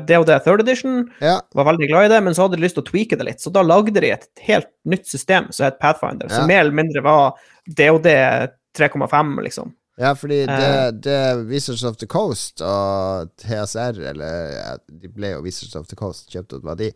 [0.06, 1.00] DOD Third Edition.
[1.20, 1.40] Ja.
[1.54, 3.42] Var veldig glad i det, men så hadde de lyst til å tweake det litt.
[3.42, 6.36] Så da lagde de et helt nytt system som het Pathfinder, Ja.
[6.36, 7.34] som mer eller mindre var
[7.66, 8.06] DOD
[8.78, 9.72] 3,5, liksom.
[9.96, 10.58] Ja, fordi Eh.
[10.58, 15.86] det, det Wizards of the Coast og TSR, eller ja, de ble jo Wizards of
[15.86, 16.88] the Coast, kjøpt ut av de,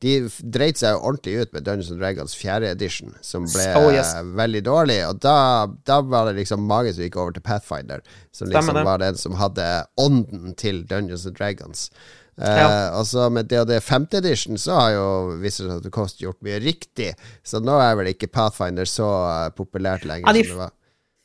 [0.00, 2.70] de dreit seg jo ordentlig ut med Dungeons and Dragons 4.
[2.70, 4.14] edition, som ble Oh, yes.
[4.16, 4.96] eh, veldig dårlig.
[5.10, 8.00] Og da, da var det liksom mange som gikk over til Pathfinder,
[8.32, 8.84] som liksom Stemmer.
[8.88, 9.68] var den som hadde
[10.00, 11.90] ånden til Dungeons and Dragons.
[12.40, 12.90] Ja.
[12.92, 14.08] Uh, Og så med DOD 5.
[14.12, 15.04] edition så har jo
[15.40, 17.12] Wizards of the Coast gjort mye riktig,
[17.44, 20.74] så nå er vel ikke Pathfinder så eh, populært lenger Ja, de som det var.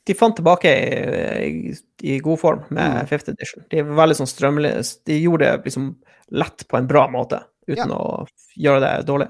[0.04, 1.74] De fant tilbake i, i,
[2.14, 3.06] i god form med Mm.
[3.10, 3.64] fifth edition.
[3.70, 3.82] De
[4.18, 4.82] sånn strømlige.
[5.06, 5.92] De gjorde det liksom
[6.34, 7.96] lett på en bra måte, uten Ja.
[7.96, 8.26] å
[8.58, 9.28] gjøre det dårlig.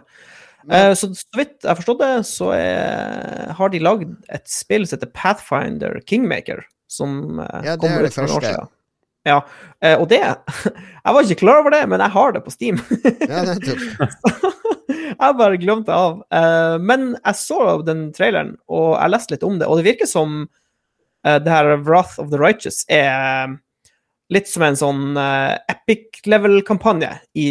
[0.65, 4.47] Men- Eh, så, så vidt jeg har forstått det, så er, har de lagd et
[4.47, 8.69] spill som heter Pathfinder Kingmaker, som eh, Ja, er kommer ut for noen år siden.
[9.27, 9.41] Ja,
[9.83, 10.21] eh, og det
[11.05, 12.79] Jeg var ikke klar over det, men jeg har det på Steam.
[13.29, 13.83] Ja, nettopp.
[15.21, 16.23] jeg bare glemte av.
[16.81, 20.49] Men jeg så den traileren, og jeg leste litt om det, og det virker som
[21.27, 23.59] eh, det her Wrath of the Righteous er
[24.33, 27.49] litt som en sånn uh, epic level-kampanje i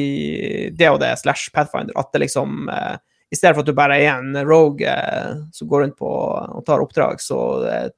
[0.73, 1.93] DOD slash Pathfinder.
[1.99, 2.95] At det liksom uh,
[3.29, 6.63] I stedet for at du bare er en rogue uh, som går rundt på og
[6.65, 7.37] tar oppdrag, så
[7.69, 7.89] eh,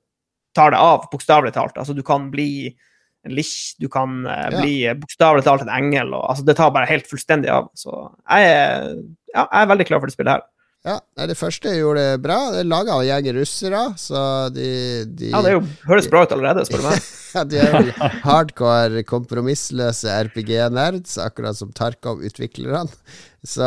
[0.54, 1.78] tar det av, bokstavelig talt.
[1.78, 2.76] Altså, du kan bli
[3.24, 6.74] en lich, du kan eh, bli eh, bokstavelig talt en engel, og altså, det tar
[6.76, 7.70] bare helt fullstendig av.
[7.80, 7.94] Så
[8.28, 8.90] jeg er,
[9.34, 10.46] ja, jeg er veldig klar for det spillet her.
[10.84, 12.38] Ja, Det første gjorde det bra.
[12.52, 14.66] Det er laga av en gjeng russere, så de,
[15.16, 17.06] de Ja, det jo, høres bra ut allerede, spør du meg.
[17.34, 22.84] Ja, de er jo hardcore, kompromissløse RPG-nerds, akkurat som Tarkov-utviklerne.
[23.42, 23.66] Så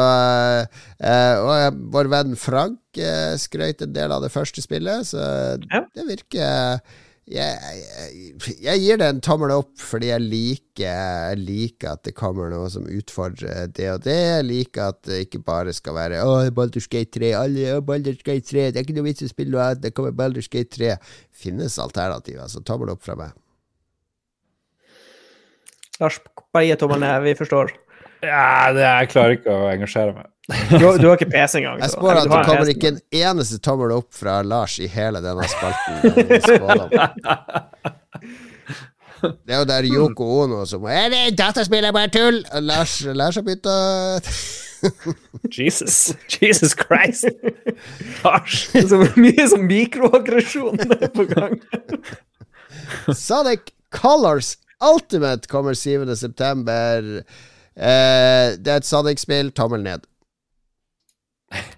[1.02, 5.24] eh, Og vår venn Frank eh, skrøt en del av det første spillet, så
[5.66, 5.82] Ja.
[5.98, 6.78] det virker
[7.26, 12.12] jeg, jeg, jeg gir det en tommel opp fordi jeg liker, jeg liker at det
[12.14, 14.14] kommer noe som utfordrer det og det.
[14.14, 18.22] Jeg liker at det ikke bare skal være Å, Baldur's Gate 3, alle, å, Baldur's
[18.22, 20.50] Gate 3, det er ikke noe vits i å spille noe annet, det kommer Baldur's
[20.52, 20.94] Gate 3.
[21.34, 23.34] Finnes alternativer, så tommel opp fra meg.
[25.98, 26.20] Lars,
[26.54, 27.74] bare gi tommelen ned, vi forstår.
[28.26, 30.26] Ja, det, jeg klarer ikke å engasjere meg.
[30.70, 31.80] Du, har- du har ikke PC engang.
[31.82, 35.46] Jeg spår at det kommer ikke en eneste tommel opp fra Lars i hele denne
[35.50, 35.94] spalten.
[39.46, 42.42] Det er jo der Yoko Ono som Er det dataspill er bare tull?
[42.52, 43.76] Og Lars, Lars har begynt å
[45.56, 46.12] Jesus.
[46.36, 47.24] Jesus Christ.
[48.22, 48.66] Lars.
[48.74, 50.78] men- Så mye som mikroaggresjon
[51.16, 51.56] på gang.
[53.16, 56.04] Sonic Colors Ultimate kommer 7.
[57.76, 59.50] Eh, det er et Sonic-spill.
[59.56, 60.06] Tommel ned.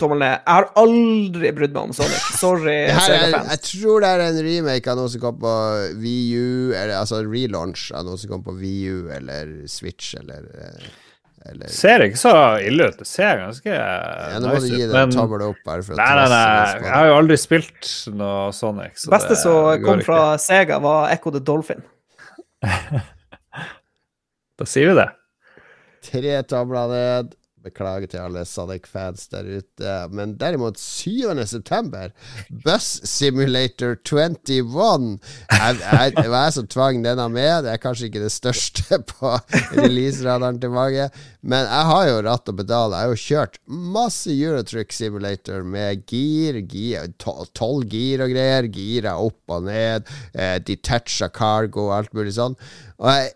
[0.01, 0.37] Tommel ned.
[0.39, 2.23] Jeg har aldri brydd meg om Sonic.
[2.39, 5.53] Sorry, er, jeg tror det er en remake av noe som kom på
[6.01, 10.89] VU, eller altså relaunch av noe som kom på VU eller Switch eller, eh,
[11.53, 12.33] eller Ser ikke så
[12.65, 12.97] ille ut.
[13.03, 14.89] Det ser ganske Ja, nå må du gi ut.
[14.89, 16.81] det en Men tommel opp, bare for å nei, nei, nei.
[16.89, 18.97] Jeg har jo aldri spilt noe Sonic.
[18.97, 20.09] Så Det beste som kom ikke.
[20.09, 21.85] fra Sega, var Echo the Dolphin.
[24.59, 25.07] Da sier vi det.
[26.05, 27.37] Tre tavler ned.
[27.59, 29.95] Beklager til alle Sonic-fans der ute.
[30.15, 31.35] Men derimot 7.
[31.51, 32.13] september,
[32.65, 35.19] Bus Simulator 21.
[35.51, 37.65] Jeg, jeg, det var jeg som tvang denne med.
[37.67, 39.33] Det er kanskje ikke det største på
[39.75, 41.09] release-radaren til mange.
[41.43, 42.95] Men jeg har jo ratt og pedal.
[42.95, 43.59] Jeg har jo kjørt
[43.99, 48.71] masse Eurotruck Simulator med gir, gir tolv gir og greier.
[48.71, 50.07] Gira opp og ned.
[50.33, 52.55] Eh, detacha cargo og alt mulig sånn.
[53.03, 53.35] Og jeg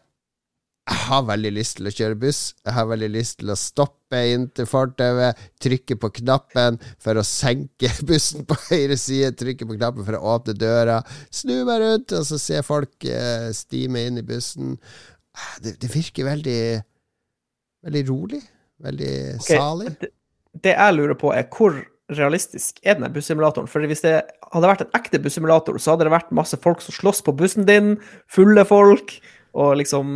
[0.83, 2.41] jeg har veldig lyst til å kjøre buss.
[2.66, 7.26] Jeg har veldig lyst til å stoppe inn til fortauet, trykke på knappen for å
[7.26, 12.16] senke bussen på høyre side, trykke på knappen for å åpne døra, snu meg rundt,
[12.18, 14.74] og så se folk eh, stime inn i bussen.
[15.62, 16.62] Det, det virker veldig
[17.83, 18.43] Veldig rolig.
[18.83, 19.59] Veldig okay.
[19.59, 19.95] salig.
[20.01, 20.12] Det,
[20.64, 21.74] det jeg lurer på, er hvor
[22.12, 23.70] realistisk er denne bussimulatoren?
[23.70, 24.14] For hvis det
[24.53, 27.66] hadde vært en ekte bussimulator, så hadde det vært masse folk som slåss på bussen
[27.68, 27.97] din,
[28.30, 29.16] fulle folk,
[29.53, 30.07] og liksom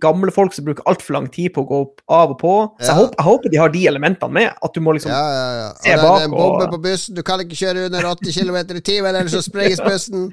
[0.00, 2.52] gamle folk som bruker altfor lang tid på å gå opp, av og på.
[2.80, 4.48] Så jeg, håper, jeg håper de har de elementene med.
[4.64, 5.68] At du må liksom Ja, ja, ja.
[5.68, 5.84] Og bak.
[5.84, 7.14] det er en bombe og- på bussen.
[7.14, 10.32] Du kan ikke kjøre under 80 km i timen, ellers så sprenges bussen.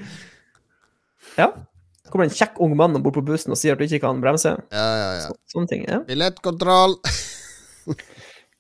[1.38, 1.50] Ja.
[2.06, 4.00] Så kommer en kjekk ung mann om bord på bussen og sier at du ikke
[4.06, 4.56] kan bremse.
[4.72, 5.28] Ja, ja, ja.
[5.28, 5.86] Så, sånne ting.
[5.90, 6.00] ja.
[6.08, 6.96] Billettkontroll.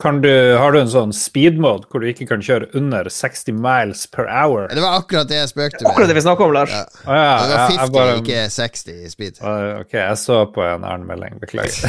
[0.01, 4.01] Kan du, har du en sånn speed-mode hvor du ikke kan kjøre under 60 miles
[4.11, 4.65] per hour?
[4.73, 5.91] Det var akkurat det jeg spøkte med.
[5.91, 6.73] Akkurat det vi snakker om, Lars.
[6.73, 6.81] Ja.
[7.05, 9.37] Ah, ja, Det var 50, jeg bare- ikke 60 i speed.
[9.39, 11.37] Å, Ok, jeg så på en annen melding.
[11.39, 11.87] Beklager.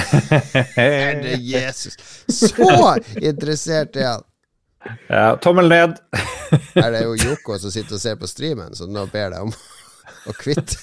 [0.77, 1.97] Herre Jesus.
[2.29, 2.71] Så
[3.25, 4.23] interessert er han.
[5.09, 5.97] ja, tommel ned.
[6.75, 9.41] Her er det jo Joko som sitter og ser på streamen, så nå ber jeg
[9.41, 9.55] om
[10.29, 10.77] å kvitte?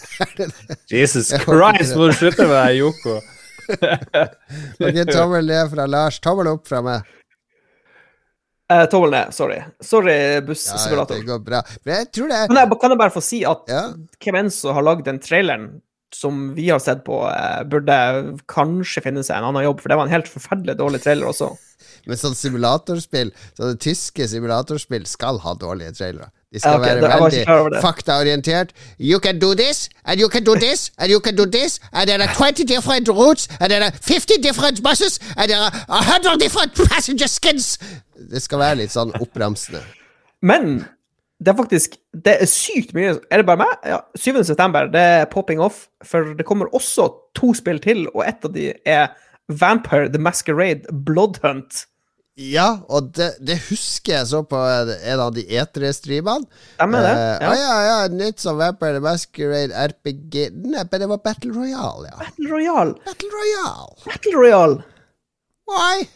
[0.91, 3.19] Jesus Christ, må du slutte med det, Yoko?
[4.85, 6.19] Ok, tommel ned fra Lars.
[6.23, 7.07] Tommel opp fra meg.
[8.71, 9.59] Eh, tommel ned, sorry.
[9.83, 11.15] Sorry, Ja, ja, bussimulator.
[11.19, 11.61] det går bra.
[11.83, 13.81] Men jeg tror det er kan, jeg, kan jeg bare få si at Ja.
[14.23, 15.81] hvem enn som har lagd den traileren
[16.13, 19.97] som vi har sett på, eh, burde kanskje finne seg en annen jobb, for det
[19.97, 21.51] var en helt forferdelig dårlig trailer også.
[22.07, 26.31] Men sånn simulatorspill, sånne tyske simulatorspill skal ha dårlige trailere.
[26.53, 28.73] De skal okay, være veldig faktaorientert.
[28.99, 32.07] You can do this, and you can do this, and you can do this, and
[32.09, 36.39] there are 20 different routes, and there are 50 different buses, and there are 100
[36.39, 37.79] different passenger skins.
[38.31, 39.79] Det skal være litt sånn oppramsende.
[40.41, 40.83] Men
[41.39, 41.95] det er faktisk
[42.25, 43.71] Det er sykt mye Er det bare meg?
[43.85, 44.43] Ja, 7.
[44.43, 48.53] september, det er popping off, for det kommer også to spill til, og ett av
[48.53, 49.07] de er
[49.47, 51.85] Vampire The Masquerade Bloodhunt.
[52.41, 56.47] Ja, og det, det husker jeg så på en av de E3-streamene.
[56.75, 57.11] Stemmer det?
[57.11, 57.51] Eh, Ja.
[57.61, 62.17] Ja, ja, nytt som Vampire the Masquerade RPG Nei, det var Battle Royale, ja.
[62.21, 62.95] Battle Royale.
[63.05, 63.93] Battle Royale.
[64.07, 64.79] Battle Royale.
[65.69, 66.07] Why?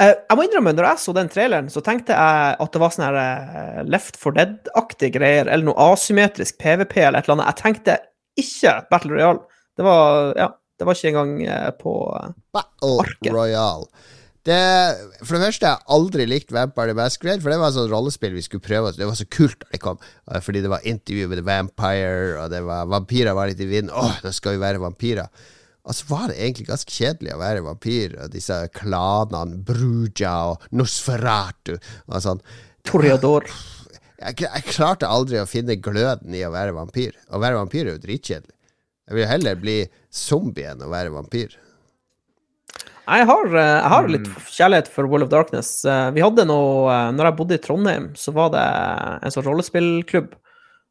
[0.00, 2.94] Uh, jeg må innrømme, når jeg så den traileren, så tenkte jeg at det var
[2.94, 7.52] sånn her uh, Left for Dead-aktige greier, eller noe asymmetrisk PVP eller et eller annet.
[7.52, 7.98] Jeg tenkte
[8.42, 9.44] ikke Battle Royale.
[9.78, 10.48] Det var, ja,
[10.80, 11.94] det var ikke engang på
[12.56, 13.30] Battle Arket.
[13.36, 13.86] Royale.
[14.42, 14.58] Det,
[15.22, 17.92] for det første, jeg har aldri likt Vampire the Masquerade, for det var et sånt
[17.92, 18.90] rollespill vi skulle prøve.
[18.96, 22.40] Det var så kult da det kom, eh, fordi det var intervju med The Vampire,
[22.42, 23.94] og det var vampyrer var litt i vinden.
[23.94, 25.30] Åh, nå skal vi være vampyrer.
[25.82, 28.18] Og så var det egentlig ganske kjedelig å være vampyr.
[28.24, 32.42] Og disse klanene, Bruja og Nosferatu og sånn.
[32.86, 33.46] Toreador.
[34.22, 37.16] Jeg, jeg klarte aldri å finne gløden i å være vampyr.
[37.30, 38.54] Å være vampyr er jo dritkjedelig.
[39.10, 39.76] Jeg vil heller bli
[40.14, 41.58] zombie enn å være vampyr.
[43.02, 45.84] Jeg har, eh, jeg har litt kjærlighet for World of Darkness.
[45.84, 48.62] Eh, Vi hadde noe eh, Når jeg bodde i Trondheim, så var det
[49.26, 50.32] en sånn rollespillklubb.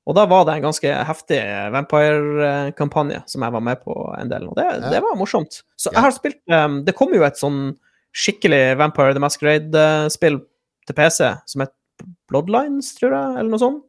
[0.09, 1.39] Og da var det en ganske heftig
[1.75, 4.47] Vampire-kampanje som jeg var med på en del.
[4.49, 4.89] Og det, Ja.
[4.89, 5.61] det var morsomt.
[5.77, 5.99] Så Ja.
[5.99, 7.77] jeg har spilt um, Det kom jo et sånn
[8.13, 10.41] skikkelig Vampire the Masquerade-spill
[10.87, 11.71] til PC som het
[12.29, 13.83] Bloodlines, tror jeg, eller noe sånt.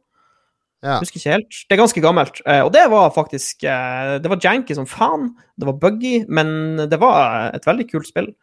[0.83, 0.97] Ja.
[0.99, 1.59] Husker ikke helt.
[1.63, 2.41] Det er ganske gammelt.
[2.43, 5.29] Eh, og det var faktisk eh, Det var janky som faen.
[5.55, 8.33] Det var buggy, men det var et veldig kult spill.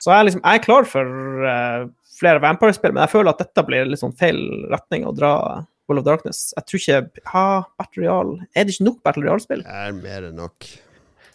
[0.00, 1.84] Så jeg er, liksom, jeg er klar for eh,
[2.18, 4.40] flere Vampire-spill, men jeg føler at dette blir litt sånn feil
[4.72, 5.34] retning å dra
[5.88, 6.46] World of Darkness.
[6.56, 7.44] Jeg tror ikke ha,
[7.80, 9.64] Battle Real Er det ikke nok Battle Royale-spill?
[9.66, 10.68] Det er mer enn nok.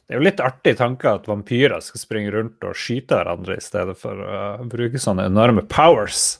[0.10, 3.62] Det er jo litt artig tanke at vampyrer skal springe rundt og skyte hverandre i
[3.62, 6.40] stedet for å bruke sånne enorme powers.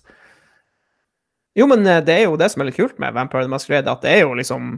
[1.60, 3.92] Jo, men eh, det er jo det som er litt kult med Vampire the Masquerade,
[3.92, 4.78] at det er jo liksom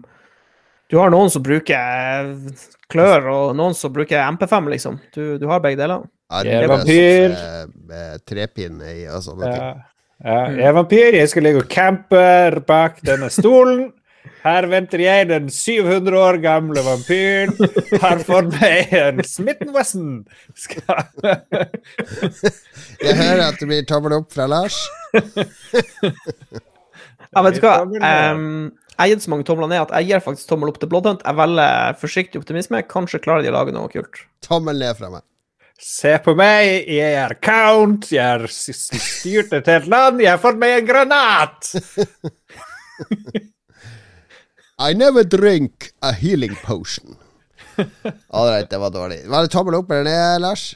[0.92, 5.00] Du har noen som bruker eh, klør, og noen som bruker MP5, liksom.
[5.16, 6.04] Du, du har begge deler.
[6.42, 7.34] Jeg er vampyr.
[7.88, 9.64] med, trepinne i og sånne ting.
[9.64, 9.72] Ja.
[10.22, 12.22] Ja, jeg er vampyr, jeg skal ligge og campe
[12.68, 13.88] bak denne stolen.
[14.42, 17.56] Her venter jeg, den 700 år gamle vampyren.
[18.02, 20.24] Har for meg en Smith Wesson.
[20.58, 21.06] Skal...
[23.02, 24.78] Jeg hører at det blir tommel opp fra Lars.
[27.32, 27.76] Ja, vet du hva?
[27.88, 30.90] Um, jeg har gitt så mange tomler ned at jeg gir faktisk tommel opp til
[30.92, 31.24] Bloodhunt.
[31.26, 32.82] Jeg velger forsiktig optimisme.
[32.92, 34.26] Kanskje klarer de å lage noe kult.
[34.44, 35.24] Tommel ned fra meg.
[35.82, 40.60] Se på meg, jeg er count, jeg har styrt et helt land, jeg har fått
[40.62, 41.72] meg en granat!
[44.78, 47.18] I never drink a healing potion.
[48.30, 49.24] All right, det var dårlig.
[49.26, 50.68] Var det tommel opp eller ned, Lars?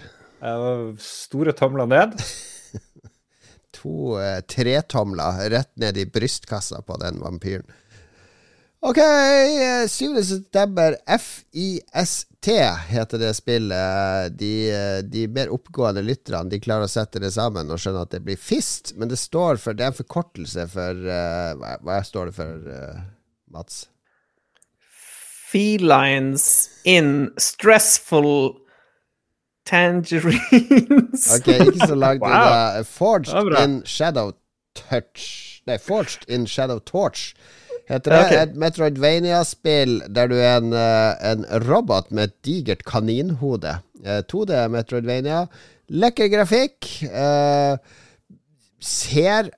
[1.06, 2.18] Store tomler ned.
[3.86, 7.66] To eh, tretomler rett ned i brystkassa på den vampyren.
[8.80, 10.24] Ok, eh, 7.
[10.24, 10.98] september.
[11.20, 12.48] FIST
[12.88, 14.38] heter det spillet.
[14.40, 18.14] De, eh, de mer oppgående lytterne De klarer å sette det sammen og skjønne at
[18.14, 22.02] det blir FIST, men det står for Det er en forkortelse for uh, hva, hva
[22.06, 23.06] står det for, uh,
[23.54, 23.86] Mats?
[25.54, 28.65] Felines in stressful
[29.66, 31.26] tangerines.
[31.36, 32.32] Ok, ikke så langt Wow.
[32.32, 32.84] unna.
[32.84, 34.32] Forged in Shadow
[34.76, 37.34] Touch Nei, Forged in Shadow Torch
[37.90, 38.20] heter det.
[38.26, 38.42] Okay.
[38.44, 43.80] Et Metroidvania-spill der du er en, eh, en robot med et digert kaninhode.
[44.06, 45.46] Eh, 2D Metroidvania.
[45.90, 47.04] Lekker grafikk.
[47.10, 47.78] eh,
[48.82, 49.50] ser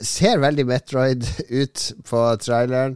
[0.00, 1.26] Ser veldig Metroid
[1.60, 2.94] ut på traileren.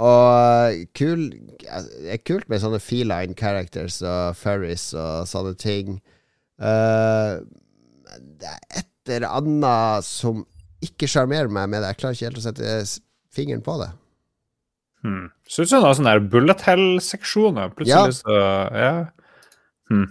[0.00, 1.26] Og kul
[1.60, 5.98] Det er kult med sånne feline characters og furries og sånne ting.
[6.62, 7.34] Eh,
[8.40, 10.46] det er et eller annet som
[10.82, 11.92] ikke sjarmerer meg med det.
[11.92, 12.78] Jeg klarer ikke helt å sette
[13.32, 13.90] fingeren på det.
[15.02, 15.28] Hmm.
[15.48, 17.72] Så ut som det er sånne der bullet hell-seksjoner.
[17.76, 18.36] Plutselig så
[18.72, 18.92] Ja.
[19.90, 20.08] Hmm.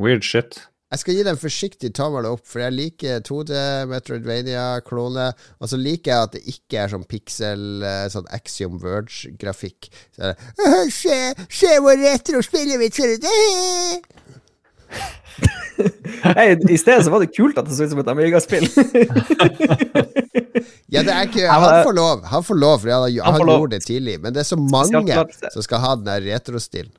[0.00, 0.64] Weird shit.
[0.94, 3.54] Jeg skal gi deg en forsiktig tommel opp, for jeg liker 2D
[3.90, 5.24] Metroidvania-klone.
[5.58, 9.88] Og så liker jeg at det ikke er sånn pixel, eh, sånn Axiom Verge-grafikk.
[10.14, 11.18] Så er det Se,
[11.50, 13.26] se hvor retro spillet mitt ser ut!
[13.26, 13.98] Eh!»
[16.22, 18.68] Hey, I stedet så var det kult at det så ut som et Amiga-spill.
[20.94, 23.48] Ja, det er ikke Han får lov, han får lov, for han, Han han får
[23.48, 23.58] lov.
[23.58, 24.14] gjorde det tidlig.
[24.22, 26.92] Men det er så mange som skal ha den der retrostilen.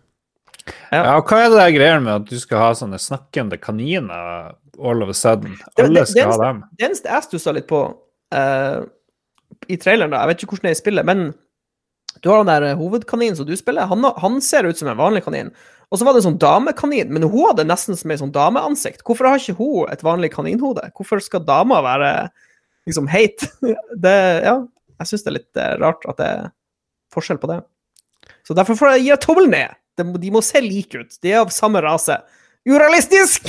[0.89, 4.55] Ja, og hva er det der greier med at du skal ha sånne snakkende kaniner
[4.81, 5.57] all of a sudden?
[5.81, 6.63] Alle skal ha dem.
[6.77, 8.79] Det eneste jeg stussa litt på uh,
[9.69, 11.25] i traileren, da, jeg vet ikke hvordan det er i spillet, men
[12.23, 13.89] du har den der eh, hovedkaninen som du spiller.
[13.91, 15.51] Han, han ser ut som en vanlig kanin.
[15.93, 19.03] Og så var det en sånn damekanin, men hun hadde nesten som et sånn dameansikt.
[19.05, 20.87] Hvorfor har ikke hun et vanlig kaninhode?
[20.97, 22.11] Hvorfor skal dama være
[22.89, 23.45] liksom heit?
[24.05, 24.15] Det,
[24.47, 24.57] ja,
[25.01, 26.51] jeg syns det er litt eh, rart at det er
[27.13, 27.61] forskjell på det.
[28.47, 29.75] Så derfor får jeg gi tommel ned.
[29.97, 31.17] De, må- de må se like ut.
[31.23, 32.17] De er av samme rase.
[32.67, 33.47] Urealistisk!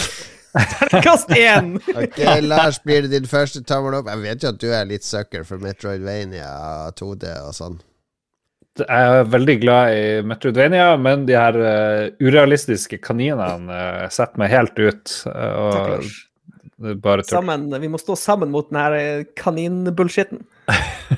[0.57, 1.75] Terningkast én!
[2.01, 2.17] Ok,
[2.47, 4.09] Lars, blir det din første tommel opp?
[4.13, 6.49] Jeg vet jo at du er litt sucker for Metroidvania
[6.97, 7.77] 2D og sånn.
[8.77, 8.87] Jeg
[9.21, 14.77] er veldig glad i Metroidvania, men de her uh, urealistiske kaninene uh, setter meg helt
[14.81, 15.13] ut.
[15.25, 16.17] Takk, og Lars.
[17.05, 20.45] bare sammen, vi må stå sammen mot den her kaninbullshitten.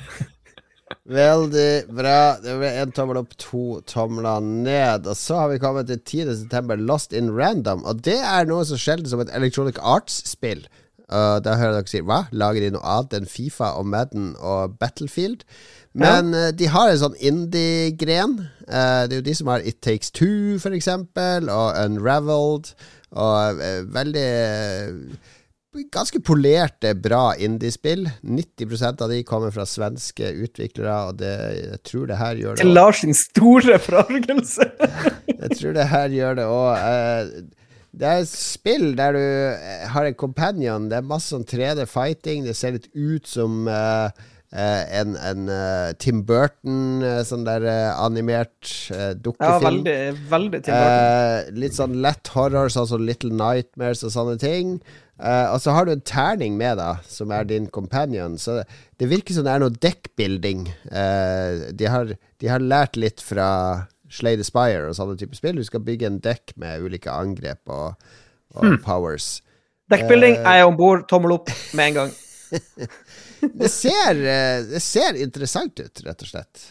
[1.09, 2.37] Veldig bra.
[2.37, 5.07] Det ble én tommel opp, to tomler ned.
[5.09, 6.35] Og så har vi kommet til 10.
[6.43, 7.81] september, Lost in Random.
[7.89, 10.67] Og det er noe så sjelden som et Electronic Arts-spill.
[11.09, 12.19] Og da hører dere si hva?
[12.29, 15.41] Lager de noe annet enn Fifa og Madden og Battlefield?
[15.97, 18.37] Men uh, de har en sånn indie-gren.
[18.69, 22.75] Uh, det er jo de som har It Takes Two, for eksempel, og Unraveled,
[23.17, 24.29] og uh, veldig
[25.69, 28.07] Ganske polerte, bra indiespill.
[28.21, 32.63] 90% av de kommer fra svenske utviklere, og det, jeg tror det her gjør det
[32.63, 34.65] Til Lars sin store forargelse.
[35.43, 37.43] jeg tror det her gjør det òg.
[37.99, 39.21] Det er et spill der du
[39.93, 40.87] har en companion.
[40.89, 42.47] Det er masse sånn 3D fighting.
[42.49, 44.09] Det ser litt ut som uh,
[44.49, 48.71] en, en uh, Tim Burton, uh, sånn der animert
[49.21, 49.53] dukkefilm.
[49.53, 49.99] Ja, veldig,
[50.33, 51.61] veldig Tim Burton.
[51.61, 54.79] litt sånn lett horror, sånn som Little Nightmares og sånne ting.
[55.19, 58.37] Og så har du en terning med, da, som er din companion.
[58.39, 58.65] Så det,
[59.01, 60.65] det virker som det er noe deckbuilding.
[60.89, 63.49] de, har, de har lært litt fra
[64.09, 65.59] Slay the Spire og sånne typer spill.
[65.59, 67.99] Du skal bygge en dekk med ulike angrep og,
[68.57, 68.81] og hmm.
[68.85, 69.37] powers.
[69.89, 71.05] Dekkbuilding uh, er jeg om bord.
[71.09, 72.15] Tommel opp med en gang.
[73.61, 76.69] det, ser, eh, det ser interessant ut, rett og slett.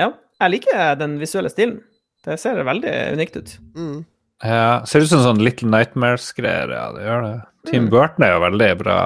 [0.00, 0.12] Ja.
[0.42, 1.78] Jeg liker den visuelle stilen.
[2.26, 3.52] Det ser veldig unikt ut.
[3.78, 4.00] Mm.
[4.42, 6.70] Ja, ser ut som sånn Little Nightmares-greier.
[6.74, 7.34] Ja, det gjør det.
[7.68, 7.92] Tim mm.
[7.92, 8.98] Burton er jo veldig bra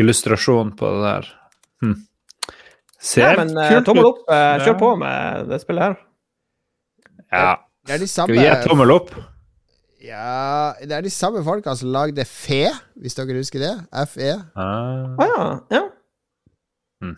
[0.00, 1.28] illustrasjon på det der.
[1.84, 1.94] Hm.
[3.04, 3.86] Ser Nei, men, kult ut.
[3.90, 4.24] Tommel opp.
[4.64, 6.00] Kjør på med det spillet her.
[7.34, 7.52] Ja.
[7.84, 9.10] Det er de samme Skal vi gi et tommel opp?
[10.04, 12.68] Ja Det er de samme folka som lagde Fe,
[13.00, 13.74] hvis dere husker det.
[14.12, 14.32] FE.
[14.56, 15.16] Ah.
[15.20, 15.46] Ah, ja.
[15.76, 15.82] ja.
[17.04, 17.16] Hmm.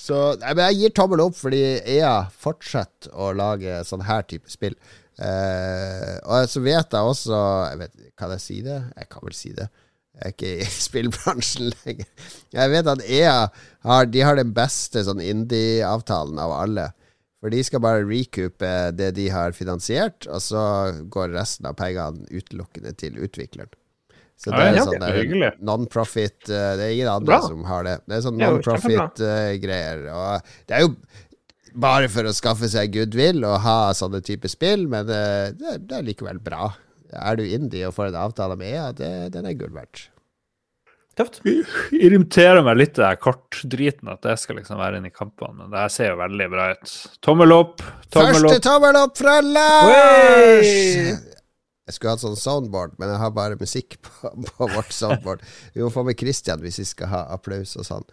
[0.00, 1.62] Så jeg gir tommel opp fordi
[1.96, 4.76] EA fortsetter å lage sånn her type spill.
[5.18, 7.38] Uh, og så vet jeg også
[7.72, 8.78] jeg vet, Kan jeg si det?
[8.94, 9.66] Jeg kan vel si det.
[10.18, 12.30] Jeg er ikke i spillbransjen lenger.
[12.54, 13.40] Jeg vet at EA
[13.86, 16.88] har, de har den beste sånn indie-avtalen av alle.
[17.38, 20.62] For de skal bare recoupe det de har finansiert, og så
[21.06, 23.70] går resten av pengene utelukkende til utvikleren.
[24.38, 27.38] Så det er ja, sånn non-profit uh, Det er ingen andre Bra.
[27.42, 27.94] som har det.
[28.06, 30.04] Det er sånn non-profit-greier.
[30.06, 30.92] Uh, og det er jo
[31.74, 35.98] bare for å skaffe seg goodwill og ha sånne typer spill, men uh, det, det,
[35.98, 36.70] er likevel bra.
[37.12, 40.08] Er du indie og får en avtale med EA, det, den er gull verdt.
[41.18, 41.40] Tøft.
[41.96, 45.64] Irriterer meg litt det der kortdriten, at det skal liksom være inne i kampene.
[45.64, 46.92] Men det her ser jo veldig bra ut.
[47.26, 47.82] Tommel opp,
[48.14, 48.66] tommel Første opp.
[48.68, 50.70] tommel opp fra Lars!
[51.88, 55.42] Jeg skulle hatt sånn soundboard, men jeg har bare musikk på, på vårt soundboard.
[55.74, 58.06] Vi må få med Christian hvis vi skal ha applaus og sånn.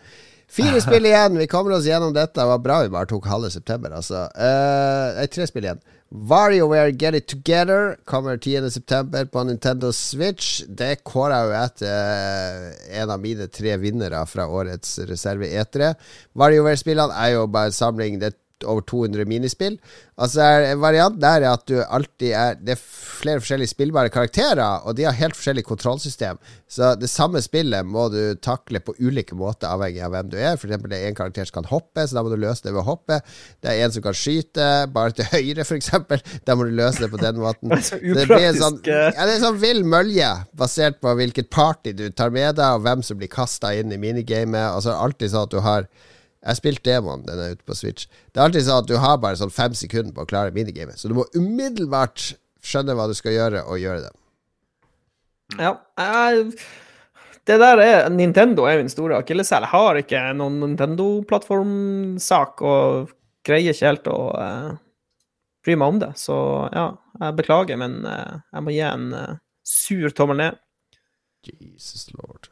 [0.51, 1.37] Fire spill igjen.
[1.37, 2.39] Vi kommer oss gjennom dette.
[2.39, 4.27] Det var bra vi bare tok halve september, altså.
[4.37, 5.83] Uh, tre spill igjen.
[6.15, 9.25] WarioWare Get It Together kommer 10.9.
[9.25, 10.61] på Nintendo Switch.
[10.67, 15.95] Det kåra jo etter uh, en av mine tre vinnere fra årets reserve-etere.
[16.37, 18.19] WarioWare-spillene er jo bare en samling.
[18.21, 19.77] Det er over 200 minispill.
[20.15, 24.85] Altså En variant der er at du alltid er Det er flere forskjellige spillbare karakterer,
[24.87, 26.39] og de har helt forskjellig kontrollsystem.
[26.67, 30.55] Så det samme spillet må du takle på ulike måter, avhengig av hvem du er.
[30.55, 32.83] Eksempel det er en karakter som kan hoppe, så da må du løse det ved
[32.83, 33.19] å hoppe.
[33.63, 35.91] Det er en som kan skyte, bare til høyre, f.eks.
[36.47, 37.71] Da må du løse det på den måten.
[37.75, 41.95] det, det blir en sånn, ja, det er sånn vill mølje, basert på hvilket party
[41.97, 44.75] du tar med deg, og hvem som blir kasta inn i minigamet.
[44.75, 45.89] Og så er det alltid sånn at du har
[46.45, 48.09] jeg spilte demoen, den er ute på Switch.
[48.29, 50.99] Det er alltid sånn at du har bare sånn fem sekunder på å klare minigamet,
[51.01, 52.35] så du må umiddelbart
[52.65, 54.13] skjønne hva du skal gjøre, og gjøre det.
[55.61, 56.55] Ja, jeg,
[57.45, 59.67] det der er Nintendo er min store akilleshæl.
[59.67, 63.13] Jeg har ikke noen Nintendo-plattformsak og
[63.45, 64.71] greier ikke helt å uh,
[65.65, 66.11] bry meg om det.
[66.17, 66.37] Så
[66.73, 66.87] ja,
[67.21, 70.61] jeg beklager, men uh, jeg må gi en uh, sur tommel ned.
[71.45, 72.49] Jesus lord.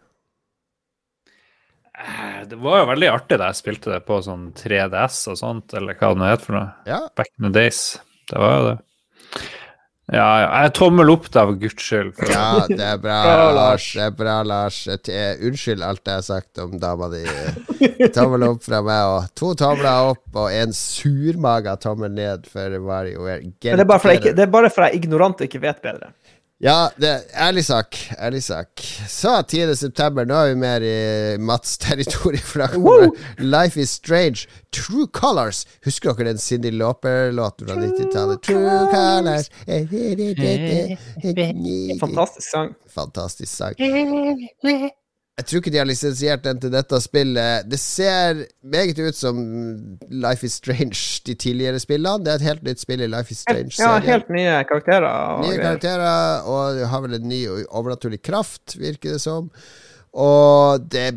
[1.99, 5.76] Eh, det var jo veldig artig da jeg spilte det på sånn 3DS og sånt,
[5.78, 6.72] eller hva det nå het for noe.
[6.90, 7.03] Ja.
[7.18, 7.84] Back in the days.
[8.32, 8.80] Det var jo det.
[10.11, 10.48] Ja, ja.
[10.65, 12.18] Jeg tommel opp, da, for guds skyld.
[12.34, 13.20] Ja, det er bra,
[13.56, 13.86] Lars.
[13.95, 14.82] Det er bra, Lars.
[14.90, 17.22] Unnskyld alt jeg har sagt om dama di.
[18.15, 23.45] Tommel opp fra meg og To tomler opp og en surmaga tommel ned for WarioWare.
[23.48, 25.64] Men det er, bare for jeg, det er bare for jeg er ignorant og ikke
[25.64, 26.11] vet bedre.
[26.64, 27.98] Ja, det er ærlig sak.
[28.19, 28.68] Ærlig sak.
[29.11, 29.76] Så 10.
[29.76, 30.94] september, nå er vi mer i
[31.35, 32.40] Mats' territorium.
[32.48, 33.10] For
[33.44, 35.65] Life Is Strange, True Colors.
[35.84, 38.41] Husker dere den Cindy Lauper-låten fra 90-tallet?
[38.48, 39.49] True Colors
[41.99, 42.76] Fantastisk sang.
[42.95, 43.76] Fantastisk sang.
[45.34, 47.66] Jeg tror ikke de har lisensiert den til dette spillet.
[47.66, 49.38] Det ser meget ut som
[50.14, 52.22] Life Is Strange, de tidligere spillene.
[52.22, 54.04] Det er et helt nytt spill i Life Is Strange-serien.
[54.06, 55.08] Ja, helt nye karakterer.
[55.10, 59.50] Og nye karakterer, og har vel en ny overnaturlig kraft, virker det som.
[60.14, 61.16] Og det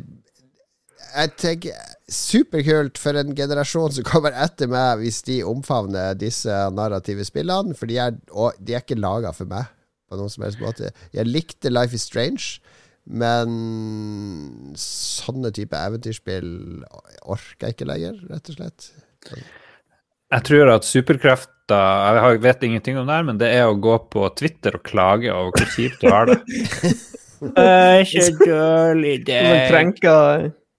[1.16, 1.76] Jeg tenker
[2.12, 7.76] superkult for en generasjon som kommer etter meg, hvis de omfavner disse narrative spillene.
[7.76, 9.68] For de er, de er ikke laga for meg
[10.08, 10.92] på noen som helst måte.
[11.12, 12.60] Jeg likte Life Is Strange.
[13.06, 16.48] Men sånne type eventyrspill
[17.22, 18.88] orker jeg ikke lenger, rett og slett.
[20.26, 21.52] Jeg tror at superkrefter
[22.16, 25.30] Jeg vet ingenting om det her, men det er å gå på Twitter og klage
[25.34, 26.38] over hvor kjipt du har det.
[28.10, 30.14] Så dårlig, Men krenka,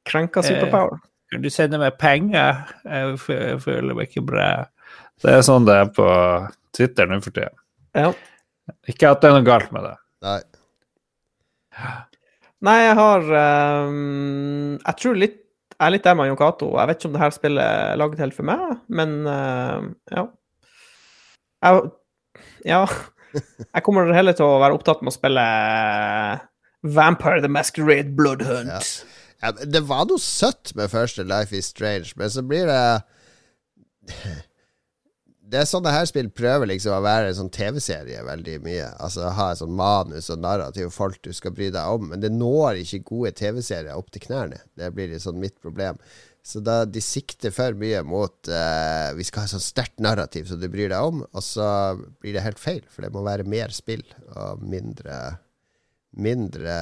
[0.08, 0.98] krenka superpower.
[1.32, 2.64] Kan du sende meg penger?
[2.88, 3.20] Jeg
[3.64, 4.48] føler meg ikke bra.
[5.24, 6.08] Det er sånn det er på
[6.76, 7.52] Twitter nå for tida.
[7.98, 8.12] Ja.
[8.88, 9.96] Ikke at det er noe galt med det.
[10.28, 10.40] Nei.
[12.66, 13.28] Nei, jeg har
[13.86, 15.44] um, Jeg tror litt
[15.78, 16.72] jeg er litt der med Jon Cato.
[16.74, 20.24] Jeg vet ikke om det her spillet er laget helt for meg, men uh, ja.
[21.62, 21.84] Jeg,
[22.66, 22.80] ja.
[23.76, 25.44] Jeg kommer heller til å være opptatt med å spille
[26.98, 28.74] Vampire the Masquerade Bloodhunt.
[28.74, 29.14] Ja.
[29.44, 32.82] Ja, det var noe søtt med første Life is Strange, men så blir det
[35.48, 38.88] Det er sånn det her spill prøver liksom å være en sånn TV-serie veldig mye.
[39.04, 42.24] Altså ha et sånn manus og narrativ og folk du skal bry deg om, men
[42.24, 44.60] det når ikke gode TV-serier opp til knærne.
[44.76, 46.02] Det blir litt sånn mitt problem.
[46.48, 50.48] Så da de sikter for mye mot uh, Vi skal ha et sånn sterkt narrativ
[50.48, 51.68] som du bryr deg om, og så
[52.22, 54.06] blir det helt feil, for det må være mer spill
[54.36, 55.38] og mindre
[56.18, 56.78] Mindre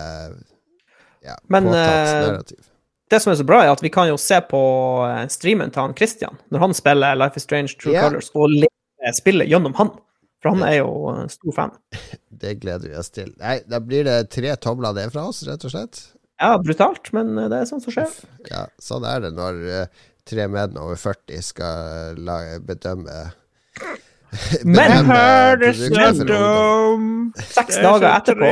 [1.25, 2.67] ja, Men, påtatt eh, narrativ.
[3.09, 4.61] Det som er så bra, er at vi kan jo se på
[5.05, 8.07] eh, streamen til han Christian når han spiller Life is Strange True yeah.
[8.07, 9.93] Colors, og leve spillet gjennom han.
[10.41, 11.75] For han er jo stor fan.
[12.45, 13.31] Det gleder vi oss til.
[13.39, 16.01] Nei, da blir det tre tomler ned fra oss, rett og slett.
[16.41, 18.19] Ja, brutalt, men eh, det er sånn som skjer.
[18.49, 22.21] Ja, sånn er det når eh, tre menn over 40 skal
[22.65, 23.25] bedømme
[24.65, 27.09] Men produktet for ungdom.
[27.53, 28.49] Seks dager etterpå,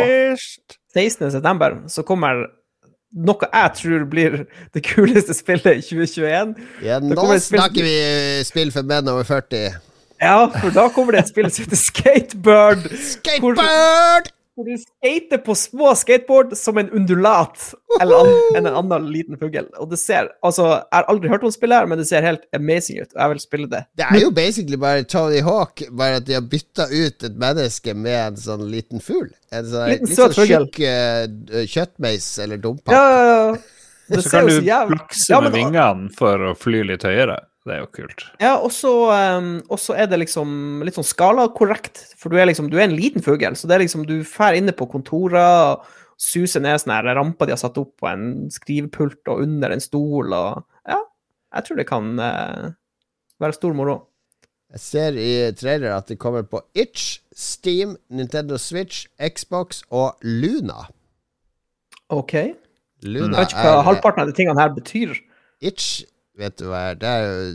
[0.94, 1.32] 16.
[1.34, 2.46] september, så kommer
[3.14, 4.38] noe jeg tror blir
[4.74, 6.54] det kuleste spillet i 2021.
[6.86, 7.96] Ja, nå spill- snakker vi
[8.48, 9.76] spill for menn over 40.
[10.24, 12.86] Ja, for da kommer det et spill som heter Skatebird.
[12.96, 13.60] Skatebird!
[13.60, 14.30] Hvor
[14.70, 17.58] du skater på små skateboard som en undulat
[18.02, 19.66] eller an, en annen liten fugl.
[19.82, 22.46] Og det ser Altså, jeg har aldri hørt om spillet her, men det ser helt
[22.54, 23.10] amazing ut.
[23.16, 23.82] og Jeg vil spille det.
[23.98, 27.96] Det er jo basically bare Tony Hawk, bare at de har bytta ut et menneske
[27.98, 29.32] med en sånn liten fugl.
[29.52, 32.94] En sånn Liten litt sånn tjukk uh, kjøttmeis eller dumpa.
[32.94, 33.58] Ja, ja, ja.
[34.14, 37.40] Det Så kan du jævlig flakse Ja, med men- vingene for å fly litt høyere.
[37.64, 38.26] Det er jo kult.
[38.44, 38.92] Ja, og så
[39.40, 39.52] um,
[39.96, 42.02] er det liksom litt sånn skalakorrekt.
[42.20, 44.58] For du er liksom Du er en liten fugl, så det er liksom Du drar
[44.58, 45.80] inne på kontorer
[46.20, 49.84] suser ned sånne her ramper de har satt opp på en skrivepult og under en
[49.84, 51.00] stol og Ja,
[51.58, 52.74] jeg tror det kan eh,
[53.42, 53.98] være stor moro.
[54.74, 60.88] Jeg ser i trailer at det kommer på Itch, Steam, Nintendo Switch, Xbox og Luna.
[62.10, 62.34] OK.
[62.34, 62.56] Jeg
[63.04, 65.14] vet ikke hva er halvparten av de tingene her betyr.
[65.62, 66.04] Itch,
[66.40, 67.00] vet du hva er?
[67.00, 67.54] Det er jo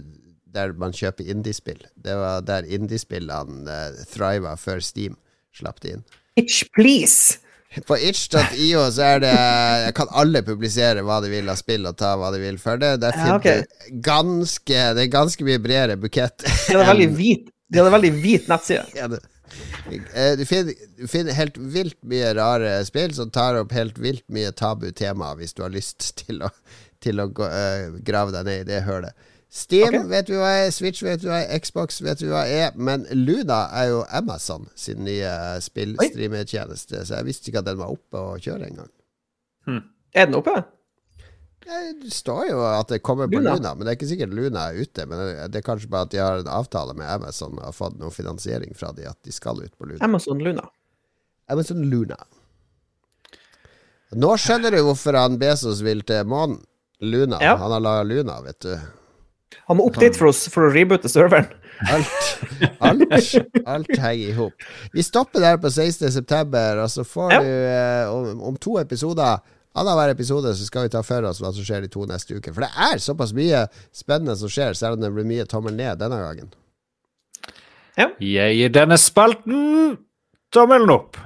[0.59, 1.83] der man kjøper indiespill.
[1.97, 5.19] Det var der indiespillene uh, thriva før Steam
[5.55, 6.07] slapp det inn.
[6.39, 7.39] Itch, please!
[7.85, 11.99] På itch.io så er det Jeg kan alle publisere hva de vil av spill, og
[12.01, 12.95] ta hva de vil for det.
[13.03, 13.49] Der finner ok.
[13.91, 16.47] du ganske Det er ganske mye bredere bukett.
[16.47, 18.87] De hadde veldig hvit, de hadde veldig hvit nettside.
[18.97, 19.21] Ja, det.
[20.15, 24.25] Eh, Du finner, du finner helt vilt mye rare spill som tar opp helt vilt
[24.33, 26.51] mye tabu tema, hvis du har lyst til å,
[27.01, 29.15] til å gå, uh, grave deg ned i det hølet.
[29.49, 30.05] Steam okay.
[30.11, 33.07] vet vi hva er, Switch vet vi hva er, Xbox vet vi hva er, men
[33.17, 35.31] Luna er jo Amazon sin nye
[35.65, 38.91] spillstreametjeneste, så jeg visste ikke at den var oppe og kjøre engang.
[40.13, 40.53] Er den oppe?
[41.69, 43.57] Eh, Det står jo at det kommer på Luna.
[43.57, 45.07] Luna, men det er ikke sikkert Luna er ute.
[45.07, 47.73] Men det- det er kanskje bare at de har en avtale med Amazon og har
[47.73, 49.99] fått noe finansiering fra de at de skal ut på Luna.
[50.05, 50.69] Amazon Luna.
[51.49, 52.17] Amazon Luna.
[54.13, 56.63] Nå skjønner du hvorfor han Bezos vil til månen.
[57.01, 57.39] Luna.
[57.43, 57.57] Ja.
[57.61, 58.73] Han har laga Luna, vet du.
[59.69, 61.47] Han må opp dit for for å reboote serveren.
[61.89, 62.25] Alt,
[62.83, 63.35] alt,
[63.67, 64.65] alt henger i hop.
[64.93, 66.11] Vi stopper der på 16.
[66.11, 67.39] september, og så får Ja.
[67.45, 69.39] du eh, om, om to episoder
[69.79, 72.51] Annenhver episode så skal vi ta for oss hva som skjer de to neste uker.
[72.57, 73.61] For det er såpass mye
[73.95, 76.49] spennende som skjer, selv om det blir mye tommel ned denne gangen.
[78.19, 79.99] Jeg gir denne spalten
[80.51, 81.21] tommelen opp.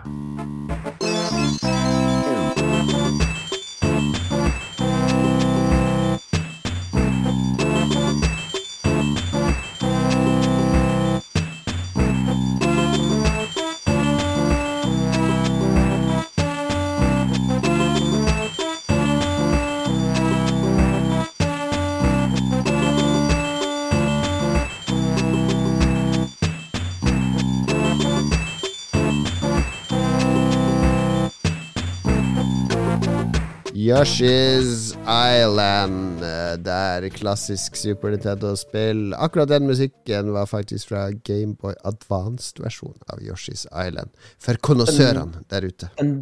[33.93, 36.21] Yoshi's Island.
[36.65, 39.13] der er klassisk Super Nintendo-spill.
[39.13, 44.09] Akkurat den musikken var faktisk fra Gameboy Advanced-versjon av Yoshi's Island.
[44.41, 45.91] For konnoissørene der ute.
[46.01, 46.15] En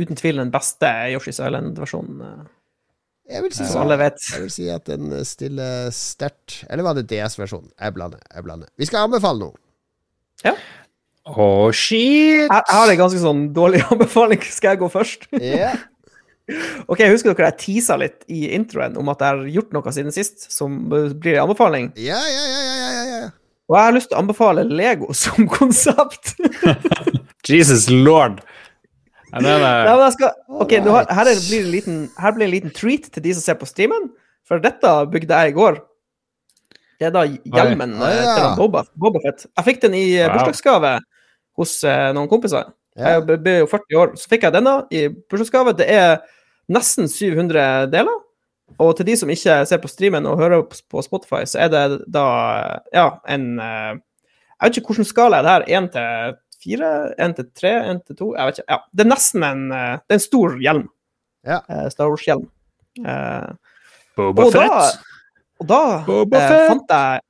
[0.00, 2.48] uten tvil den beste Yoshi's Island-versjonen, eh,
[3.28, 7.70] Jeg vil si, som jeg vil si at den stiller sterkt Eller var det DS-versjonen?
[7.80, 8.18] Jeg blander.
[8.34, 10.56] jeg blander Vi skal anbefale noe.
[11.22, 12.48] Å, shit!
[12.48, 14.40] Jeg, jeg har en ganske sånn dårlig anbefaling.
[14.42, 15.28] Skal jeg gå først?
[15.38, 15.76] Ja.
[16.90, 20.14] Ok, Husker dere jeg teasa litt i introen om at jeg har gjort noe siden
[20.14, 21.92] sist som blir en anbefaling?
[22.00, 23.30] Ja, ja, ja, ja, ja, ja.
[23.70, 26.34] Og jeg har lyst til å anbefale Lego som konsept.
[27.48, 28.42] Jesus lord.
[29.32, 32.52] Jeg Nei, men jeg skal, ok, har, her, er, blir en liten, her blir en
[32.52, 34.10] liten treat til de som ser på streamen,
[34.44, 35.78] for dette bygde jeg i går.
[37.00, 38.34] Det er da hjelmen eh, ja.
[38.36, 39.46] til Boba, Boba Fett.
[39.48, 40.36] Jeg fikk den i eh, Wow.
[40.36, 40.92] bursdagsgave
[41.58, 42.68] hos eh, noen kompiser.
[42.98, 43.14] Ja.
[43.16, 45.72] Jeg ble jo 40 år, så fikk jeg denne i bursdagsgave.
[45.78, 46.18] Det er
[46.72, 48.18] nesten 700 deler.
[48.80, 51.68] Og til de som ikke ser på streamen og hører på på Spotify, så er
[51.72, 51.82] det
[52.12, 52.24] da
[52.94, 53.92] ja, en eh,
[54.62, 55.64] Jeg vet ikke hvilken skala er det her.
[55.80, 56.90] Én til fire?
[57.20, 57.72] Én til tre?
[57.90, 58.30] Én til to?
[58.36, 58.68] Jeg vet ikke.
[58.70, 60.86] Ja, det er nesten en eh, Det er en stor hjelm.
[61.48, 61.58] Ja.
[61.68, 62.46] Eh, Star Wars-hjelm.
[63.02, 63.50] Eh,
[64.16, 65.04] Boba og da, Fett.
[65.64, 67.20] og da Boba eh, fant jeg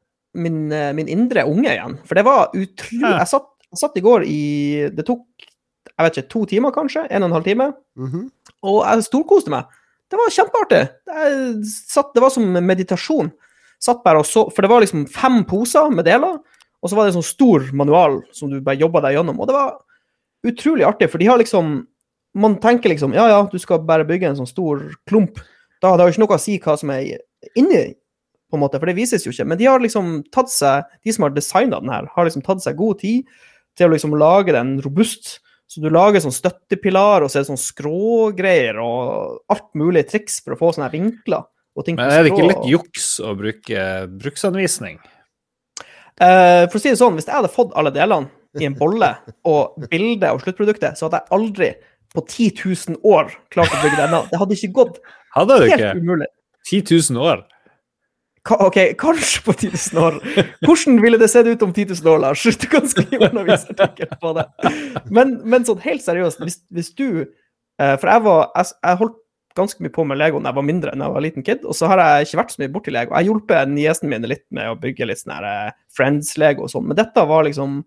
[0.43, 0.59] min,
[0.97, 1.99] min indre unge igjen.
[2.09, 3.19] For det var utrolig Ja.
[3.23, 4.41] jeg, satt, jeg satt i går i
[4.97, 5.49] Det tok
[5.99, 7.05] jeg vet ikke, to timer, kanskje?
[7.11, 7.69] En og en halv time.
[8.01, 8.27] Mhm.
[8.63, 9.71] Og jeg storkoste meg.
[10.13, 10.83] Det var kjempeartig.
[11.89, 13.33] Satt, det var som meditasjon.
[13.83, 16.37] Satt bare og så, For det var liksom fem poser med deler,
[16.83, 19.41] og så var det en sånn stor manual som du bare jobba deg gjennom.
[19.41, 19.79] Og det var
[20.47, 21.87] utrolig artig, for de har liksom
[22.33, 25.37] Man tenker liksom ja, ja, du skal bare bygge en sånn stor klump.
[25.85, 27.19] Da det har jo ikke noe å si hva som er
[27.61, 27.83] inni,
[28.49, 29.45] på en måte, for det vises jo ikke.
[29.51, 32.65] Men de har liksom tatt seg, de som har designa den her, har liksom tatt
[32.65, 33.29] seg god tid
[33.77, 35.43] til å liksom lage den robust.
[35.73, 40.43] Så du lager sånn støttepilar, og så er det sånn skrågreier og alt mulig triks
[40.43, 41.47] for å få sånne vinkler.
[41.73, 43.85] Og ting Men er det ikke litt juks å bruke
[44.21, 44.99] bruksanvisning?
[46.21, 48.29] Uh, for å si det sånn, hvis jeg hadde fått alle delene
[48.61, 49.15] i en bolle
[49.49, 51.71] og bildet og sluttproduktet, så hadde jeg aldri
[52.13, 52.51] på 10
[52.93, 54.21] 000 år klart å bygge denne.
[54.29, 55.01] Det hadde ikke gått.
[55.33, 56.05] Hadde du Helt ikke?
[56.05, 56.29] umulig.
[56.69, 56.85] 10
[57.17, 57.47] 000 år?
[58.51, 60.17] Ok, kanskje på 10 000 år.
[60.67, 62.43] Hvordan ville det sett ut om 10 000 år, Lars?
[62.43, 64.47] Du kan skrive en avisartikkel på det.
[65.15, 69.19] Men, men sånn helt seriøst, hvis, hvis du eh, For jeg var jeg, jeg holdt
[69.57, 71.77] ganske mye på med Lego da jeg var mindre enn jeg var liten kid, og
[71.77, 73.15] så har jeg ikke vært så mye borti Lego.
[73.15, 76.99] Jeg hjulpet niesene mine litt med å bygge litt sånn eh, Friends-Lego og sånn, men
[76.99, 77.83] dette var liksom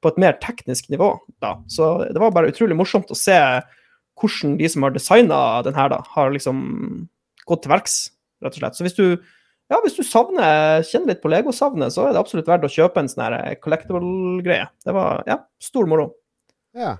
[0.00, 1.12] på et mer teknisk nivå
[1.44, 1.58] da.
[1.68, 3.36] Så det var bare utrolig morsomt å se
[4.20, 6.64] hvordan de som har designa den her, da, har liksom
[7.48, 7.98] gått til verks,
[8.40, 8.78] rett og slett.
[8.78, 9.04] Så hvis du
[9.70, 13.02] ja, hvis du savner, kjenner litt på Lego-savnet, så er det absolutt verdt å kjøpe
[13.02, 14.66] en sånn her collectible-greie.
[14.82, 16.10] Det var ja, stor moro.
[16.76, 16.96] Ja.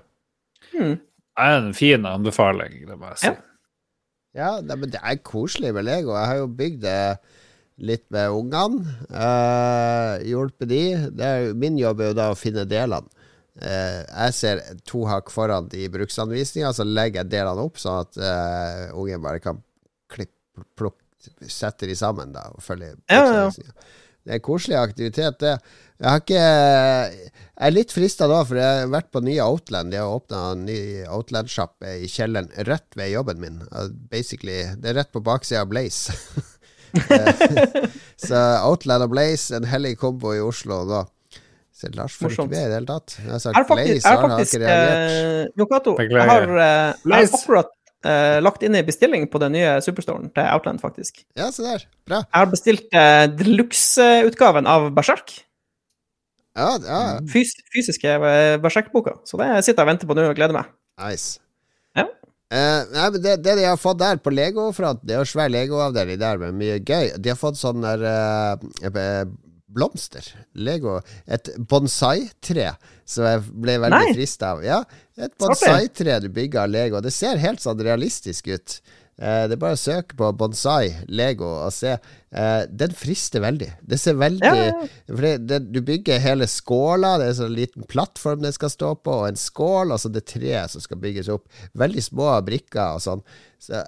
[0.71, 0.97] Hmm.
[0.97, 3.31] Det er en fin anbefaling, det må jeg si.
[3.31, 3.37] Ja.
[4.31, 6.13] Ja, det, men det er koselig med Lego.
[6.15, 6.99] Jeg har jo bygd det
[7.81, 8.93] litt med ungene.
[9.09, 10.83] Uh, hjulpet de.
[11.17, 13.11] Det er, min jobb er jo da å finne delene.
[13.59, 18.21] Uh, jeg ser to hakk foran i bruksanvisninga, så legger jeg delene opp, sånn at
[18.21, 19.59] uh, ungen bare kan
[20.11, 21.00] klippe, plukke,
[21.51, 23.73] sette de sammen da, og følger Ja, ja, ja.
[24.21, 25.55] Det er koselig aktivitet, det.
[26.01, 29.93] Jeg har ikke Jeg er litt frista nå, for jeg har vært på nye Outland.
[29.93, 30.77] De har åpna en ny
[31.09, 33.59] Outland-sjapp i kjelleren rett ved jobben min.
[33.73, 36.13] Uh, Basically, Det er rett på baksida av Blaze.
[36.91, 37.85] Eh,
[38.19, 38.35] så
[38.67, 41.05] Outland og Blaze, en hellig kombo i Oslo nå.
[41.71, 43.15] Så Lars får ikke med i det hele tatt.
[43.15, 45.13] Jeg har sagt Blaze, har han har ikke reagert.
[45.15, 45.69] eh, Jon
[46.11, 47.71] jeg har, eh, jeg har akkurat
[48.07, 51.23] eh, lagt inn i bestilling på den nye Superstoren til Outland, faktisk.
[51.37, 51.85] Ja, se der.
[52.09, 52.23] Bra.
[52.25, 55.35] Jeg har bestilt uh, deluxe-utgaven av Berserk.
[56.57, 57.01] Ja, ja.
[57.31, 59.19] Fys fysiske uh, Berserk-boka.
[59.27, 60.71] Så det sitter jeg og venter på nå og gleder meg.
[61.01, 61.39] Nice.
[61.97, 62.07] Ja.
[62.51, 65.51] Uh, nei, men det, det de har fått der på Lego-front, det er jo svær
[65.53, 67.13] Lego-avdeling der med mye gøy.
[67.15, 69.23] De har fått sånn der eh, eh,
[69.73, 70.25] blomster.
[70.53, 70.99] Lego.
[71.25, 72.71] Et bonsai-tre
[73.07, 74.65] som jeg ble veldig frista av.
[74.65, 74.81] Ja,
[75.19, 77.03] et bonsai-tre du bygger av Lego.
[77.03, 78.81] Det ser helt sånn realistisk ut.
[79.21, 81.93] Eh, det er bare å søke på bonsai Lego og se.
[82.31, 83.69] Eh, den frister veldig.
[83.85, 84.89] Det ser veldig Ja, ja.
[85.11, 88.73] For det, det, du bygger hele skåla, det er en sånn liten plattform det skal
[88.73, 91.45] stå på, og en skål, altså det treet som skal bygges opp.
[91.77, 93.25] Veldig små brikker og sånn.
[93.61, 93.83] Så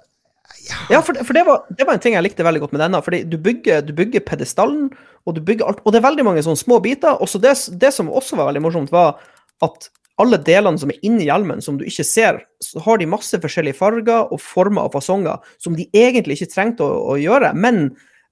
[0.90, 2.80] Ja, for, det- for det, var, det var en ting jeg likte veldig godt med
[2.84, 3.00] denne.
[3.02, 4.90] fordi Du bygger, du bygger pedestallen,
[5.26, 5.80] og du bygger alt.
[5.84, 7.16] Og det er veldig mange sånne små biter.
[7.20, 9.16] Og så det, det som også var veldig morsomt, var
[9.64, 9.88] at
[10.22, 13.74] alle delene som er inni hjelmen, som du ikke ser, så har de masse forskjellige
[13.80, 17.50] farger og former og fasonger som de egentlig ikke trengte å, å gjøre.
[17.58, 17.88] Men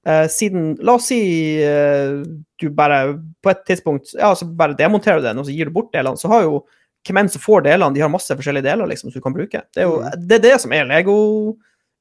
[0.06, 1.18] eh, siden La oss si
[1.64, 2.20] eh,
[2.62, 5.74] du bare på et tidspunkt ja, så bare demonterer du den, og så gir du
[5.74, 6.60] bort delene, så har jo
[7.08, 9.64] hvem som får delene, de har masse forskjellige deler liksom, som du kan bruke.
[9.74, 10.86] Det er jo det, er det som er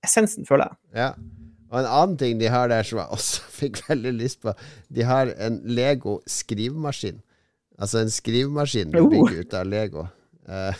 [0.04, 0.78] Lego-essensen, føler jeg.
[0.96, 1.10] Ja.
[1.72, 4.54] Og en annen ting de har der som jeg også fikk veldig lyst på,
[4.94, 7.22] de har en Lego skrivemaskin.
[7.80, 9.10] Altså en skrivemaskin du Oh.
[9.10, 10.08] bygger ut av Lego.
[10.48, 10.74] Uh,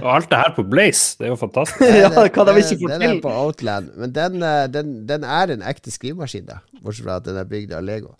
[0.00, 1.80] Og alt det her på Blaze, det er jo fantastisk.
[2.02, 5.52] Ja, hva de ikke får Den er på Outland, men den, eh, den, den er
[5.54, 6.58] en ekte skrivemaskin, da.
[6.82, 8.14] Bortsett fra at den er bygd av Lego.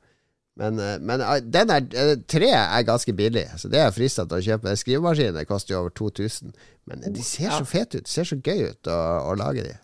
[0.57, 1.21] Men, eh, men
[1.53, 1.85] den er,
[2.29, 4.73] treet er ganske billig, så det er frista til å kjøpe.
[4.77, 6.53] Skrivemaskinen koster jo over 2000,
[6.89, 8.05] men de ser så fete ut.
[8.09, 8.99] Det ser så gøy ut å,
[9.31, 9.77] å lage de.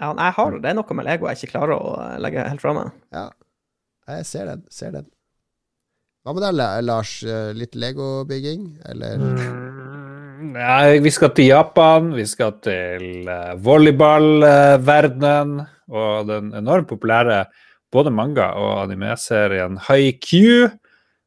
[0.00, 0.60] Ja, nei, jeg har det.
[0.64, 2.88] Det er noe med Lego jeg ikke klarer å eh, legge helt fra meg.
[3.14, 3.28] Ja,
[4.10, 4.64] jeg ser den.
[4.74, 5.06] Ser den.
[6.24, 7.12] Hva med deg, Lars?
[7.22, 9.22] Eh, Litt Lego-bygging, eller?
[10.44, 15.54] Nei, vi skal til Japan, vi skal til uh, volleyballverdenen
[15.94, 17.44] og den enormt populære
[17.94, 20.68] både manga- og anime-serien Haiku.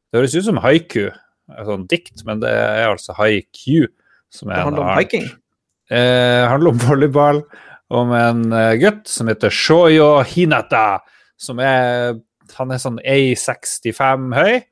[0.08, 3.86] Det høres ut som haiku, et sånt dikt, men det er altså haiku.
[4.32, 5.26] Som Det er en handler om haiking?
[5.26, 5.42] hiking.
[5.90, 7.42] Eh, handler om volleyball,
[7.88, 11.00] om en eh, gutt som heter Shoyo Hinata.
[11.38, 12.18] Som er
[12.56, 14.62] Han er sånn A65 høy,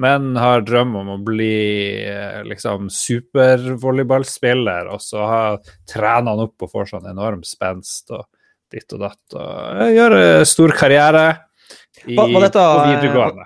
[0.00, 4.88] men har drøm om å bli eh, liksom supervolleyballspiller.
[4.94, 5.58] Og så har,
[5.90, 8.24] trener han opp og får sånn enorm spenst og
[8.72, 9.36] ditt og datt.
[9.36, 10.16] Og eh, gjør
[10.48, 11.26] stor karriere
[12.06, 13.44] i, hva, hva dette, på videregående.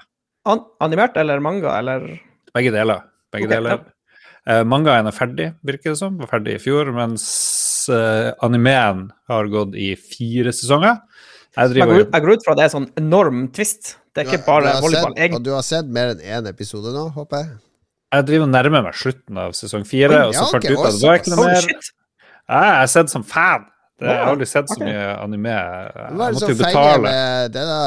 [0.53, 2.07] An animert eller manga, eller
[2.53, 3.07] Begge deler.
[3.33, 3.85] Begge okay, deler.
[4.43, 6.19] Eh, mangaen er ferdig, virker det som.
[6.21, 6.91] Var ferdig i fjor.
[6.97, 7.25] Mens
[7.89, 11.01] eh, animeen har gått i fire sesonger.
[11.57, 13.97] Jeg Jeg går, ut- jeg går ut fra det er sånn enorm twist.
[14.15, 15.15] Det er ikke bare volleyball.
[15.17, 17.51] sett, og du har sett mer enn én episode nå, håper jeg?
[18.13, 21.09] Jeg driver og nærmer meg slutten av sesong fire, og så fant ut at det
[21.09, 21.61] var ikke noe Oh, mer.
[21.65, 21.93] shit.
[22.49, 23.65] Jeg har sett som fan.
[24.03, 24.89] Det, jeg har aldri sett så okay.
[24.89, 25.53] mye anime.
[25.55, 27.13] Hva Jeg er det måtte jo betale.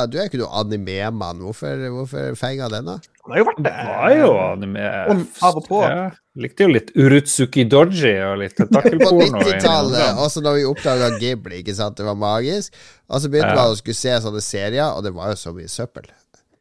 [0.08, 1.42] Du er ikke noe anime-mann.
[1.44, 2.96] Hvorfor, hvorfor feiga den, da?
[3.26, 4.88] Han har jo vært Det var jo anime.
[5.12, 5.82] Om- av og på.
[5.84, 6.08] Ja,
[6.46, 9.44] likte jo litt Urutsuki Doji og litt På tentakelporno.
[9.44, 12.76] 90-tallet, også da vi oppdaga Ghibli, ikke sant, det var magisk.
[13.10, 13.62] Og så begynte Ja.
[13.64, 16.08] man å skulle se sånne serier, og det var jo så mye søppel.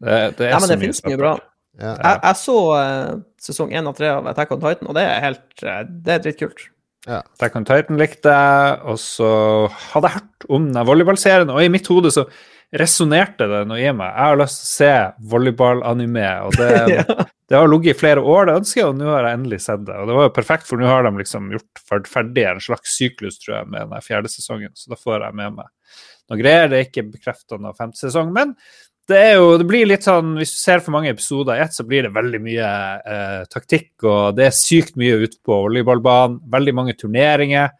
[0.01, 1.37] Det, det er Ja, men så det fins mye bra.
[1.81, 1.95] Ja.
[1.99, 5.25] Jeg, jeg så uh, sesong én og tre av Attack on Titan, og det er
[5.25, 6.69] helt uh, Det er dritkult.
[7.05, 9.29] Attack on Titan likte jeg, og så
[9.93, 12.25] hadde jeg hørt om den volleyballserien, og i mitt hode så
[12.75, 14.11] resonnerte det noe i meg.
[14.11, 14.93] Jeg har lyst til å se
[15.35, 17.05] volleyball-anime, og det,
[17.51, 19.85] det har ligget i flere år, det ønsker jeg, og nå har jeg endelig sett
[19.87, 19.99] det.
[20.01, 23.39] Og det var jo perfekt, for nå har de liksom gjort ferdig en slags syklus,
[23.43, 25.71] tror jeg, med den fjerde sesongen, så da får jeg med meg
[26.33, 26.71] noe greier.
[26.73, 28.57] Det er ikke bekrefta noe femte sesong, men
[29.11, 31.75] det er jo, det blir litt sånn, Hvis du ser for mange episoder i ett,
[31.77, 32.69] så blir det veldig mye
[33.15, 36.41] eh, taktikk, og det er sykt mye ute på volleyballbanen.
[36.53, 37.75] Veldig mange turneringer.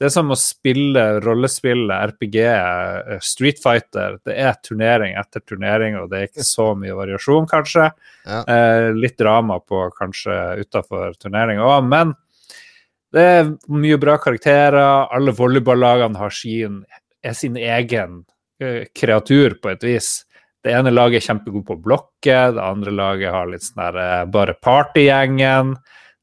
[0.00, 4.18] Det er som å spille rollespillet RPG eh, Street Fighter.
[4.26, 7.90] Det er turnering etter turnering, og det er ikke så mye variasjon, kanskje.
[8.24, 8.42] Ja.
[8.42, 10.34] Eh, litt drama på kanskje
[10.64, 12.16] utafor turnering òg, men
[13.14, 14.80] det er mye bra karakterer.
[15.14, 16.82] Alle volleyballagene har sin,
[17.22, 18.24] er sin egen
[18.58, 20.14] eh, kreatur, på et vis.
[20.64, 23.98] Det ene laget er kjempegod på å blokke, det andre laget har litt sånn der
[24.00, 25.74] eh, bare partygjengen.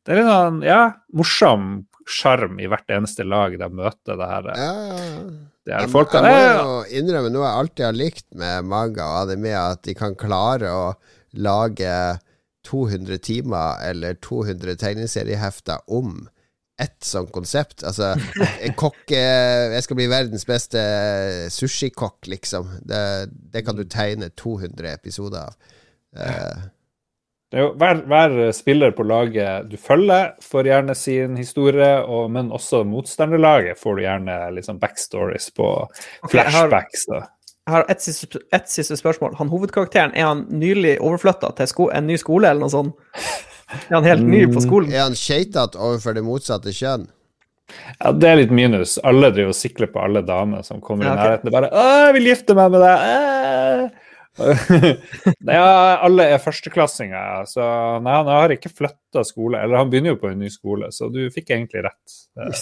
[0.01, 0.79] Det er litt sånn, ja,
[1.13, 1.67] morsom
[2.09, 5.21] sjarm i hvert eneste lag de møter det her, eh, Ja, ja, ja.
[5.69, 6.23] det er Jeg, folka.
[6.23, 9.83] jeg må er- jo innrømme noe jeg alltid har likt med manga og anime, at
[9.85, 10.95] de kan klare å
[11.37, 11.93] lage
[12.65, 16.27] 200 timer eller 200 tegneseriehefter om
[16.81, 17.83] ett sånt konsept.
[17.87, 18.11] Altså,
[18.65, 20.81] en kokk Jeg skal bli verdens beste
[21.53, 22.69] sushikokk, liksom.
[22.81, 23.01] Det,
[23.53, 25.73] det kan du tegne 200 episoder av.
[26.17, 26.69] Eh,
[27.51, 32.29] Det er jo, hver, hver spiller på laget du følger, får gjerne sin historie, og,
[32.31, 37.05] men også motstanderlaget får du gjerne liksom backstories på okay, flashbacks.
[37.11, 37.25] Da.
[37.67, 39.35] Jeg har ett siste, et siste spørsmål.
[39.37, 42.95] Han hovedkarakteren, er han nylig overflytta til sko en ny skole, eller noe sånt?
[43.71, 44.91] Er han helt ny på skolen?
[44.93, 47.07] er han keitete overfor det motsatte kjønn?
[48.01, 48.97] Ja, det er litt minus.
[49.07, 51.47] Alle driver og sikler på alle damer som kommer Ja, i nærheten.
[51.47, 53.91] Det er bare 'Å, jeg vil gifte meg med deg!'
[54.39, 57.65] Nei, ja, alle er førsteklassinger, så
[58.03, 59.59] nei, han har ikke flytta skole.
[59.59, 62.17] Eller han begynner jo på en ny skole, så du fikk egentlig rett.
[62.35, 62.55] der.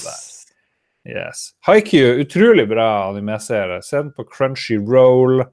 [1.09, 1.53] Yes.
[1.65, 3.81] Haiku, utrolig bra animeserie.
[3.85, 5.45] Se den på Crunchyroll.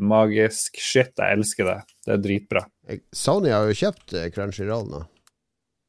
[0.00, 0.80] Magisk.
[0.80, 1.78] Shit, jeg elsker det.
[2.06, 2.64] Det er dritbra.
[3.12, 5.04] Sony har jo kjøpt eh, Crunchyroll nå,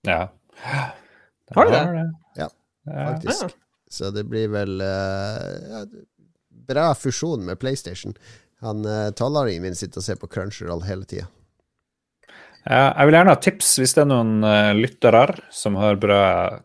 [0.08, 0.28] Ja.
[1.56, 2.06] Har de det?
[2.40, 2.48] Ja,
[2.86, 3.08] Ja.
[3.12, 3.44] faktisk.
[3.44, 3.50] Ja.
[3.92, 5.82] Så det blir vel uh,
[6.68, 8.14] bra fusjon med PlayStation.
[8.64, 11.26] Han uh, tolvåringen min sitter og ser på Crunchyroll hele tida.
[12.64, 16.22] Ja, jeg vil gjerne ha tips hvis det er noen uh, lyttere som har bra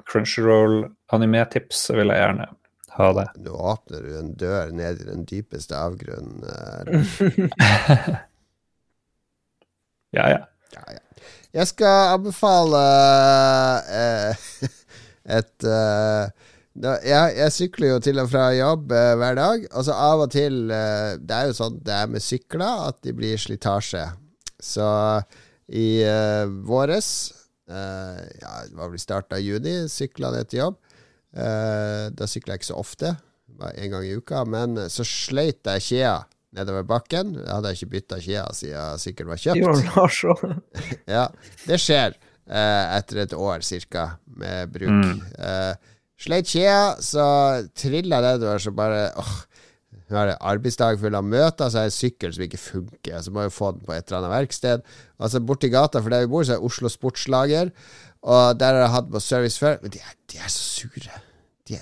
[0.06, 1.82] Crunchyroll-anime-tips.
[1.88, 2.46] Så vil jeg gjerne
[3.00, 3.26] ha det.
[3.42, 6.46] Nå åpner du en dør ned i den dypeste avgrunnen.
[10.16, 10.40] eh, Ja, ja.
[10.74, 11.30] ja, ja.
[11.56, 12.82] Jeg skal anbefale
[14.00, 14.48] eh,
[15.38, 16.34] et eh,
[16.76, 19.64] jeg, jeg sykler jo til og fra jobb eh, hver dag.
[19.70, 23.16] Altså av og til eh, Det er jo sånn det er med sykler, at de
[23.16, 24.04] blir slitasje.
[24.60, 24.84] Så
[25.66, 27.08] i uh, våres
[27.66, 29.74] Eh, ja, det var vel i starten av juni.
[29.90, 30.78] Sykla ned til jobb.
[31.36, 33.12] Eh, da sykla jeg ikke så ofte,
[33.58, 34.44] bare én gang i uka.
[34.48, 36.16] Men så sleit jeg skia
[36.54, 37.34] nedover bakken.
[37.40, 39.60] Jeg hadde ikke bytta skia siden sykkelen var kjøpt.
[41.16, 41.26] Ja,
[41.66, 44.06] det skjer eh, etter et år cirka
[44.38, 44.88] med bruk.
[45.38, 45.74] Eh,
[46.16, 47.26] sleit skia, så
[47.76, 49.34] trilla nedover, så bare åh,
[50.06, 53.20] nå er det arbeidsdag full av møter, så er det en sykkel som ikke funker.
[53.26, 54.84] Så må jeg få den på et eller annet verksted.
[55.18, 57.72] Altså Borti gata for der vi bor, så er Oslo Sportslager.
[58.26, 59.80] Og der har jeg hatt på service før.
[59.82, 61.18] Men de er, de er så sure.
[61.66, 61.78] De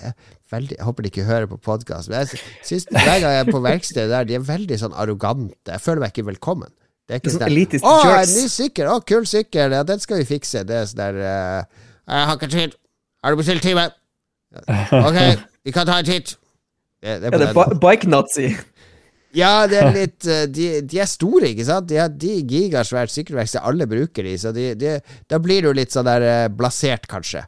[0.52, 3.50] veldig Jeg håper de ikke hører på podkast, men jeg synes hver gang jeg er
[3.50, 5.70] på verkstedet der, de er veldig sånn arrogante.
[5.70, 6.72] Jeg føler meg ikke velkommen.
[7.04, 8.88] Det er ikke Sånn sånn elitisk Å, en ny sykkel!
[8.88, 9.74] Å, kul sykkel!
[9.76, 10.64] Ja, den skal vi fikse.
[10.64, 12.78] Det er sånn der uh, Jeg har ikke tid.
[13.24, 13.90] Har du bestilt time?
[15.04, 15.18] Ok,
[15.66, 16.36] vi kan ta en titt.
[17.04, 18.54] Det, det er Er det bike-nazi?
[19.34, 21.88] Ja, det er litt eh, De, de er store, ikke sant?
[21.90, 24.96] De har de gigasvært sykkelverksted, alle bruker de, så de, de,
[25.30, 27.42] da blir du litt sånn der eh, blasert, kanskje.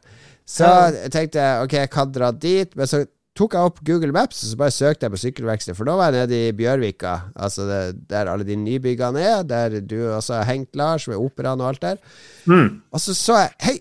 [0.47, 3.03] Så jeg tenkte ok, jeg kan dra dit, men så
[3.37, 6.15] tok jeg opp Google Maps og så bare søkte jeg på sykkelverksted, for da var
[6.15, 10.47] jeg nede i Bjørvika, altså det, der alle de nybyggene er, der du også har
[10.49, 12.01] hengt, Lars, med operaen og alt der.
[12.49, 12.81] Mm.
[12.91, 13.75] Og så så jeg Hei,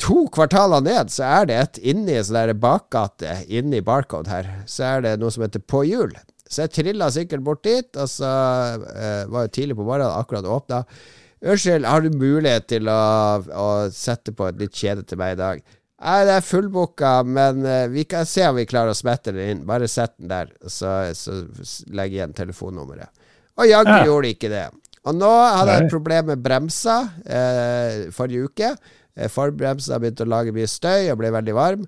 [0.00, 4.52] to kvartaler ned så er det et inni en sånn bakgate inni Barcode her.
[4.70, 6.14] Så er det noe som heter På hjul.
[6.50, 8.28] Så jeg trilla sikkert bort dit, og så
[8.90, 10.80] eh, var det tidlig på morgenen, akkurat åpna.
[11.40, 13.02] Unnskyld, har du mulighet til å,
[13.40, 15.62] å sette på et litt kjede til meg i dag?
[16.00, 19.50] Nei, det er fullbooka, men eh, vi kan se om vi klarer å smette den
[19.52, 19.64] inn.
[19.68, 21.34] Bare sett den der, så, så
[21.92, 23.10] legg igjen telefonnummeret.
[23.60, 24.04] Og jaggu Ja.
[24.08, 24.62] gjorde de ikke det.
[25.04, 28.70] Og nå hadde jeg et problem med bremsa eh, forrige uke.
[29.16, 31.84] Eh, Forbremsa begynte å lage mye støy og ble veldig varm.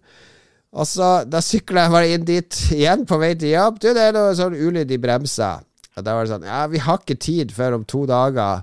[0.72, 3.80] Og så, da sykla jeg bare inn dit igjen på vei til jobb.
[3.80, 5.55] Du, det er noe sånn ulyd i bremsa.
[5.97, 8.62] Og da var det sånn Ja, vi har ikke tid før om to dager.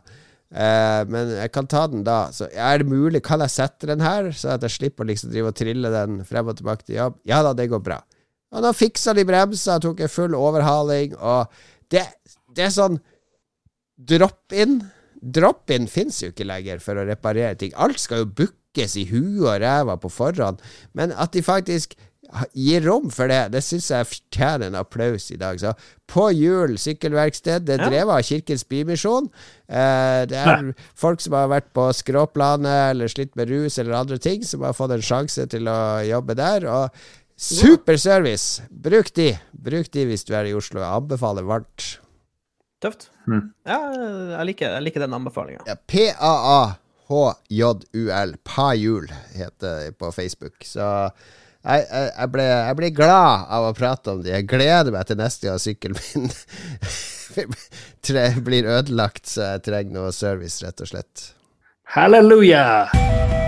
[0.49, 2.21] Eh, men jeg kan ta den da.
[2.33, 3.21] Så er det mulig?
[3.25, 6.23] Kan jeg sette den her, så at jeg slipper å liksom drive og trille den
[6.27, 7.19] frem og tilbake til jobb?
[7.29, 7.99] Ja da, det går bra.
[8.49, 11.51] Og da fiksa de bremsa, tok en full overhaling, og
[11.93, 12.07] det,
[12.55, 12.97] det er sånn
[13.99, 14.79] Drop-in
[15.19, 17.73] Drop-in fins jo ikke lenger for å reparere ting.
[17.75, 20.61] Alt skal jo bookes i huet og ræva på forhånd.
[20.95, 21.97] Men at de faktisk
[22.53, 25.57] gir rom for det, det syns jeg fortjener en applaus i dag.
[25.59, 25.71] Så
[26.09, 27.89] på hjul sykkelverksted, det er Ja.
[27.89, 29.29] drevet av Kirkens Bymisjon.
[29.67, 34.17] Eh, det er folk som har vært på skråplanet eller slitt med rus eller andre
[34.17, 36.65] ting, som har fått en sjanse til å jobbe der.
[36.69, 36.89] Og
[37.37, 38.61] super service!
[38.69, 39.39] Bruk de.
[39.53, 40.79] Bruk de hvis du er i Oslo.
[40.81, 41.97] Jeg anbefaler varmt.
[42.81, 43.09] Tøft.
[43.27, 43.53] Mm.
[43.67, 43.79] Ja,
[44.39, 45.65] jeg liker, jeg liker den anbefalinga.
[45.67, 45.75] Ja,
[47.09, 48.33] P-A-A-H-J-U-L.
[48.43, 50.55] Pajul heter det på Facebook.
[50.63, 51.09] Så
[51.59, 54.31] jeg, jeg, ble, jeg blir glad av å prate om det.
[54.37, 56.29] Jeg gleder meg til neste gang sykkelen min
[58.47, 61.29] blir ødelagt, så jeg trenger noe service, rett og slett.
[61.95, 63.38] Halleluja!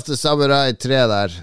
[0.00, 1.34] Of the Samurai 3 der.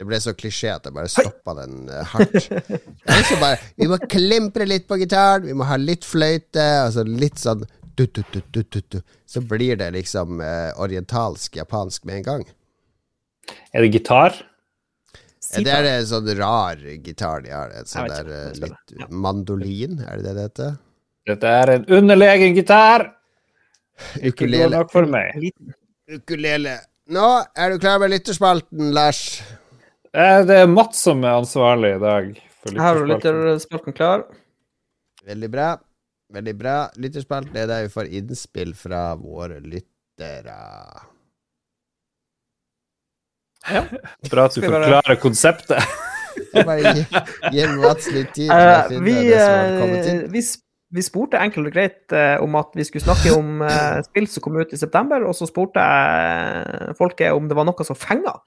[0.00, 2.46] Det ble så klisjé at jeg bare stoppa den eh, hardt.
[3.28, 7.36] Så bare, vi må klimpre litt på gitaren, vi må ha litt fløyte, altså litt
[7.42, 7.66] sånn
[7.98, 8.96] du, du, du, du, du, du.
[9.28, 12.46] Så blir det liksom eh, orientalsk, japansk med en gang.
[13.76, 14.38] Er det gitar?
[15.44, 17.74] Si det er en sånn rar gitar de har.
[17.76, 19.10] En sånn der eh, litt Ja.
[19.12, 20.78] mandolin, er det det det heter?
[21.28, 23.10] Dette er en underlegen gitar.
[24.16, 24.70] Ikke god Ukulele.
[24.78, 25.50] nok for meg.
[26.08, 26.78] Ukulele.
[27.10, 27.26] Nå
[27.58, 29.40] er du klar med lytterspalten, Lars?
[30.14, 32.28] Eh, Det er Mats som er ansvarlig i dag.
[32.78, 33.92] Har du lytterspalten.
[33.96, 34.24] klar.
[35.26, 35.68] Veldig bra.
[36.32, 36.76] Veldig bra.
[36.96, 40.58] Lytterspalten er der vi får innspill fra våre lyttere.
[44.30, 45.82] Bra at du forklarer konseptet.
[46.50, 47.02] Så Bare gi,
[47.52, 50.20] gi Mats litt tid til å Eh, finne vi, det som har kommet eh, inn.
[50.32, 54.00] vi, sp- vi spurte enkelt og greit eh, om at vi skulle snakke om eh,
[54.08, 57.86] spill som kom ut i september, og så spurte jeg folket om det var noe
[57.86, 58.38] som fenga,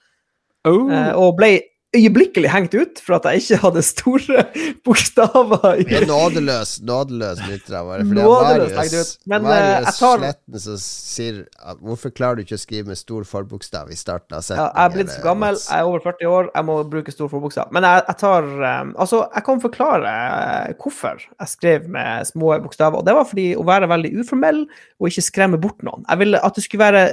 [0.63, 0.87] Oh.
[0.87, 1.49] eh, og ble
[1.95, 4.43] øyeblikkelig hengt ut for at jeg ikke hadde store
[4.85, 8.05] bokstaver i Det nådeløs, nådeløs lyttere våre.
[8.07, 9.11] For det er Marius.
[9.25, 12.97] Men, eh, Marius tar- Sletten som sier at Hvorfor klarer du ikke å skrive med
[12.99, 16.31] stor forbokstav i starten av Ja, jeg er blitt så gammel, jeg er over 40
[16.31, 17.71] år, jeg må bruke stor forbokstav.
[17.75, 20.15] Men jeg, jeg tar eh, Altså, jeg kan forklare
[20.69, 22.97] eh, hvorfor jeg skrev med små bokstaver.
[23.01, 24.65] Og det var fordi å være veldig uformell
[24.99, 26.05] og ikke skremme bort noen.
[26.09, 27.05] Jeg ville at det skulle være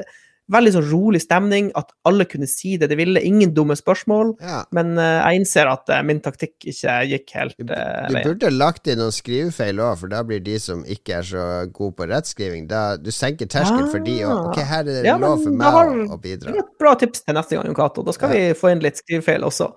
[0.50, 3.20] veldig sånn rolig stemning, at alle kunne si det de ville.
[3.22, 4.32] Ingen dumme spørsmål.
[4.42, 4.64] Ja.
[4.74, 8.24] Men uh, jeg innser at uh, min taktikk ikke gikk helt uh, du veien.
[8.26, 11.94] burde lagt inn noen skrivefeil òg, for da blir de som ikke er så gode
[12.00, 14.34] på rettskriving da, Du senker terskelen for de òg.
[14.34, 14.50] Ah.
[14.50, 16.54] Ok, her er det Ja, lov for meg har- å, å Det bidra.
[16.56, 18.02] er et bra tips til neste gang, Jon Cato.
[18.06, 19.70] Da skal vi få inn litt skrivefeil også.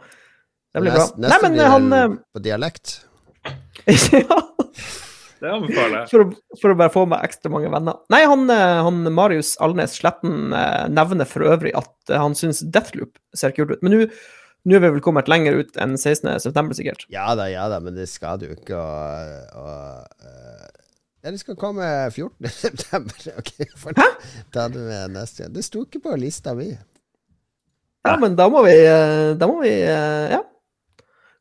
[0.73, 1.05] Det blir bra.
[1.05, 2.97] Neste, Nei, men blir han på dialekt.
[3.85, 4.41] eh, ja,
[5.43, 6.09] Det anbefaler jeg.
[6.13, 7.97] for, for å bare få meg ekstra mange venner.
[8.13, 12.61] Nei, han, eh, han Marius Alnes Sletten eh, nevner for øvrig at eh, han syns
[12.63, 13.83] Deathloop ser kult ut.
[13.83, 14.07] Men nå
[14.63, 17.01] nå er vi vel kommet lenger ut enn 16.9, sikkert.
[17.11, 20.69] Ja da, ja da, men det skal du ikke og, og eh,
[21.25, 22.47] Ja, det skal komme 14.
[22.63, 23.27] september.
[23.27, 23.67] Hæ?
[23.81, 23.99] får
[24.55, 25.51] ta det med neste gang.
[25.57, 26.69] Det sto ikke på lista mi.
[28.07, 28.73] Ja, men da må vi
[29.39, 30.39] Da må vi Ja.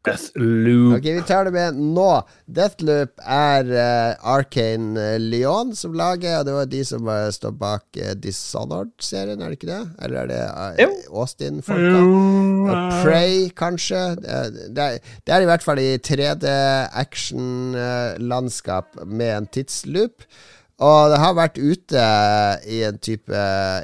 [0.02, 0.96] Deathloop.
[0.96, 2.22] Ok, vi tar det med nå.
[2.50, 7.52] Deathloop er uh, Arcane eh, Lyon som lager, og det var de som uh, står
[7.60, 9.84] bak uh, Dishonored-serien, er det ikke det?
[10.02, 10.42] Eller er det
[10.88, 10.92] uh,
[11.22, 12.00] Austin-folka?
[12.02, 12.74] Og
[13.04, 14.16] Prey, kanskje.
[14.18, 20.18] Det er, det er, det er i hvert fall i 3D-action-landskap med en tidsloop.
[20.82, 22.02] Og det har vært ute
[22.66, 23.42] i en type,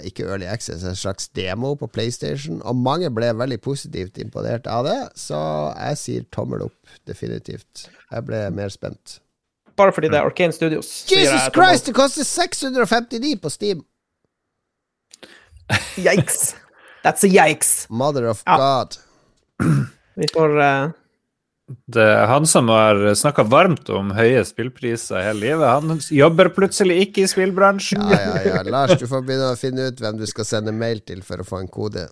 [0.08, 4.88] ikke early access, en slags demo på PlayStation, og mange ble veldig positivt imponert av
[4.88, 5.38] det, så
[5.76, 6.74] jeg sier tommel opp,
[7.06, 7.86] definitivt.
[8.10, 9.20] Jeg ble mer spent.
[9.78, 10.88] Bare fordi det er Arcane Studios.
[11.06, 11.46] Jesus.
[11.54, 13.84] Christ, det koster 659 på Steam!
[15.98, 16.56] Yikes.
[17.04, 17.86] That's a yikes.
[17.90, 18.56] Mother of Ja.
[18.58, 18.98] God.
[20.18, 20.90] Vi får eh,
[21.68, 25.66] Det er han som har snakka varmt om høye spillpriser hele livet.
[25.68, 28.04] Han jobber plutselig ikke i spillbransjen.
[28.08, 28.62] Ja, ja, ja.
[28.72, 31.46] Lars, du får begynne å finne ut hvem du skal sende mail til for å
[31.48, 32.06] få en kode.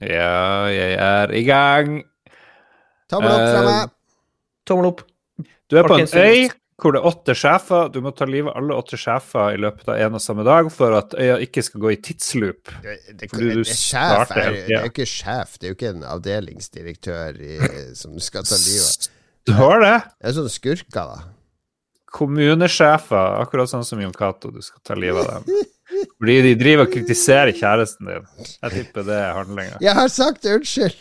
[0.00, 1.98] Ja, jeg er i gang.
[3.12, 3.92] Tommel opp fra Eh, meg.
[4.66, 5.04] tommel opp.
[5.70, 7.88] Du er på en øy hvor det er åtte sjefer.
[7.92, 10.68] Du må ta livet av alle åtte sjefer i løpet av en og samme dag
[10.72, 12.72] for at øya ikke skal gå i tidsloop.
[12.84, 15.78] Det, det, fordi du sjef er, hele det er jo ikke sjef, det er jo
[15.78, 17.56] ikke en avdelingsdirektør i,
[17.96, 19.08] som skal ta livet.
[19.08, 19.14] av.
[19.46, 19.94] Står det?
[20.10, 21.32] Det er sånne skurker, da.
[22.16, 24.50] Kommunesjefer, akkurat sånn som Jon Cato.
[24.52, 25.64] Du skal ta livet av dem.
[26.18, 28.28] Fordi de driver og kritiserer kjæresten din.
[28.42, 29.80] Jeg tipper det er handlinga.
[29.84, 30.96] Jeg har sagt unnskyld!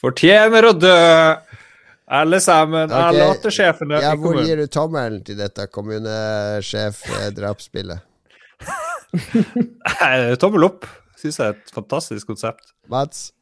[0.00, 0.96] Fortjener å dø,
[2.10, 2.90] alle sammen.
[2.90, 3.06] Okay.
[3.06, 7.98] Alle åtte sjefene Ja, hvor gir du tommelen til dette kommunesjef-drapsspillet?
[10.42, 10.86] Tommel opp.
[11.20, 12.64] Syns jeg er et fantastisk konsept.
[12.90, 13.32] Mats?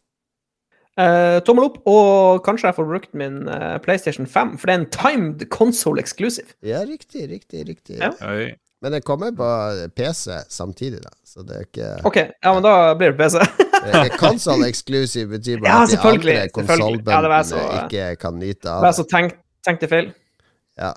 [0.99, 4.81] Uh, tommel opp, og kanskje jeg får brukt min uh, PlayStation 5, for det er
[4.81, 6.49] en timed console exclusive.
[6.67, 7.97] Ja, riktig, riktig, riktig.
[8.03, 8.11] Ja.
[8.83, 9.47] Men det kommer på
[9.95, 11.11] PC samtidig, da.
[11.27, 13.37] Så det er ikke OK, ja, men da blir det PC.
[13.85, 18.09] det er ikke Console exclusive betyr bare Ja, at de andre konsollbøndene Ja, det ikke
[18.25, 18.95] kan nyte av det.
[18.99, 19.37] så tenk,
[19.67, 20.11] tenkte feil.
[20.79, 20.93] Ja.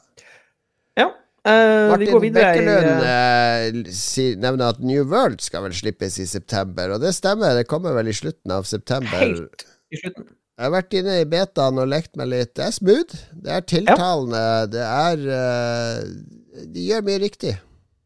[0.99, 1.07] Ja.
[1.41, 6.93] Uh, Martin Bekkelund eh, eh, si- nevner at New World skal vel slippes i september,
[6.93, 7.55] og det stemmer.
[7.57, 9.23] Det kommer vel i slutten av september.
[9.25, 10.29] Helt i slutten.
[10.61, 12.51] Jeg har vært inne i betaen og lekt meg litt.
[12.59, 17.55] Det er smooth, det er tiltalende, det er uh, De gjør mye riktig.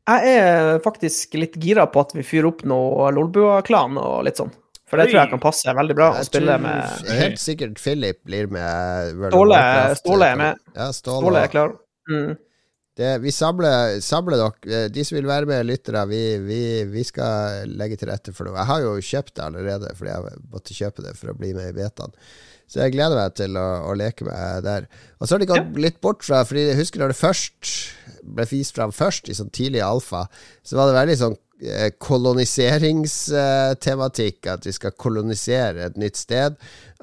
[0.05, 4.53] Jeg er faktisk litt gira på at vi fyrer opp noe Lolbua-klan og litt sånn.
[4.95, 8.21] For det tror jeg kan passe veldig bra å spille tror med Helt sikkert Philip
[8.23, 9.21] blir med.
[9.35, 9.61] Ståle-
[9.99, 10.65] Ståle er med.
[10.75, 11.21] Ja, Ståle.
[11.25, 11.75] Ståle er klar.
[12.09, 12.35] Mm.
[12.95, 14.85] Det, vi samler, samler dere.
[14.95, 18.55] De som vil være med, lyttere, vi, vi, vi skal legge til rette for noe.
[18.55, 21.73] Jeg har jo kjøpt det allerede, fordi jeg måtte kjøpe det for å bli med
[21.73, 22.15] i betaen.
[22.71, 24.87] Så jeg gleder meg til å, å leke meg der.
[25.19, 27.73] Og så har de gått litt bort fra Fordi jeg husker når det først
[28.25, 30.23] ble vist fram først, i sånn tidlig alfa,
[30.65, 31.44] så var det veldig sånn eh,
[32.03, 36.55] koloniseringstematikk, at vi skal kolonisere et nytt sted.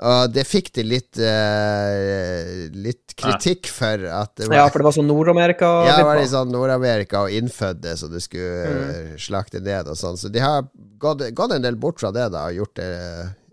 [0.03, 5.09] Og det fikk de litt uh, Litt kritikk for var Ja, for det var sånn
[5.09, 8.69] Nord-Amerika ja, det var litt sånn Nord-Amerika og innfødte så du skulle Mm.
[9.13, 10.17] eh, slakte ned og sånn.
[10.21, 10.59] Så de har
[11.01, 12.89] gått, gått en del bort fra det, da, og gjort det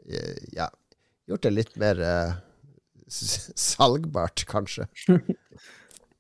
[0.09, 0.67] eh, Ja,
[1.29, 2.31] gjort det litt mer uh,
[3.09, 4.83] salgbart, kanskje.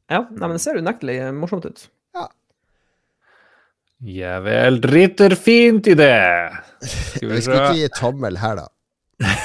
[0.09, 1.79] Ja, nei, men det ser unektelig morsomt ut.
[3.99, 6.19] Ja vel, driter fint i det.
[6.87, 8.69] Skal vi skal ikke gi tommel her, da.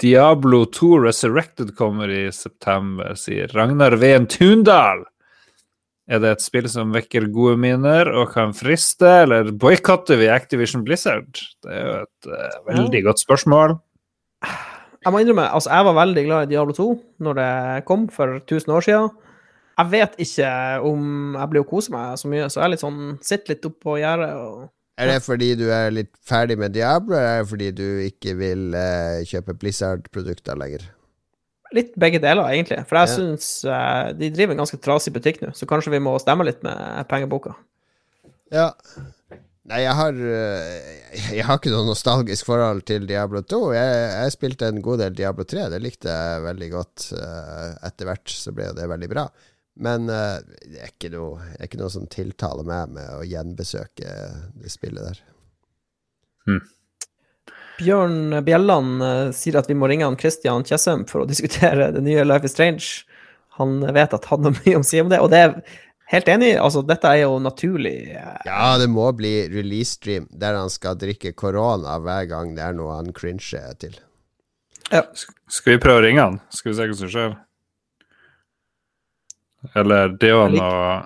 [0.00, 5.04] Diablo 2 Resurrected kommer i september, sier Ragnar Veen Tundal.
[6.06, 10.84] Er det et spill som vekker gode minner og kan friste, eller boikotter vi Activision
[10.86, 11.28] Blizzard?
[11.64, 13.76] Det er jo et uh, veldig godt spørsmål.
[14.46, 16.88] Jeg må innrømme, altså jeg var veldig glad i Diablo 2
[17.26, 17.50] når det
[17.88, 19.10] kom for 1000 år siden.
[19.76, 20.48] Jeg vet ikke
[20.88, 23.66] om jeg blir å kose meg så mye, så jeg er litt sånn Sitter litt
[23.68, 24.62] oppå gjerdet og
[24.96, 28.32] Er det fordi du er litt ferdig med Diablo, eller er det fordi du ikke
[28.38, 30.86] vil eh, kjøpe Blizzard-produkter lenger?
[31.76, 32.78] Litt begge deler, egentlig.
[32.88, 33.16] For jeg Ja.
[33.18, 36.62] syns eh, de driver en ganske trasig butikk nå, så kanskje vi må stemme litt
[36.64, 37.52] med pengeboka.
[38.54, 38.70] Ja.
[39.66, 40.66] Nei, jeg har øh,
[41.34, 43.60] Jeg har ikke noe nostalgisk forhold til Diablo 2.
[43.74, 45.66] Jeg, jeg spilte en god del Diablo 3.
[45.74, 47.08] Det likte jeg veldig godt.
[47.18, 49.26] Uh, etter hvert så ble det veldig bra.
[49.76, 54.14] Men uh, det er ikke noe, er ikke noe som tiltaler meg med å gjenbesøke
[54.56, 55.22] det spillet der.
[56.46, 56.62] Hmm.
[57.76, 62.04] Bjørn Bjelland uh, sier at vi må ringe han Christian Tjessum for å diskutere det
[62.06, 63.04] nye Life is Strange.
[63.60, 65.58] Han vet at han har mye å si om det, og det er
[66.06, 66.52] Helt enig.
[66.54, 68.14] altså Dette er jo naturlig.
[68.46, 72.76] Ja, det må bli release stream der han skal drikke korona hver gang det er
[72.78, 73.96] noe han cringer til.
[74.92, 75.02] Ja.
[75.50, 76.38] Skal vi prøve å ringe han?
[76.54, 77.34] Skal vi se hva som skjer?
[79.74, 80.52] Eller det Jeg og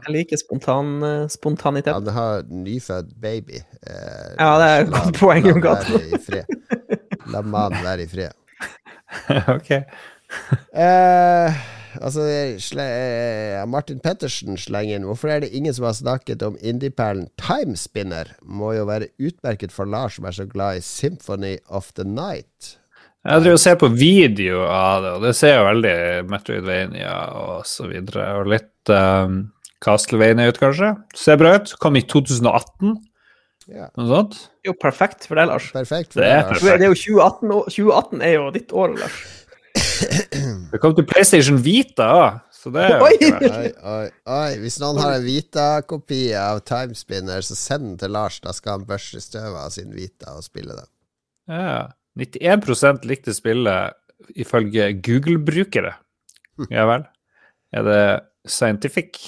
[0.07, 1.95] Jeg liker spontan, eh, spontanitet.
[1.95, 3.61] Han har nyfødt baby.
[3.87, 6.45] Eh, Ja, det er et godt poeng, La Jon være i fred.
[7.33, 8.33] La mannen være i fred.
[9.57, 9.71] Ok.
[10.75, 11.55] Eh,
[12.01, 12.23] altså
[12.63, 17.27] sle, eh, Martin Pettersen slenger inn Hvorfor er det ingen som har snakket om indieperlen
[17.41, 18.31] Timespinner?
[18.43, 22.77] Må jo være utmerket for Lars som er så glad i Symphony of the Night.
[23.21, 25.97] Jeg driver og ser på video av det, og det ser jo veldig
[26.31, 28.31] Metroidvania og så videre.
[28.41, 29.35] Og litt um,
[29.85, 30.95] Castlevania ut, kanskje.
[31.17, 31.75] Ser bra ut.
[31.83, 32.97] Kom i 2018,
[33.71, 34.39] Ja, noe sånt.
[34.65, 35.69] Det er jo perfekt for deg, Lars.
[35.71, 36.15] perfekt.
[36.17, 36.65] For Det er Lars.
[36.65, 39.21] Det er jo 2018, og 2018 er jo ditt år, Lars.
[40.73, 43.13] Det kom til PlayStation Vita òg, så det er jo Oi!
[43.21, 44.51] Oi, oi, oi.
[44.65, 48.41] Hvis noen har en Vita-kopi av Timespinner, så send den til Lars.
[48.43, 50.89] Da skal han børste støvet av sin Vita og spille den.
[51.53, 51.85] Ja.
[52.19, 53.97] 91% likte spillet
[54.39, 55.95] ifølge Google-brukere.
[56.71, 57.07] Ja vel.
[57.73, 58.03] Er det
[58.51, 59.21] scientific?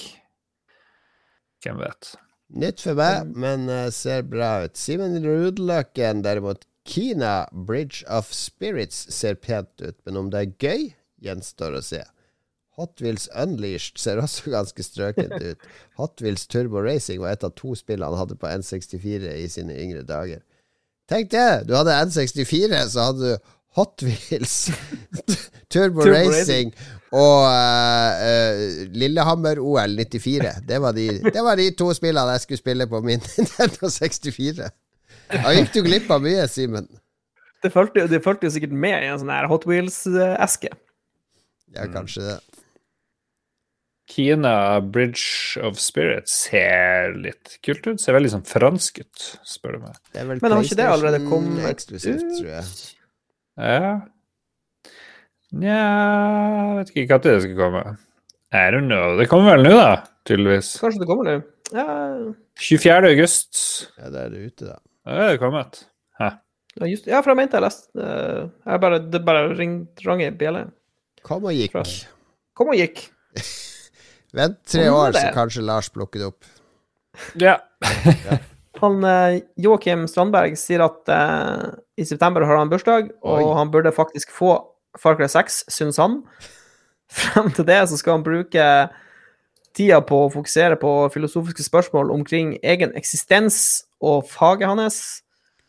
[1.63, 2.13] Hvem vet.
[2.53, 4.77] Nytt for meg, men eh, ser bra ut.
[4.77, 6.67] Simen Rudløkken, derimot.
[6.85, 10.89] Kina Bridge of Spirits ser pent ut, men om det er gøy,
[11.23, 12.01] gjenstår å se.
[12.75, 15.67] Hot Wheels Unleashed ser også ganske strøkent ut.
[15.99, 19.77] Hot Wheels Turbo Racing var et av to spill han hadde på N64 i sine
[19.79, 20.43] yngre dager.
[21.11, 21.47] Tenk det!
[21.67, 24.55] Du hadde N64, så hadde du Hot Wheels,
[25.73, 26.69] Turbo, Turbo Racing
[27.13, 30.53] og uh, uh, Lillehammer-OL 94.
[30.69, 34.69] Det var, de, det var de to spillene jeg skulle spille på min Nintendo 64.
[35.33, 36.87] Da gikk du glipp av mye, Simen.
[37.63, 40.73] Det fulgte, jo- sikkert med i en sånn her Hot Wheels-eske.
[41.73, 42.39] Ja, kanskje det.
[44.09, 48.01] Kina Bridge of Spirits ser litt kult ut.
[48.03, 49.99] Ser veldig sånn fransk ut, spør du meg.
[50.13, 52.35] er Men har ikke det allerede kommet eksklusivt, ut?
[52.41, 52.73] tror jeg.
[53.53, 53.93] Ja
[55.53, 57.81] Nja Jeg vet ikke når det skal komme.
[58.53, 59.15] I don't know.
[59.17, 59.91] Det kommer vel nå, da,
[60.27, 60.75] tydeligvis.
[60.81, 61.35] Kanskje det kommer nå.
[61.73, 61.85] Ja,
[62.61, 63.11] 24.
[63.13, 63.59] august.
[63.97, 64.77] Ja, det er det ute, da.
[65.09, 65.83] Er det kommet.
[66.19, 66.29] Hæ.
[66.79, 70.21] ja, just, ja, for jeg mente jeg leste eh, jeg bare, Det bare ringte rang
[70.25, 70.67] i bjella.
[71.25, 71.77] Kom og gikk.
[72.57, 73.07] Kom og gikk.
[74.33, 76.49] Vent tre år, så kanskje Lars plukker det opp.
[77.37, 77.59] Ja.
[78.81, 81.67] Han eh, Joakim Strandberg sier at eh,
[82.01, 83.53] i september har han bursdag, og Oi.
[83.59, 84.57] han burde faktisk få
[84.99, 86.21] Far Cry 6, syns han.
[87.13, 88.67] Frem til det så skal han bruke
[89.77, 94.99] tida på å fokusere på filosofiske spørsmål omkring egen eksistens og faget hans.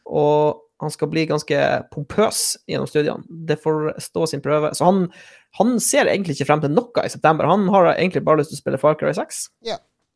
[0.05, 1.61] Og han skal bli ganske
[1.95, 3.25] pompøs gjennom studiene.
[3.49, 4.71] Det får stå sin prøve.
[4.77, 5.07] Så han,
[5.59, 7.49] han ser egentlig ikke frem til noe i september.
[7.51, 9.43] Han har egentlig bare lyst til å spille Far Cry 6.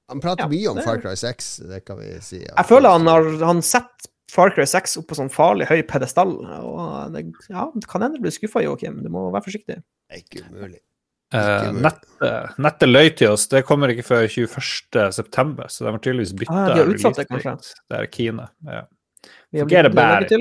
[0.08, 2.38] Han prater Ja, mye om det- Far Cry 6, det kan vi si.
[2.44, 6.34] Jeg føler han har han setter Far Cry 6 opp på sånn farlig høy pedestall.
[6.64, 9.02] Og det, ja, det kan hende du blir skuffa, Joakim.
[9.02, 9.80] Du må være forsiktig.
[9.80, 10.80] Det er ikke umulig.
[11.28, 13.46] Uh, nettet, nettet løy til oss.
[13.52, 15.12] Det kommer ikke før 21.
[15.12, 16.54] september, så de har tydeligvis bytta.
[16.56, 17.74] Ah, de har utsatt det, kanskje.
[17.88, 18.46] Det er Kine.
[18.64, 18.84] Ja.
[19.52, 20.32] Vi har Forget blitt about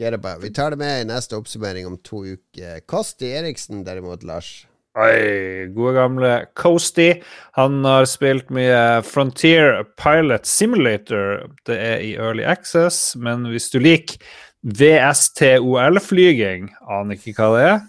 [0.00, 0.20] Get it.
[0.40, 2.80] Vi tar det med i neste oppsummering om to uker.
[2.88, 4.66] Kosti Eriksen derimot, Lars.
[4.96, 7.20] Oi, gode gamle Coasty.
[7.58, 11.52] Han har spilt mye Frontier Pilot Simulator.
[11.68, 14.16] Det er i Early Access, men hvis du liker
[14.64, 17.84] VSTOL-flyging, aner ikke hva det er.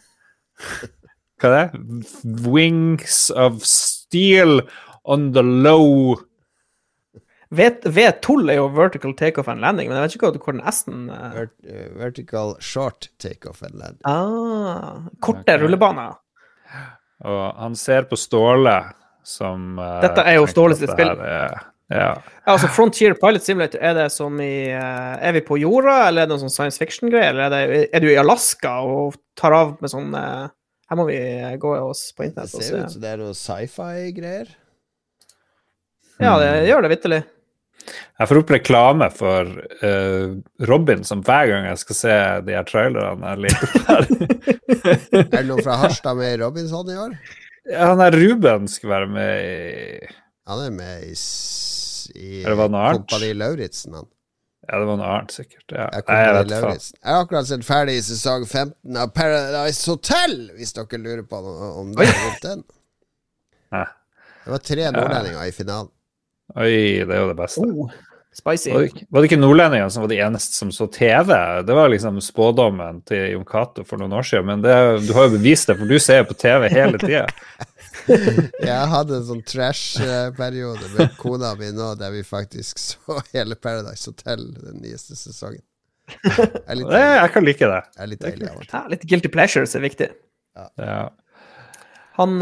[1.40, 1.72] Hva det er?
[2.52, 4.68] Wings of Steel
[5.08, 6.20] on the Low
[7.52, 11.34] V12 er jo vertical takeoff and landing, men jeg vet ikke hvor- den S-en er.
[11.36, 11.52] Vert,
[12.00, 14.02] vertical short takeoff and landing.
[14.06, 15.58] ah, Korte okay.
[15.60, 16.16] rullebaner.
[17.26, 18.78] Og han ser på Ståle
[19.24, 21.10] som eh, Dette er jo Ståle sitt spill.
[21.20, 22.16] er- Ja.
[22.48, 26.22] Ja, altså Frontier Pilot Simulator, er det som i eh, Er vi på jorda, eller
[26.24, 27.36] er det noe sånn science fiction-greier?
[27.36, 30.48] Eller er, det, er du i Alaska og tar av med sånn eh,
[30.90, 31.18] Her må vi
[31.60, 32.64] gå oss på internett og se.
[32.64, 34.48] Det ser ut som det er noe sci-fi-greier.
[36.22, 37.22] Ja, det gjør det vitterlig.
[38.20, 39.50] Jeg får opp reklame for
[39.82, 40.38] uh,
[40.70, 42.18] Robin, som hver gang jeg skal se
[42.48, 44.12] de her trailerne jeg leter opp.
[45.22, 47.16] Er det noen fra Harstad med Robinson i år?
[47.70, 50.08] ja, han der Ruben skulle være med i
[50.50, 51.16] Han er med i
[52.16, 52.44] i?
[52.44, 53.94] Kompani Lauritzen.
[53.94, 54.08] Han.
[54.68, 55.66] Ja, det var noe annet, sikkert.
[55.74, 55.88] Ja.
[55.94, 60.76] Jeg, Nei, jeg vet jeg har akkurat sett ferdig sesong 15 av Paradise Hotel, hvis
[60.78, 62.10] dere lurer på noe om det.
[62.44, 62.64] Den.
[63.72, 65.92] Det var tre nordlendinger i finalen.
[66.56, 67.64] Oi, det er jo det beste.
[67.64, 67.92] Oh,
[68.36, 68.72] spicy.
[68.74, 71.32] Var det, ikke- var det ikke nordlendingene som var de eneste som så TV?
[71.68, 74.76] Det var liksom spådommen til Jon Cato for noen år siden, men det,
[75.08, 77.28] du har jo bevist det, for du ser jo på TV hele tida.
[78.08, 84.10] Jeg hadde en sånn trash-periode med kona mi nå, der vi faktisk så hele Paradise
[84.10, 85.62] Hotel den nyeste sesongen.
[86.24, 87.82] Jeg er litt Det- Jeg kan like det.
[88.00, 88.50] er litt deilig.
[88.72, 90.10] Ja, litt guilty pleasures er viktig.
[90.82, 91.10] Ja.
[92.18, 92.42] Han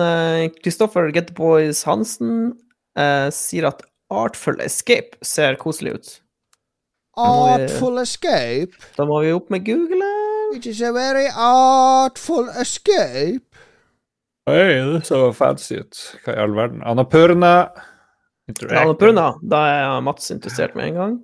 [0.64, 2.54] Kristoffer Getboys Hansen
[2.98, 6.10] eh, sier at Artful Escape ser koselig ut.
[7.20, 8.72] Artful vi- escape.
[8.98, 10.06] Da må vi opp med Google.
[10.56, 13.46] It is a very artful escape.
[14.50, 16.00] Oi, det så fancy ut.
[16.26, 16.82] Hva i all verden?
[16.82, 17.70] Annapurna.
[18.72, 19.28] Annapurna.
[19.46, 21.20] Da er Mats interessert med en gang.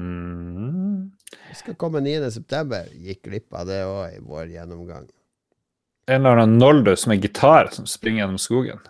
[0.00, 1.10] Mm.
[1.48, 2.30] Vi skal komme 9.
[2.32, 2.86] september.
[2.92, 5.08] Gikk glipp av det òg i vår gjennomgang.
[6.08, 8.80] En eller annen Noldus med gitar som springer gjennom skogen.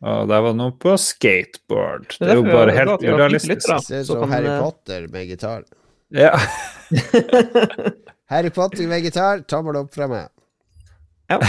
[0.00, 2.06] Og der var noe på skateboard.
[2.16, 3.66] Det er jo bare helt vi urealistisk.
[3.68, 5.66] Det ser ut Så som kan, Harry eh, Potter med gitar.
[6.16, 6.30] Ja.
[8.32, 10.30] Harry Potter med gitar, tommel opp fra meg.
[11.30, 11.40] ja,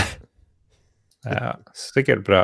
[1.23, 2.43] ja sikkert bra.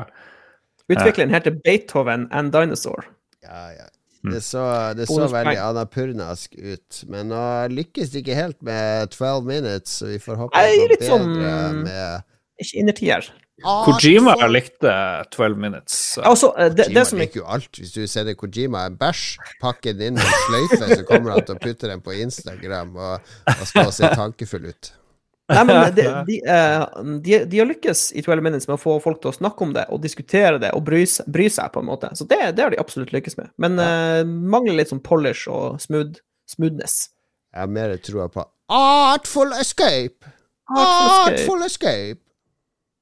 [0.87, 3.03] Utvikleren heter Beethoven and Dinosaur.
[3.43, 3.89] Ja, ja.
[4.31, 4.63] Det så,
[4.97, 10.09] det så veldig anapurnask ut, men nå lykkes det ikke helt med 12 minutes, så
[10.09, 13.29] vi får håpe Nei, det litt bedre sånn- med Ikke innertier.
[13.63, 14.47] Kojima så...
[14.53, 14.91] likte
[15.33, 15.95] 12 Minutes.
[16.13, 17.71] så- Altså, det, Kojima det som er liker jo alt.
[17.79, 21.45] Hvis du sender Kojima en bæsj, pakke den inn med en sløyfe, så kommer han
[21.47, 24.91] til å putte den på Instagram og, og stå og se tankefull ut.
[25.47, 26.81] Nei, men de, de, eh,
[27.23, 29.71] de, de har lykkes i 12 Minutes med å få folk til å snakke om
[29.73, 32.09] det og diskutere det og bry, bry seg, på en måte.
[32.19, 33.49] Så det, det har de absolutt lykkes med.
[33.57, 36.19] Men eh, mangler litt sånn polish og smooth,
[36.51, 37.07] smoothness.
[37.55, 40.27] Jeg har mer troa på Artful escape!
[40.67, 42.19] Artful escape.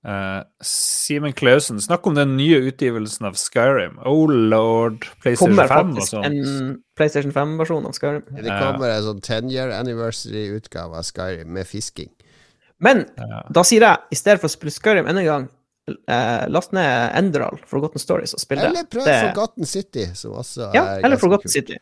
[0.06, 3.96] Eh, Simen Clausen, snakk om den nye utgivelsen av Skyrim.
[4.06, 5.08] Oh lord.
[5.24, 6.26] PlayStation Kommer 5 og faktisk sånn.
[6.30, 8.24] en PlayStation 5-versjon av Skyrim.
[8.38, 12.12] Det kommer en sånn 10 year anniversary-utgave av Skyrim med fisking.
[12.80, 13.42] Men Ja.
[13.52, 15.50] da sier jeg, i stedet for å spille Skyrim enda en gang,
[16.08, 18.66] eh, last ned Enderal, Forgotten Stories, og spill det.
[18.66, 21.52] Eller prøv det Forgotten City, som også ja, er eller ganske Forgotten kult.
[21.54, 21.78] City.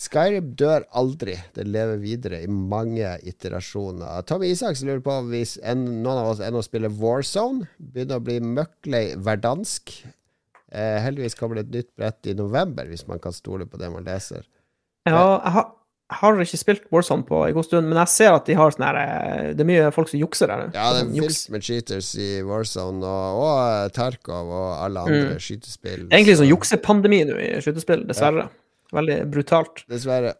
[0.00, 1.34] Skyrim dør aldri.
[1.52, 4.22] Det lever videre i mange iterasjoner.
[4.28, 7.66] Tommy Isaks lurer på hvis en, noen av oss ennå spiller Warzone.
[7.76, 9.92] Begynner å bli møkklei verdansk.
[10.72, 13.90] Eh, heldigvis kommer det et nytt brett i november, hvis man kan stole på det
[13.92, 14.46] man leser.
[15.08, 15.66] Ja, jeg har,
[16.10, 18.72] jeg har ikke spilt Warzone på en god stund, men jeg ser at de har
[18.74, 20.64] sånn her eh, Det er mye folk som jukser der.
[20.76, 25.36] Ja, det er fullt med cheaters i Warzone, og, og eh, Tarkov og alle andre
[25.42, 26.06] skytespill.
[26.06, 28.48] Det er egentlig så- sånn juksepandemi nå i skytespill, dessverre.
[28.96, 29.84] Veldig brutalt.
[29.90, 30.34] Dessverre.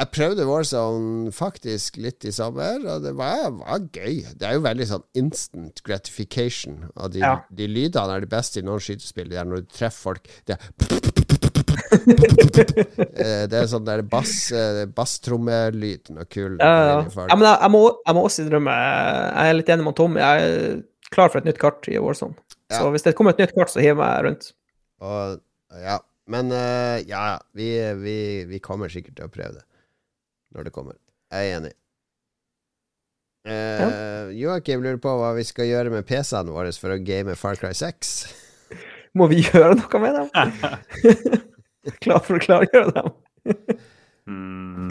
[0.00, 4.22] Jeg prøvde Warzone faktisk litt i sommer, og det var, var gøy.
[4.38, 6.86] Det er jo veldig sånn instant gratification.
[6.94, 7.34] Og de, Ja.
[7.52, 9.28] de lydene er de beste i noen skytespill.
[9.28, 10.60] Det er når du treffer folk Det er,
[11.90, 14.84] Eh, det er sånn der bass, eh.
[14.86, 16.56] Noe kul.
[16.60, 16.98] Ja, ja.
[17.02, 20.18] men jeg, jeg, må, jeg må også innrømme Jeg er litt enig med Tom.
[20.20, 22.38] Jeg er klar for et nytt kart i Warzone.
[22.70, 24.52] Så hvis det kommer et nytt kart, så hiver jeg meg rundt.
[25.02, 25.40] Og,
[25.82, 25.98] ja.
[26.30, 27.36] Men uh, ja, ja.
[27.56, 27.68] Vi,
[28.00, 28.16] vi,
[28.50, 29.66] vi kommer sikkert til å prøve det
[30.54, 30.96] når det kommer.
[31.30, 31.74] Jeg er enig.
[33.46, 37.58] Uh, Joakim lurer på hva vi skal gjøre med PC-ene våre for å game Far
[37.60, 38.14] Cry 6.
[39.18, 41.40] Må vi gjøre noe med dem?
[42.04, 43.14] klar for å klargjøre dem.
[44.30, 44.90] Mm.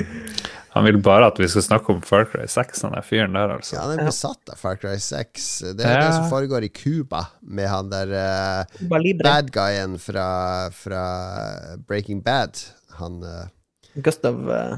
[0.69, 3.55] Han vil bare at vi skal snakke om Far Cry 6, han der fyren der,
[3.55, 3.75] altså.
[3.75, 5.47] Ja, han er besatt av Far Cry 6.
[5.79, 8.89] Det er det som foregår i Cuba, med han der uh,
[9.23, 10.27] bad guyen fra,
[10.75, 11.05] fra
[11.89, 12.61] Breaking Bad.
[12.99, 13.47] Han, uh,
[13.97, 14.77] Gustav uh,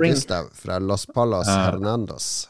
[0.00, 1.70] Gustav fra Los Palos Ja.
[1.70, 2.48] Hernandos.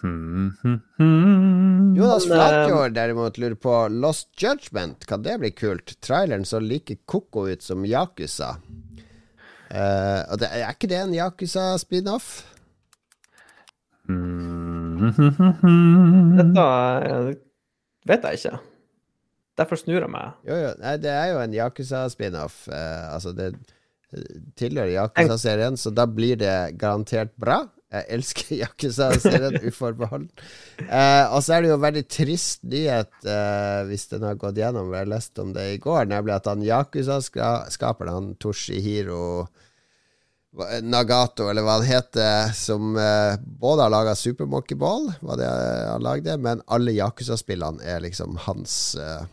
[0.00, 1.94] Hmm, hmm, hmm.
[1.96, 5.06] Jonas Flatjord derimot lurer på Lost Judgment.
[5.06, 6.00] Kan det bli kult?
[6.00, 8.56] Traileren så like koko ut som Yakuza.
[9.70, 12.28] Eh, og det, er ikke det en Yakuza-spin-off?
[16.36, 16.66] Dette
[17.02, 17.30] eh,
[18.10, 18.58] vet jeg ikke.
[19.56, 20.36] Derfor snur jeg meg.
[20.46, 20.74] Jo, jo.
[20.82, 22.66] Nei, det er jo en Yakuza-spin-off.
[22.68, 24.26] Uh, altså, det eh,
[24.58, 27.64] tilhører Yakuza-serien, så da blir det garantert bra.
[27.96, 30.30] Jeg elsker Yakuza-serien uforbeholden.
[30.86, 34.58] Eh, og så er det jo en veldig trist nyhet, eh, hvis den har gått
[34.60, 39.46] gjennom, jeg leste om det i går, nemlig at han Yakuza-skaperen, han Toshihiro
[40.82, 45.48] Nagato, eller hva han heter, som eh, både har laga Super Monkey Ball, var det
[45.50, 49.26] han lagde, men alle Yakuza-spillene er liksom hans eh,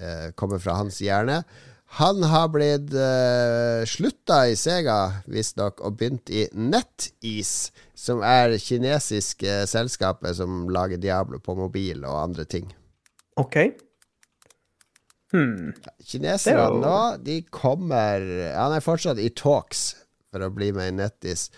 [0.00, 1.42] eh, Kommer fra hans hjerne.
[1.96, 9.62] Han har blitt uh, slutta i Sega, visstnok, og begynt i NetEase, som er kinesiske
[9.70, 12.68] selskapet som lager Diablo på mobil og andre ting.
[13.40, 13.56] OK.
[15.32, 15.72] Hmm.
[16.04, 18.22] Kineserne er jo- nå, de kommer
[18.54, 19.96] Han er fortsatt i talks
[20.30, 21.50] for å bli med i NetEase.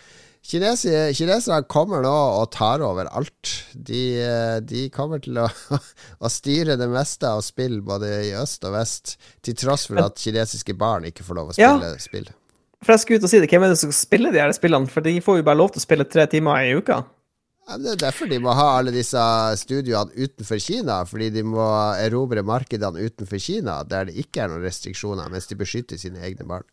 [0.48, 3.50] Kineserne kommer nå og tar over alt.
[3.74, 5.46] De, eh, de kommer til å,
[6.24, 10.16] å styre det meste av spill både i øst og vest, til tross for at
[10.22, 11.74] kinesiske barn ikke får lov å Ja.
[11.76, 12.30] spille spill.
[12.80, 14.88] For jeg skulle ut og si det, Hvem er det som spiller de her spillene?
[14.88, 17.04] For de får jo bare lov til å spille tre timer i uka.
[17.68, 19.20] Ja, Det er derfor de må ha alle disse
[19.60, 21.66] studioene utenfor Kina, fordi de må
[22.00, 26.46] erobre markedene utenfor Kina, der det ikke er noen restriksjoner, mens de beskytter sine egne
[26.48, 26.64] barn.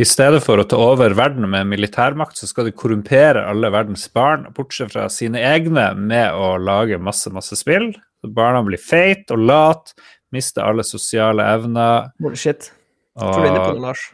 [0.00, 4.06] I stedet for å ta over verden med militærmakt, så skal de korrumpere alle verdens
[4.12, 7.92] barn, bortsett fra sine egne, med å lage masse, masse spill.
[8.20, 9.96] Så barna blir feite og late,
[10.34, 12.10] mister alle sosiale evner.
[12.20, 12.72] Bullshit.
[13.20, 13.50] På det,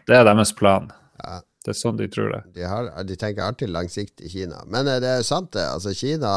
[0.08, 0.88] det er deres plan.
[1.22, 1.40] Ja.
[1.66, 2.42] Det er sånn de tror det.
[2.54, 4.60] De, har, de tenker alltid langsiktig i Kina.
[4.70, 5.64] Men eh, det er sant, det.
[5.66, 6.30] Altså, Kina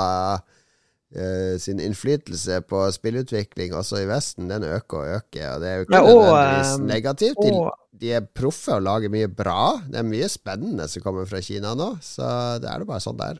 [1.59, 5.45] sin innflytelse på spillutvikling også i Vesten, den øker og øker.
[5.55, 7.39] Og det er jo ikke Ja, og, nødvendigvis eh, negativt.
[7.41, 9.81] De, og- de er proffe og lager mye bra.
[9.89, 13.17] Det er mye spennende som kommer fra Kina nå, så det er det bare sånn
[13.19, 13.39] det er.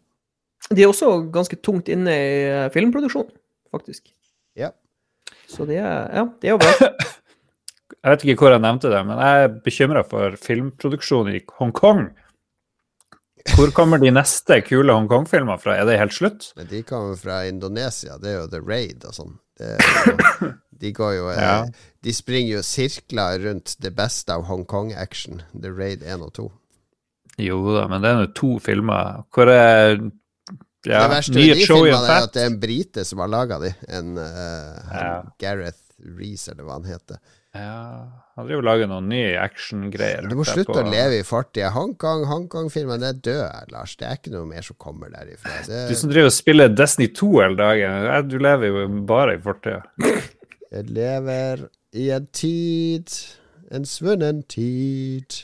[0.76, 3.30] De er også ganske tungt inne i eh, filmproduksjon,
[3.72, 4.10] faktisk.
[4.60, 4.72] Ja.
[5.48, 6.74] Så det er, ja, det er jo bra.
[8.00, 12.10] Jeg vet ikke hvor jeg nevnte det, men jeg er bekymra for filmproduksjon i Hongkong.
[13.56, 15.78] Hvor kommer de neste kule Hongkong-filmer fra?
[15.80, 16.50] Er det helt slutt?
[16.60, 19.38] Men de kommer fra Indonesia, det er jo The Raid og sånn.
[19.60, 21.56] Jo- De går jo eh, Ja.
[22.04, 25.42] De springer jo sirkler rundt det beste av Hongkong-action.
[25.52, 26.46] The Raid 1 og 2.
[27.44, 29.22] Jo da, men det er nå to filmer.
[29.36, 29.98] Hvor er
[30.88, 33.60] ja, det verste med de filmene er at det er en brite som har laga
[33.64, 33.74] de.
[33.92, 35.10] En uh, Ja.
[35.44, 35.84] Gareth
[36.16, 37.20] Reece, eller hva han heter.
[37.56, 37.76] Ja,
[38.40, 40.28] han driver og lager noen nye actiongreier.
[40.32, 41.70] Du må slutte på- å leve i fortida.
[41.76, 43.96] Hongkong, Hongkong-filmen er død, Lars.
[44.00, 45.58] Det er ikke noe mer som kommer derifra.
[45.68, 49.42] Det, Du som driver og spiller Destiny 2 hele dagen, du lever jo bare i
[49.44, 49.84] fortida.
[50.72, 53.10] jeg lever i en tid,
[53.72, 55.44] en svunnen tid.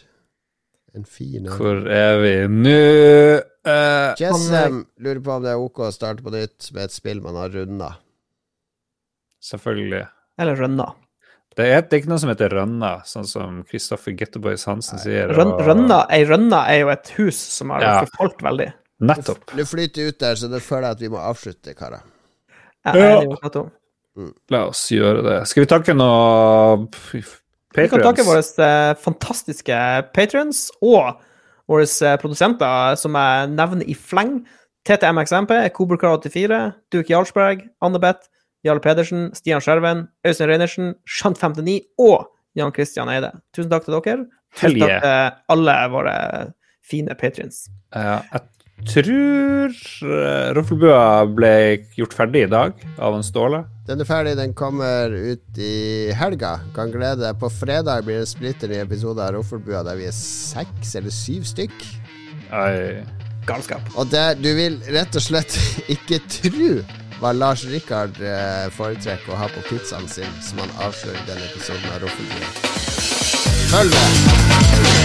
[0.95, 1.43] En fin.
[1.51, 3.41] Hvor er vi nå?
[3.67, 7.19] Uh, Jessem lurer på om det er ok å starte på nytt med et spill
[7.19, 7.97] man har runda.
[9.43, 10.07] selvfølgelig.
[10.39, 10.87] Eller Rønna.
[11.55, 15.29] Det er, det er ikke noe som heter Rønna, sånn som Kristoffer Gettoboys Hansen sier.
[15.31, 18.01] Røn, og- rønna, ei rønna er jo et hus som har Ja.
[18.03, 18.73] forfalt veldig.
[19.01, 19.55] Nettopp.
[19.55, 22.01] Du flyter ut der, så det føler jeg at vi må avslutte, karer.
[22.85, 23.65] Er Ja.
[24.17, 24.33] Mm.
[24.49, 25.47] La oss gjøre det.
[25.47, 31.17] Skal vi takke noe Vi kan takke våre eh, fantastiske patrions og
[31.67, 34.45] våre eh, produsenter, som jeg nevner i fleng.
[34.87, 38.29] TTMXMP, Koberkar84, Duke Jarlsberg, Annebeth,
[38.65, 43.31] Jarl Pedersen, Stian Skjerven, Øystein Reinertsen, Shant59 og Jan Christian Eide.
[43.53, 44.25] Tusen takk til dere.
[44.57, 46.15] Tusen takk til alle våre
[46.85, 47.65] fine patrions.
[47.95, 49.75] Uh, jeg tror
[50.09, 51.53] uh, Roffelbua ble
[51.97, 53.61] gjort ferdig i dag av en Ståle.
[53.85, 56.55] Den er ferdig, den kommer ut i helga.
[56.75, 57.37] Kan glede deg.
[57.41, 61.45] På fredag blir det splitter ny episode av Roffelbua der vi er seks eller syv
[61.53, 61.85] stykk.
[62.55, 63.05] Ai.
[63.45, 63.93] Galskap.
[63.93, 65.53] Og det, du vil rett og slett
[65.93, 66.71] ikke tro
[67.19, 71.49] hva Lars Rikard eh, foretrekker å ha på pizzaen sin, som han avslører i denne
[71.51, 72.53] episoden av Roffelbua.
[73.71, 75.04] Følg med!